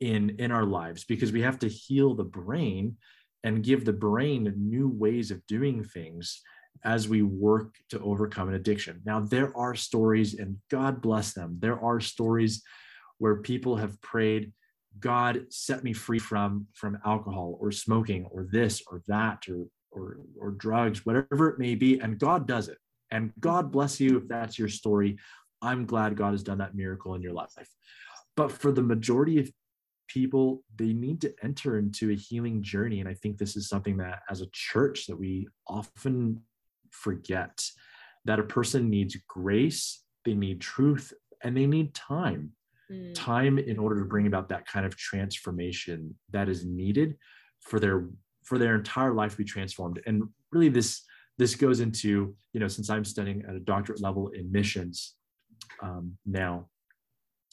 in 0.00 0.36
in 0.38 0.50
our 0.50 0.64
lives 0.64 1.04
because 1.04 1.32
we 1.32 1.42
have 1.42 1.58
to 1.60 1.68
heal 1.68 2.14
the 2.14 2.24
brain 2.24 2.96
and 3.44 3.62
give 3.62 3.84
the 3.84 3.92
brain 3.92 4.52
new 4.56 4.88
ways 4.88 5.30
of 5.30 5.46
doing 5.46 5.84
things 5.84 6.42
as 6.84 7.08
we 7.08 7.22
work 7.22 7.74
to 7.90 7.98
overcome 8.00 8.48
an 8.48 8.54
addiction. 8.54 9.00
Now 9.04 9.20
there 9.20 9.56
are 9.56 9.74
stories 9.74 10.34
and 10.34 10.56
god 10.70 11.00
bless 11.00 11.32
them 11.32 11.56
there 11.60 11.80
are 11.80 12.00
stories 12.00 12.62
where 13.18 13.36
people 13.36 13.76
have 13.76 14.00
prayed 14.00 14.52
god 15.00 15.46
set 15.50 15.84
me 15.84 15.92
free 15.92 16.18
from 16.18 16.66
from 16.74 16.98
alcohol 17.04 17.56
or 17.60 17.70
smoking 17.70 18.26
or 18.30 18.46
this 18.50 18.82
or 18.90 19.02
that 19.06 19.48
or 19.48 19.66
or, 19.90 20.18
or 20.38 20.50
drugs 20.50 21.04
whatever 21.06 21.48
it 21.48 21.58
may 21.58 21.74
be 21.74 21.98
and 22.00 22.18
god 22.18 22.46
does 22.46 22.68
it 22.68 22.78
and 23.10 23.32
God 23.40 23.70
bless 23.70 24.00
you 24.00 24.18
if 24.18 24.28
that's 24.28 24.58
your 24.58 24.68
story. 24.68 25.18
I'm 25.62 25.86
glad 25.86 26.16
God 26.16 26.32
has 26.32 26.42
done 26.42 26.58
that 26.58 26.74
miracle 26.74 27.14
in 27.14 27.22
your 27.22 27.32
life. 27.32 27.50
But 28.36 28.52
for 28.52 28.70
the 28.70 28.82
majority 28.82 29.40
of 29.40 29.50
people, 30.08 30.62
they 30.76 30.92
need 30.92 31.20
to 31.22 31.34
enter 31.42 31.78
into 31.78 32.10
a 32.10 32.14
healing 32.14 32.62
journey. 32.62 33.00
And 33.00 33.08
I 33.08 33.14
think 33.14 33.38
this 33.38 33.56
is 33.56 33.68
something 33.68 33.96
that 33.98 34.20
as 34.30 34.40
a 34.40 34.48
church 34.52 35.06
that 35.06 35.18
we 35.18 35.48
often 35.66 36.42
forget 36.90 37.62
that 38.24 38.38
a 38.38 38.44
person 38.44 38.90
needs 38.90 39.16
grace, 39.26 40.02
they 40.24 40.34
need 40.34 40.60
truth, 40.60 41.12
and 41.42 41.56
they 41.56 41.66
need 41.66 41.94
time. 41.94 42.52
Mm. 42.90 43.14
Time 43.14 43.58
in 43.58 43.78
order 43.78 43.98
to 43.98 44.06
bring 44.06 44.26
about 44.26 44.48
that 44.48 44.66
kind 44.66 44.86
of 44.86 44.96
transformation 44.96 46.14
that 46.30 46.48
is 46.48 46.64
needed 46.64 47.16
for 47.60 47.78
their 47.78 48.08
for 48.44 48.56
their 48.56 48.74
entire 48.74 49.12
life 49.12 49.32
to 49.32 49.38
be 49.38 49.44
transformed. 49.44 50.00
And 50.06 50.24
really 50.52 50.70
this 50.70 51.02
this 51.36 51.54
goes 51.54 51.80
into, 51.80 52.34
you 52.52 52.60
know, 52.60 52.68
since 52.68 52.90
I'm 52.90 53.04
studying 53.04 53.44
at 53.48 53.54
a 53.54 53.60
doctorate 53.60 54.02
level 54.02 54.28
in 54.28 54.50
missions 54.50 55.14
um, 55.82 56.18
now, 56.26 56.68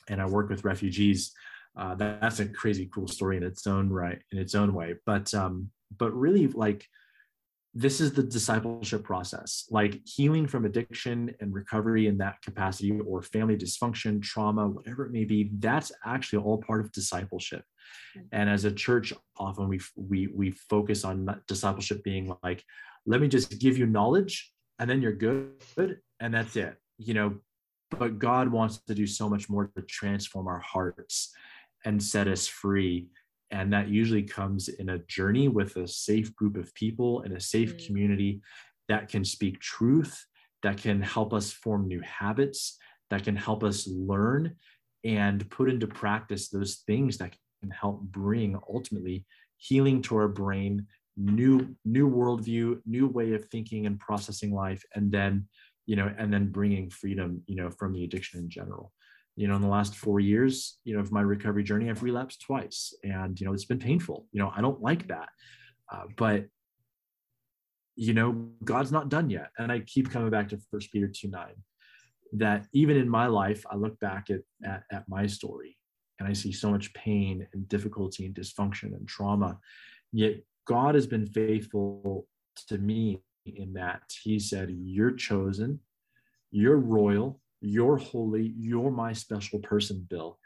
and 0.10 0.22
I 0.22 0.26
work 0.26 0.50
with 0.50 0.64
refugees, 0.64 1.34
uh, 1.78 1.94
that, 1.96 2.22
that's 2.22 2.40
a 2.40 2.46
crazy 2.48 2.90
cool 2.94 3.08
story 3.08 3.38
in 3.38 3.44
its 3.44 3.68
own 3.68 3.90
right, 3.90 4.20
in 4.32 4.40
its 4.40 4.56
own 4.56 4.74
way. 4.74 4.96
But 5.06 5.34
um, 5.34 5.70
but 5.98 6.12
really, 6.14 6.48
like, 6.48 6.86
this 7.78 8.00
is 8.00 8.14
the 8.14 8.24
discipleship 8.24 9.04
process, 9.04 9.66
like 9.70 10.00
healing 10.06 10.48
from 10.48 10.66
addiction 10.66 11.36
and 11.42 11.54
recovery 11.54 12.08
in 12.08 12.18
that 12.20 12.42
capacity, 12.42 12.98
or 13.02 13.22
family 13.22 13.58
dysfunction, 13.58 14.22
trauma, 14.22 14.68
whatever 14.68 15.06
it 15.06 15.12
may 15.12 15.26
be. 15.26 15.52
That's 15.60 15.92
actually 16.06 16.40
all 16.40 16.58
part 16.58 16.80
of 16.86 16.92
discipleship. 16.94 17.64
Mm-hmm. 18.18 18.28
And 18.32 18.50
as 18.50 18.64
a 18.64 18.72
church, 18.72 19.12
often 19.38 19.68
we 19.68 19.80
we 19.96 20.28
we 20.28 20.52
focus 20.52 21.04
on 21.04 21.42
discipleship 21.48 22.02
being 22.04 22.34
like 22.44 22.64
let 23.06 23.22
me 23.22 23.28
just 23.28 23.60
give 23.60 23.78
you 23.78 23.86
knowledge 23.86 24.52
and 24.80 24.90
then 24.90 25.02
you're 25.02 25.14
good 25.14 26.00
and 26.20 26.34
that's 26.34 26.56
it 26.56 26.76
you 26.98 27.14
know 27.14 27.36
but 27.98 28.20
god 28.20 28.52
wants 28.52 28.80
to 28.88 28.96
do 28.96 29.06
so 29.06 29.30
much 29.30 29.50
more 29.50 29.72
to 29.76 29.82
transform 29.84 30.48
our 30.48 30.60
hearts 30.60 31.34
and 31.86 32.02
set 32.02 32.28
us 32.28 32.48
free 32.48 33.08
and 33.52 33.72
that 33.74 33.90
usually 33.90 34.24
comes 34.24 34.68
in 34.68 34.90
a 34.90 35.00
journey 35.00 35.48
with 35.48 35.76
a 35.78 35.88
safe 35.88 36.36
group 36.36 36.58
of 36.58 36.74
people 36.74 37.22
in 37.22 37.34
a 37.34 37.40
safe 37.40 37.76
mm. 37.76 37.86
community 37.86 38.42
that 38.88 39.08
can 39.08 39.24
speak 39.24 39.60
truth 39.60 40.26
that 40.64 40.78
can 40.78 41.02
help 41.02 41.34
us 41.34 41.52
form 41.52 41.88
new 41.88 42.02
habits 42.02 42.78
that 43.10 43.24
can 43.24 43.36
help 43.36 43.64
us 43.64 43.88
learn 43.88 44.56
and 45.04 45.48
put 45.52 45.70
into 45.70 45.88
practice 45.88 46.50
those 46.50 46.84
things 46.88 47.18
that 47.18 47.36
can 47.62 47.70
help 47.70 48.02
bring 48.02 48.58
ultimately 48.70 49.26
healing 49.58 50.02
to 50.02 50.16
our 50.16 50.28
brain 50.28 50.86
new 51.18 51.76
new 51.86 52.10
worldview 52.10 52.80
new 52.86 53.08
way 53.08 53.34
of 53.34 53.46
thinking 53.46 53.86
and 53.86 54.00
processing 54.00 54.52
life 54.52 54.84
and 54.96 55.12
then 55.12 55.48
you 55.86 55.96
know 55.96 56.14
and 56.18 56.34
then 56.34 56.52
bringing 56.52 56.90
freedom 56.90 57.42
you 57.48 57.56
know 57.56 57.70
from 57.70 57.94
the 57.94 58.04
addiction 58.04 58.40
in 58.40 58.50
general 58.50 58.92
you 59.36 59.48
know 59.48 59.56
in 59.56 59.62
the 59.62 59.68
last 59.68 59.96
four 59.96 60.20
years 60.20 60.78
you 60.84 60.94
know 60.94 61.00
of 61.00 61.12
my 61.12 61.22
recovery 61.22 61.64
journey 61.64 61.90
i've 61.90 62.04
relapsed 62.04 62.42
twice. 62.42 62.94
And 63.04 63.40
you 63.40 63.46
know 63.46 63.54
it's 63.54 63.66
been 63.66 63.80
painful. 63.80 64.28
You 64.32 64.42
know 64.42 64.52
i 64.56 64.62
don't 64.62 64.82
like 64.82 65.08
that. 65.08 65.30
Uh, 65.92 66.04
but 66.18 66.46
you 67.96 68.14
know 68.14 68.50
god's 68.64 68.92
not 68.92 69.10
done 69.10 69.30
yet. 69.30 69.50
And 69.58 69.72
i 69.72 69.80
keep 69.80 70.10
coming 70.10 70.30
back 70.30 70.50
to 70.50 70.60
first 70.72 70.92
peter 70.92 71.08
2 71.08 71.30
9 71.30 71.48
that 72.34 72.66
even 72.74 72.98
in 72.98 73.08
my 73.08 73.28
life 73.28 73.64
i 73.70 73.76
look 73.76 74.00
back 74.00 74.30
at, 74.30 74.42
at, 74.66 74.84
at 74.92 75.08
my 75.08 75.28
story 75.28 75.78
and 76.20 76.28
i 76.28 76.34
see 76.34 76.52
so 76.52 76.70
much 76.72 76.94
pain 76.94 77.48
and 77.54 77.70
difficulty 77.70 78.26
and 78.26 78.36
dysfunction 78.36 78.96
and 78.96 79.08
trauma. 79.08 79.60
Yet 80.12 80.38
god 80.66 80.96
has 80.96 81.08
been 81.08 81.28
faithful 81.28 82.28
to 82.68 82.78
me 82.78 83.22
in 83.46 83.74
that. 83.74 84.02
He 84.24 84.40
said 84.40 84.70
you're 84.72 85.12
chosen. 85.12 85.80
You're 86.52 86.78
royal 86.78 87.42
you're 87.66 87.98
holy, 87.98 88.54
you're 88.58 88.92
my 88.92 89.14
special 89.14 89.60
person, 89.60 90.06
Bill. 90.10 90.38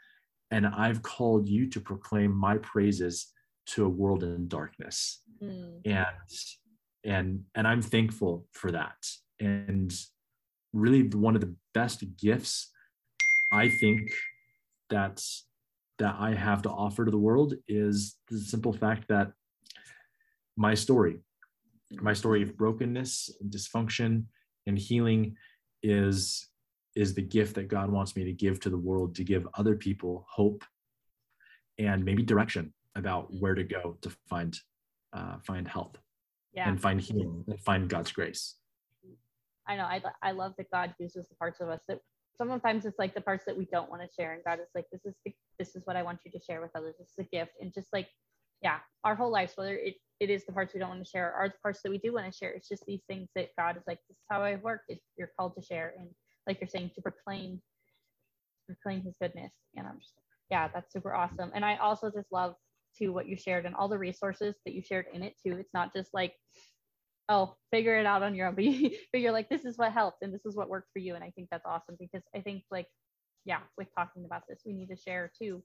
And 0.50 0.66
I've 0.66 1.02
called 1.02 1.48
you 1.48 1.68
to 1.70 1.80
proclaim 1.80 2.32
my 2.32 2.58
praises 2.58 3.32
to 3.66 3.84
a 3.84 3.88
world 3.88 4.24
in 4.24 4.48
darkness. 4.48 5.22
Mm. 5.42 5.80
And 5.84 6.06
and 7.04 7.44
and 7.54 7.68
I'm 7.68 7.82
thankful 7.82 8.46
for 8.52 8.72
that. 8.72 8.96
And 9.38 9.92
really 10.72 11.02
one 11.08 11.34
of 11.34 11.40
the 11.40 11.54
best 11.74 12.04
gifts 12.16 12.70
I 13.52 13.68
think 13.68 14.10
that 14.90 15.22
that 15.98 16.16
I 16.18 16.34
have 16.34 16.62
to 16.62 16.70
offer 16.70 17.04
to 17.04 17.10
the 17.10 17.18
world 17.18 17.54
is 17.68 18.16
the 18.30 18.38
simple 18.38 18.72
fact 18.72 19.08
that 19.08 19.32
my 20.56 20.74
story, 20.74 21.20
my 21.92 22.14
story 22.14 22.42
of 22.42 22.56
brokenness, 22.56 23.30
and 23.40 23.50
dysfunction, 23.52 24.24
and 24.66 24.78
healing 24.78 25.36
is 25.82 26.49
is 27.00 27.14
the 27.14 27.22
gift 27.22 27.54
that 27.54 27.68
God 27.68 27.90
wants 27.90 28.14
me 28.16 28.24
to 28.24 28.32
give 28.32 28.60
to 28.60 28.70
the 28.70 28.78
world 28.78 29.14
to 29.16 29.24
give 29.24 29.46
other 29.54 29.74
people 29.74 30.26
hope 30.28 30.64
and 31.78 32.04
maybe 32.04 32.22
direction 32.22 32.72
about 32.94 33.32
where 33.32 33.54
to 33.54 33.64
go 33.64 33.96
to 34.02 34.10
find 34.28 34.58
uh, 35.12 35.36
find 35.42 35.66
health 35.66 35.96
yeah. 36.52 36.68
and 36.68 36.80
find 36.80 37.00
healing 37.00 37.44
and 37.48 37.60
find 37.60 37.88
God's 37.88 38.12
grace. 38.12 38.56
I 39.66 39.76
know. 39.76 39.84
I, 39.84 40.02
I 40.22 40.32
love 40.32 40.54
that 40.58 40.70
God 40.70 40.94
uses 40.98 41.26
the 41.28 41.36
parts 41.36 41.60
of 41.60 41.68
us 41.68 41.80
that 41.88 42.00
sometimes 42.36 42.86
it's 42.86 42.98
like 42.98 43.14
the 43.14 43.20
parts 43.20 43.44
that 43.46 43.56
we 43.56 43.66
don't 43.66 43.90
want 43.90 44.02
to 44.02 44.08
share, 44.16 44.32
and 44.32 44.42
God 44.44 44.58
is 44.60 44.68
like, 44.74 44.86
this 44.90 45.04
is 45.04 45.14
the, 45.24 45.32
this 45.58 45.76
is 45.76 45.82
what 45.84 45.96
I 45.96 46.02
want 46.02 46.20
you 46.24 46.30
to 46.32 46.40
share 46.44 46.60
with 46.60 46.70
others. 46.74 46.96
This 46.98 47.08
is 47.08 47.26
a 47.26 47.36
gift, 47.36 47.52
and 47.60 47.72
just 47.72 47.88
like, 47.92 48.08
yeah, 48.62 48.78
our 49.04 49.14
whole 49.14 49.30
lives, 49.30 49.52
whether 49.56 49.76
it, 49.76 49.94
it 50.18 50.30
is 50.30 50.44
the 50.44 50.52
parts 50.52 50.74
we 50.74 50.80
don't 50.80 50.90
want 50.90 51.04
to 51.04 51.10
share, 51.10 51.34
or 51.38 51.48
the 51.48 51.54
parts 51.62 51.80
that 51.82 51.90
we 51.90 51.98
do 51.98 52.12
want 52.12 52.30
to 52.30 52.36
share, 52.36 52.50
it's 52.50 52.68
just 52.68 52.84
these 52.86 53.02
things 53.08 53.28
that 53.34 53.48
God 53.58 53.76
is 53.76 53.82
like, 53.86 53.98
this 54.08 54.16
is 54.16 54.24
how 54.30 54.42
I 54.42 54.56
work. 54.56 54.82
You're 55.16 55.32
called 55.38 55.54
to 55.56 55.62
share, 55.62 55.94
and 55.98 56.08
like 56.50 56.60
you're 56.60 56.68
saying, 56.68 56.90
to 56.96 57.02
proclaim 57.02 57.60
proclaim 58.66 59.02
his 59.02 59.14
goodness. 59.20 59.52
And 59.76 59.86
I'm 59.86 59.98
just 60.00 60.14
yeah, 60.50 60.68
that's 60.74 60.92
super 60.92 61.14
awesome. 61.14 61.52
And 61.54 61.64
I 61.64 61.76
also 61.76 62.10
just 62.10 62.30
love 62.32 62.54
to 62.98 63.10
what 63.10 63.28
you 63.28 63.36
shared 63.36 63.66
and 63.66 63.74
all 63.74 63.88
the 63.88 63.98
resources 63.98 64.56
that 64.66 64.74
you 64.74 64.82
shared 64.82 65.06
in 65.12 65.22
it 65.22 65.34
too. 65.40 65.56
It's 65.56 65.72
not 65.72 65.94
just 65.94 66.12
like, 66.12 66.34
oh, 67.28 67.54
figure 67.70 67.96
it 67.96 68.04
out 68.06 68.24
on 68.24 68.34
your 68.34 68.48
own, 68.48 68.54
but, 68.56 68.64
you, 68.64 68.90
but 69.12 69.20
you're 69.20 69.32
like, 69.32 69.48
this 69.48 69.64
is 69.64 69.78
what 69.78 69.92
helped 69.92 70.22
and 70.22 70.34
this 70.34 70.44
is 70.44 70.56
what 70.56 70.68
worked 70.68 70.88
for 70.92 70.98
you. 70.98 71.14
And 71.14 71.22
I 71.22 71.30
think 71.30 71.48
that's 71.50 71.64
awesome 71.64 71.96
because 72.00 72.24
I 72.34 72.40
think 72.40 72.64
like, 72.70 72.88
yeah, 73.44 73.60
with 73.78 73.86
talking 73.96 74.24
about 74.24 74.42
this, 74.48 74.62
we 74.66 74.72
need 74.72 74.88
to 74.88 74.96
share 74.96 75.30
too 75.40 75.62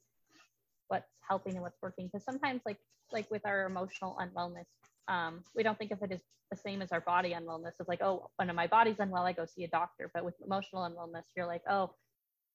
what's 0.88 1.10
helping 1.28 1.54
and 1.54 1.64
what's 1.64 1.82
working. 1.82 2.08
Because 2.08 2.24
sometimes 2.24 2.62
like 2.66 2.78
like 3.12 3.30
with 3.32 3.42
our 3.46 3.66
emotional 3.66 4.18
unwellness, 4.22 4.66
um, 5.08 5.44
we 5.56 5.64
don't 5.64 5.78
think 5.78 5.92
of 5.92 6.02
it 6.02 6.12
as 6.12 6.22
the 6.52 6.58
same 6.58 6.82
as 6.82 6.92
our 6.92 7.02
body 7.02 7.36
unwellness. 7.38 7.74
It's 7.80 7.90
like, 7.90 8.02
oh, 8.02 8.30
when 8.38 8.54
my 8.56 8.68
body's 8.68 9.00
unwell, 9.00 9.26
I 9.26 9.34
go 9.34 9.46
see 9.46 9.64
a 9.64 9.68
doctor. 9.68 10.12
But 10.14 10.26
with 10.26 10.36
emotional 10.44 10.84
unwellness, 10.84 11.24
you're 11.36 11.48
like, 11.48 11.62
oh, 11.70 11.92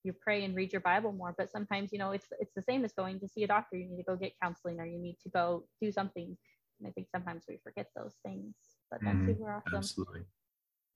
you 0.04 0.12
pray 0.12 0.44
and 0.44 0.54
read 0.54 0.72
your 0.72 0.80
Bible 0.80 1.12
more. 1.12 1.34
But 1.36 1.50
sometimes, 1.50 1.92
you 1.92 1.98
know, 1.98 2.12
it's 2.12 2.26
it's 2.40 2.54
the 2.54 2.62
same 2.62 2.84
as 2.84 2.92
going 2.92 3.20
to 3.20 3.28
see 3.28 3.44
a 3.44 3.46
doctor. 3.46 3.76
You 3.76 3.88
need 3.88 3.98
to 3.98 4.04
go 4.04 4.16
get 4.16 4.32
counseling 4.42 4.80
or 4.80 4.86
you 4.86 4.98
need 4.98 5.18
to 5.22 5.28
go 5.30 5.64
do 5.80 5.92
something. 5.92 6.36
And 6.78 6.88
I 6.88 6.90
think 6.92 7.08
sometimes 7.10 7.44
we 7.48 7.58
forget 7.62 7.86
those 7.94 8.14
things. 8.24 8.54
But 8.90 9.00
that's 9.02 9.16
mm, 9.16 9.26
super 9.26 9.52
awesome. 9.52 9.78
Absolutely. 9.78 10.22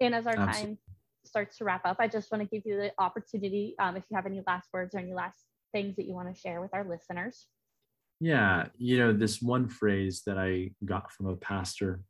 And 0.01 0.15
as 0.15 0.27
our 0.27 0.37
absolutely. 0.37 0.77
time 0.77 0.79
starts 1.25 1.59
to 1.59 1.65
wrap 1.65 1.85
up, 1.85 1.97
I 2.01 2.09
just 2.09 2.31
want 2.33 2.43
to 2.43 2.49
give 2.49 2.65
you 2.67 2.77
the 2.77 2.93
opportunity, 2.99 3.75
um, 3.79 3.97
if 3.97 4.05
you 4.11 4.17
have 4.17 4.27
any 4.27 4.43
last 4.47 4.69
words 4.73 4.95
or 4.95 4.99
any 4.99 5.15
last 5.15 5.39
things 5.73 5.97
that 5.97 6.07
you 6.07 6.15
want 6.15 6.35
to 6.35 6.41
share 6.41 6.61
with 6.61 6.73
our 6.73 6.85
listeners. 6.85 7.47
Yeah, 8.21 8.69
you 8.79 8.99
know, 8.99 9.13
this 9.13 9.43
one 9.43 9.69
phrase 9.69 10.23
that 10.27 10.39
I 10.39 10.71
got 10.85 11.11
from 11.13 11.27
a 11.27 11.37
pastor 11.37 12.01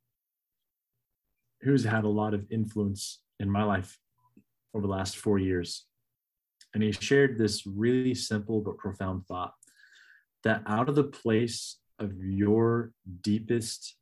who's 1.62 1.84
had 1.84 2.05
a 2.05 2.09
lot 2.09 2.34
of 2.34 2.44
influence 2.50 3.20
in 3.40 3.50
my 3.50 3.64
life 3.64 3.98
over 4.74 4.86
the 4.86 4.92
last 4.92 5.16
four 5.16 5.38
years. 5.38 5.86
And 6.74 6.82
he 6.82 6.92
shared 6.92 7.38
this 7.38 7.66
really 7.66 8.14
simple 8.14 8.61
but 8.61 8.78
profound 8.78 9.26
thought 9.26 9.55
that 10.42 10.62
out 10.66 10.88
of 10.88 10.94
the 10.94 11.05
place 11.05 11.78
of 11.98 12.12
your 12.22 12.92
deepest 13.22 13.96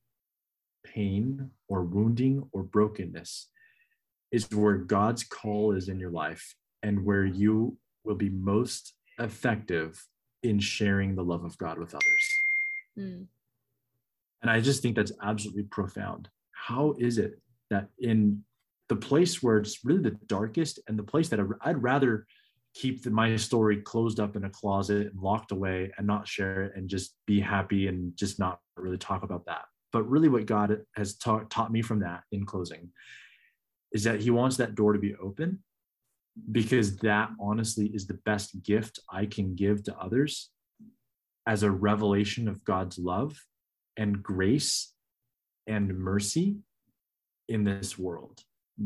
pain 0.85 1.51
or 1.69 1.83
wounding 1.83 2.43
or 2.53 2.63
brokenness 2.63 3.49
is 4.33 4.51
where 4.51 4.77
God's 4.77 5.23
call 5.23 5.73
is 5.73 5.89
in 5.89 6.01
your 6.01 6.11
life 6.11 6.55
and 6.83 7.05
where 7.05 7.25
you 7.25 7.77
will 8.05 8.15
be 8.17 8.31
most 8.31 8.95
effective 9.19 10.05
in 10.43 10.59
sharing 10.59 11.15
the 11.15 11.25
love 11.25 11.45
of 11.45 11.57
God 11.59 11.79
with 11.79 11.95
others. 11.95 12.35
Mm. 12.99 13.27
And 14.43 14.51
I 14.51 14.61
just 14.61 14.83
think 14.83 14.97
that's 14.97 15.13
absolutely 15.23 15.65
profound. 15.65 16.29
How 16.53 16.95
is 16.99 17.19
it 17.19 17.41
that 17.71 17.89
in 17.99 18.45
the 18.89 18.97
place 18.97 19.43
where 19.43 19.59
it's 19.59 19.85
really 19.85 20.03
the 20.03 20.19
darkest 20.27 20.81
and 20.89 20.99
the 20.99 21.03
place 21.03 21.29
that 21.29 21.41
I'd 21.63 21.83
rather 21.83 22.27
keep 22.75 23.03
the, 23.03 23.11
my 23.11 23.37
story 23.37 23.77
closed 23.77 24.19
up 24.19 24.37
in 24.37 24.45
a 24.45 24.51
closet 24.51 25.09
and 25.13 25.21
locked 25.21 25.53
away 25.53 25.93
and 25.97 26.07
not 26.07 26.27
share 26.27 26.65
it 26.65 26.73
and 26.77 26.89
just 26.89 27.15
be 27.27 27.41
happy 27.41 27.87
and 27.87 28.17
just 28.17 28.39
not 28.39 28.59
really 28.77 28.99
talk 28.99 29.23
about 29.23 29.45
that. 29.47 29.63
But 29.93 30.09
really, 30.09 30.29
what 30.29 30.47
God 30.47 30.79
has 30.97 31.17
ta- 31.17 31.45
taught 31.51 31.71
me 31.71 31.83
from 31.83 32.01
that 32.01 32.23
in 32.33 32.47
closing 32.47 32.91
is 33.93 34.05
that 34.05 34.21
He 34.21 34.31
wants 34.31 34.57
that 34.57 34.75
door 34.75 34.93
to 34.93 34.99
be 34.99 35.15
open 35.17 35.63
because 36.51 36.97
that 36.99 37.31
honestly 37.41 37.87
is 37.87 38.07
the 38.07 38.19
best 38.25 38.63
gift 38.63 38.99
I 39.11 39.27
can 39.27 39.55
give 39.55 39.83
to 39.85 39.99
others 39.99 40.51
as 41.47 41.63
a 41.63 41.71
revelation 41.71 42.49
of 42.49 42.65
God's 42.65 42.99
love 42.99 43.37
and 43.97 44.23
grace 44.23 44.95
and 45.67 45.99
mercy 45.99 46.59
in 47.49 47.65
this 47.65 47.99
world. 47.99 48.41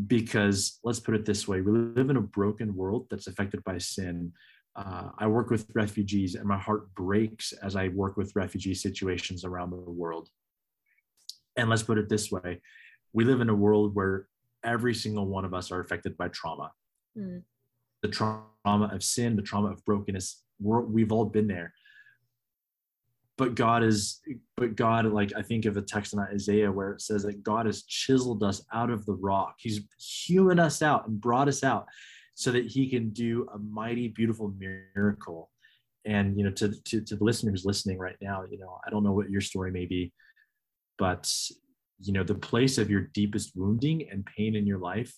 Because 0.07 0.79
let's 0.83 1.01
put 1.01 1.15
it 1.15 1.25
this 1.25 1.47
way 1.47 1.61
we 1.61 1.73
live 1.73 2.11
in 2.11 2.17
a 2.17 2.23
broken 2.23 2.75
world 2.75 3.07
that's 3.11 3.29
affected 3.29 3.63
by 3.65 3.79
sin. 3.79 4.33
Uh, 4.75 5.11
I 5.19 5.27
work 5.27 5.49
with 5.49 5.67
refugees, 5.75 6.35
and 6.35 6.45
my 6.47 6.59
heart 6.59 6.93
breaks 6.95 7.53
as 7.63 7.77
I 7.77 7.89
work 7.89 8.17
with 8.17 8.35
refugee 8.35 8.75
situations 8.75 9.45
around 9.45 9.71
the 9.71 9.77
world. 9.77 10.29
And 11.57 11.71
let's 11.71 11.83
put 11.83 11.99
it 11.99 12.09
this 12.09 12.31
way 12.31 12.61
we 13.13 13.25
live 13.25 13.41
in 13.41 13.49
a 13.49 13.55
world 13.55 13.95
where 13.95 14.27
every 14.63 14.93
single 14.93 15.27
one 15.27 15.45
of 15.45 15.55
us 15.55 15.71
are 15.71 15.81
affected 15.81 16.17
by 16.19 16.29
trauma. 16.29 16.73
Mm. 17.17 17.43
The 18.03 18.09
trauma 18.09 18.91
of 18.93 19.03
sin, 19.03 19.37
the 19.37 19.43
trauma 19.43 19.73
of 19.73 19.85
brokenness, 19.85 20.43
we've 20.61 21.12
all 21.12 21.25
been 21.25 21.49
there 21.49 21.73
but 23.39 23.55
God 23.55 23.83
is, 23.83 24.21
but 24.57 24.77
God, 24.77 25.07
like 25.07 25.33
I 25.37 25.43
think 25.43 25.67
of 25.67 25.77
a 25.77 25.83
text 25.83 26.14
in 26.14 26.21
Isaiah 26.21 26.73
where 26.73 26.93
it 26.93 27.03
says 27.03 27.23
that 27.25 27.43
God 27.43 27.67
has 27.67 27.83
chiseled 27.83 28.43
us 28.43 28.64
out 28.73 28.91
of 28.91 29.05
the 29.05 29.14
rock. 29.14 29.57
He's 29.59 29.81
hewn 29.99 30.59
us 30.59 30.83
out 30.83 31.07
and 31.07 31.21
brought 31.21 31.49
us 31.49 31.62
out 31.62 31.87
so 32.35 32.51
that 32.53 32.67
he 32.67 32.89
can 32.89 33.11
do 33.11 33.47
a 33.55 33.59
mighty, 33.59 34.09
beautiful 34.09 34.55
miracle. 34.59 35.51
And, 36.07 36.39
you 36.39 36.45
know, 36.45 36.53
to, 36.53 36.73
to, 36.85 37.01
to 37.03 37.17
the 37.17 37.25
listener 37.25 37.51
who's 37.51 37.67
listening 37.67 37.99
right 37.99 38.17
now, 38.23 38.45
you 38.51 38.59
know, 38.59 38.79
I 38.87 38.91
don't 38.91 39.05
know 39.05 39.12
what 39.12 39.29
your 39.29 39.41
story 39.41 39.71
may 39.71 39.85
be, 39.85 40.12
but, 40.99 41.31
you 42.01 42.12
know, 42.12 42.23
the 42.23 42.35
place 42.35 42.79
of 42.79 42.91
your 42.91 43.03
deepest 43.03 43.53
wounding 43.55 44.09
and 44.11 44.25
pain 44.25 44.55
in 44.55 44.67
your 44.67 44.79
life 44.79 45.14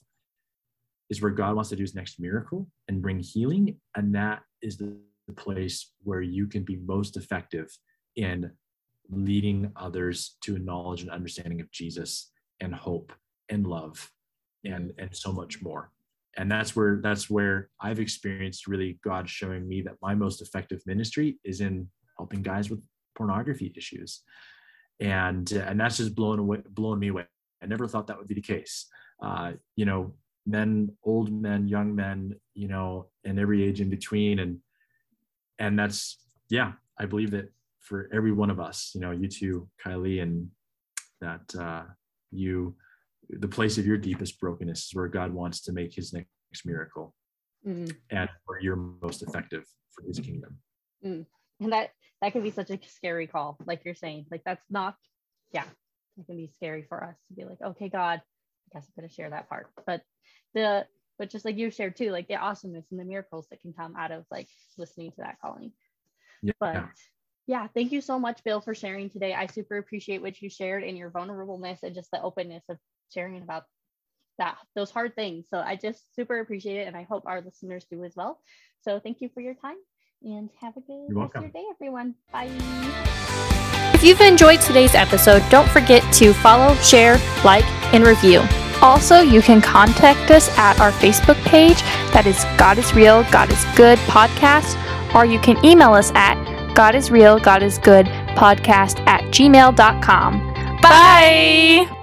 is 1.10 1.22
where 1.22 1.32
God 1.32 1.54
wants 1.54 1.70
to 1.70 1.76
do 1.76 1.82
his 1.82 1.94
next 1.94 2.20
miracle 2.20 2.68
and 2.88 3.02
bring 3.02 3.20
healing. 3.20 3.76
And 3.96 4.14
that 4.14 4.42
is 4.62 4.76
the, 4.76 4.96
the 5.26 5.32
place 5.32 5.92
where 6.02 6.20
you 6.20 6.46
can 6.46 6.64
be 6.64 6.76
most 6.76 7.16
effective 7.16 7.68
in 8.16 8.50
leading 9.10 9.72
others 9.76 10.36
to 10.42 10.56
a 10.56 10.58
knowledge 10.58 11.02
and 11.02 11.10
understanding 11.10 11.60
of 11.60 11.70
Jesus 11.70 12.30
and 12.60 12.74
hope 12.74 13.12
and 13.48 13.66
love 13.66 14.10
and 14.64 14.92
and 14.98 15.14
so 15.14 15.32
much 15.32 15.62
more. 15.62 15.90
And 16.36 16.50
that's 16.50 16.76
where 16.76 17.00
that's 17.02 17.30
where 17.30 17.70
i've 17.80 18.00
experienced 18.00 18.66
really 18.66 18.98
god 19.02 19.28
showing 19.28 19.66
me 19.66 19.82
that 19.82 19.96
my 20.02 20.14
most 20.14 20.42
effective 20.42 20.80
ministry 20.86 21.38
is 21.44 21.60
in 21.60 21.88
helping 22.16 22.42
guys 22.42 22.70
with 22.70 22.80
pornography 23.16 23.72
issues. 23.76 24.22
And 25.00 25.50
and 25.52 25.80
that's 25.80 25.98
just 25.98 26.14
blown 26.14 26.38
away 26.38 26.58
blown 26.68 26.98
me 26.98 27.08
away. 27.08 27.24
I 27.62 27.66
never 27.66 27.88
thought 27.88 28.08
that 28.08 28.18
would 28.18 28.28
be 28.28 28.34
the 28.34 28.40
case. 28.42 28.86
Uh, 29.22 29.52
you 29.74 29.84
know 29.84 30.14
men 30.48 30.90
old 31.04 31.30
men 31.30 31.68
young 31.68 31.94
men 31.94 32.34
you 32.54 32.68
know 32.68 33.06
and 33.24 33.38
every 33.38 33.62
age 33.62 33.80
in 33.80 33.90
between 33.90 34.38
and 34.38 34.58
and 35.58 35.78
that's 35.78 36.18
yeah 36.48 36.72
i 36.98 37.04
believe 37.04 37.30
that 37.30 37.52
for 37.80 38.08
every 38.12 38.32
one 38.32 38.50
of 38.50 38.58
us 38.58 38.92
you 38.94 39.00
know 39.00 39.10
you 39.10 39.28
too 39.28 39.68
kylie 39.84 40.22
and 40.22 40.48
that 41.20 41.42
uh, 41.58 41.82
you 42.30 42.74
the 43.30 43.48
place 43.48 43.76
of 43.78 43.86
your 43.86 43.96
deepest 43.96 44.40
brokenness 44.40 44.86
is 44.86 44.94
where 44.94 45.08
god 45.08 45.32
wants 45.32 45.60
to 45.60 45.72
make 45.72 45.94
his 45.94 46.12
next 46.12 46.64
miracle 46.64 47.14
mm. 47.66 47.92
and 48.10 48.28
where 48.46 48.60
you're 48.60 48.76
most 48.76 49.22
effective 49.22 49.64
for 49.92 50.06
his 50.06 50.18
kingdom 50.18 50.56
mm. 51.04 51.24
and 51.60 51.72
that 51.72 51.90
that 52.22 52.32
can 52.32 52.42
be 52.42 52.50
such 52.50 52.70
a 52.70 52.78
scary 52.88 53.26
call 53.26 53.58
like 53.66 53.82
you're 53.84 53.94
saying 53.94 54.24
like 54.30 54.42
that's 54.44 54.64
not 54.70 54.94
yeah 55.52 55.64
it 56.18 56.26
can 56.26 56.36
be 56.36 56.50
scary 56.54 56.84
for 56.88 57.04
us 57.04 57.16
to 57.28 57.34
be 57.34 57.44
like 57.44 57.60
okay 57.62 57.88
god 57.88 58.20
i 58.20 58.78
guess 58.78 58.86
i'm 58.86 59.00
going 59.00 59.08
to 59.08 59.14
share 59.14 59.30
that 59.30 59.48
part 59.48 59.68
but 59.86 60.02
the 60.54 60.86
but 61.18 61.30
just 61.30 61.44
like 61.44 61.56
you 61.56 61.70
shared 61.70 61.96
too 61.96 62.10
like 62.10 62.28
the 62.28 62.36
awesomeness 62.36 62.86
and 62.90 63.00
the 63.00 63.04
miracles 63.04 63.46
that 63.50 63.60
can 63.60 63.72
come 63.72 63.94
out 63.96 64.12
of 64.12 64.24
like 64.30 64.48
listening 64.76 65.10
to 65.10 65.18
that 65.18 65.38
calling 65.40 65.72
yeah. 66.42 66.52
but 66.60 66.84
yeah 67.46 67.66
thank 67.74 67.92
you 67.92 68.00
so 68.00 68.18
much 68.18 68.42
bill 68.44 68.60
for 68.60 68.74
sharing 68.74 69.10
today 69.10 69.34
i 69.34 69.46
super 69.46 69.76
appreciate 69.78 70.22
what 70.22 70.40
you 70.40 70.48
shared 70.48 70.84
and 70.84 70.96
your 70.96 71.10
vulnerableness 71.10 71.82
and 71.82 71.94
just 71.94 72.10
the 72.10 72.22
openness 72.22 72.64
of 72.68 72.78
sharing 73.12 73.42
about 73.42 73.64
that 74.38 74.56
those 74.76 74.90
hard 74.90 75.14
things 75.16 75.46
so 75.50 75.58
i 75.58 75.74
just 75.74 76.14
super 76.14 76.38
appreciate 76.38 76.78
it 76.78 76.86
and 76.86 76.96
i 76.96 77.02
hope 77.02 77.24
our 77.26 77.40
listeners 77.40 77.84
do 77.90 78.04
as 78.04 78.14
well 78.14 78.40
so 78.82 79.00
thank 79.00 79.20
you 79.20 79.28
for 79.34 79.40
your 79.40 79.54
time 79.54 79.76
and 80.22 80.50
have 80.60 80.76
a 80.76 80.80
good 80.80 81.06
rest 81.10 81.34
of 81.36 81.42
your 81.42 81.50
day, 81.50 81.64
everyone. 81.70 82.14
Bye. 82.32 82.48
If 83.94 84.04
you've 84.04 84.20
enjoyed 84.20 84.60
today's 84.60 84.94
episode, 84.94 85.42
don't 85.50 85.68
forget 85.68 86.02
to 86.14 86.32
follow, 86.34 86.74
share, 86.76 87.18
like, 87.44 87.64
and 87.92 88.06
review. 88.06 88.42
Also, 88.80 89.20
you 89.20 89.42
can 89.42 89.60
contact 89.60 90.30
us 90.30 90.48
at 90.56 90.78
our 90.80 90.92
Facebook 90.92 91.42
page 91.44 91.80
that 92.12 92.26
is 92.26 92.44
God 92.56 92.78
is 92.78 92.94
Real, 92.94 93.24
God 93.24 93.50
is 93.50 93.64
Good 93.76 93.98
podcast, 94.00 94.76
or 95.14 95.24
you 95.24 95.38
can 95.38 95.62
email 95.64 95.94
us 95.94 96.12
at 96.14 96.36
God 96.74 96.94
is 96.94 97.10
Real, 97.10 97.38
God 97.40 97.62
is 97.62 97.78
Good 97.78 98.06
podcast 98.36 99.00
at 99.06 99.24
gmail.com. 99.24 100.48
Bye. 100.80 101.97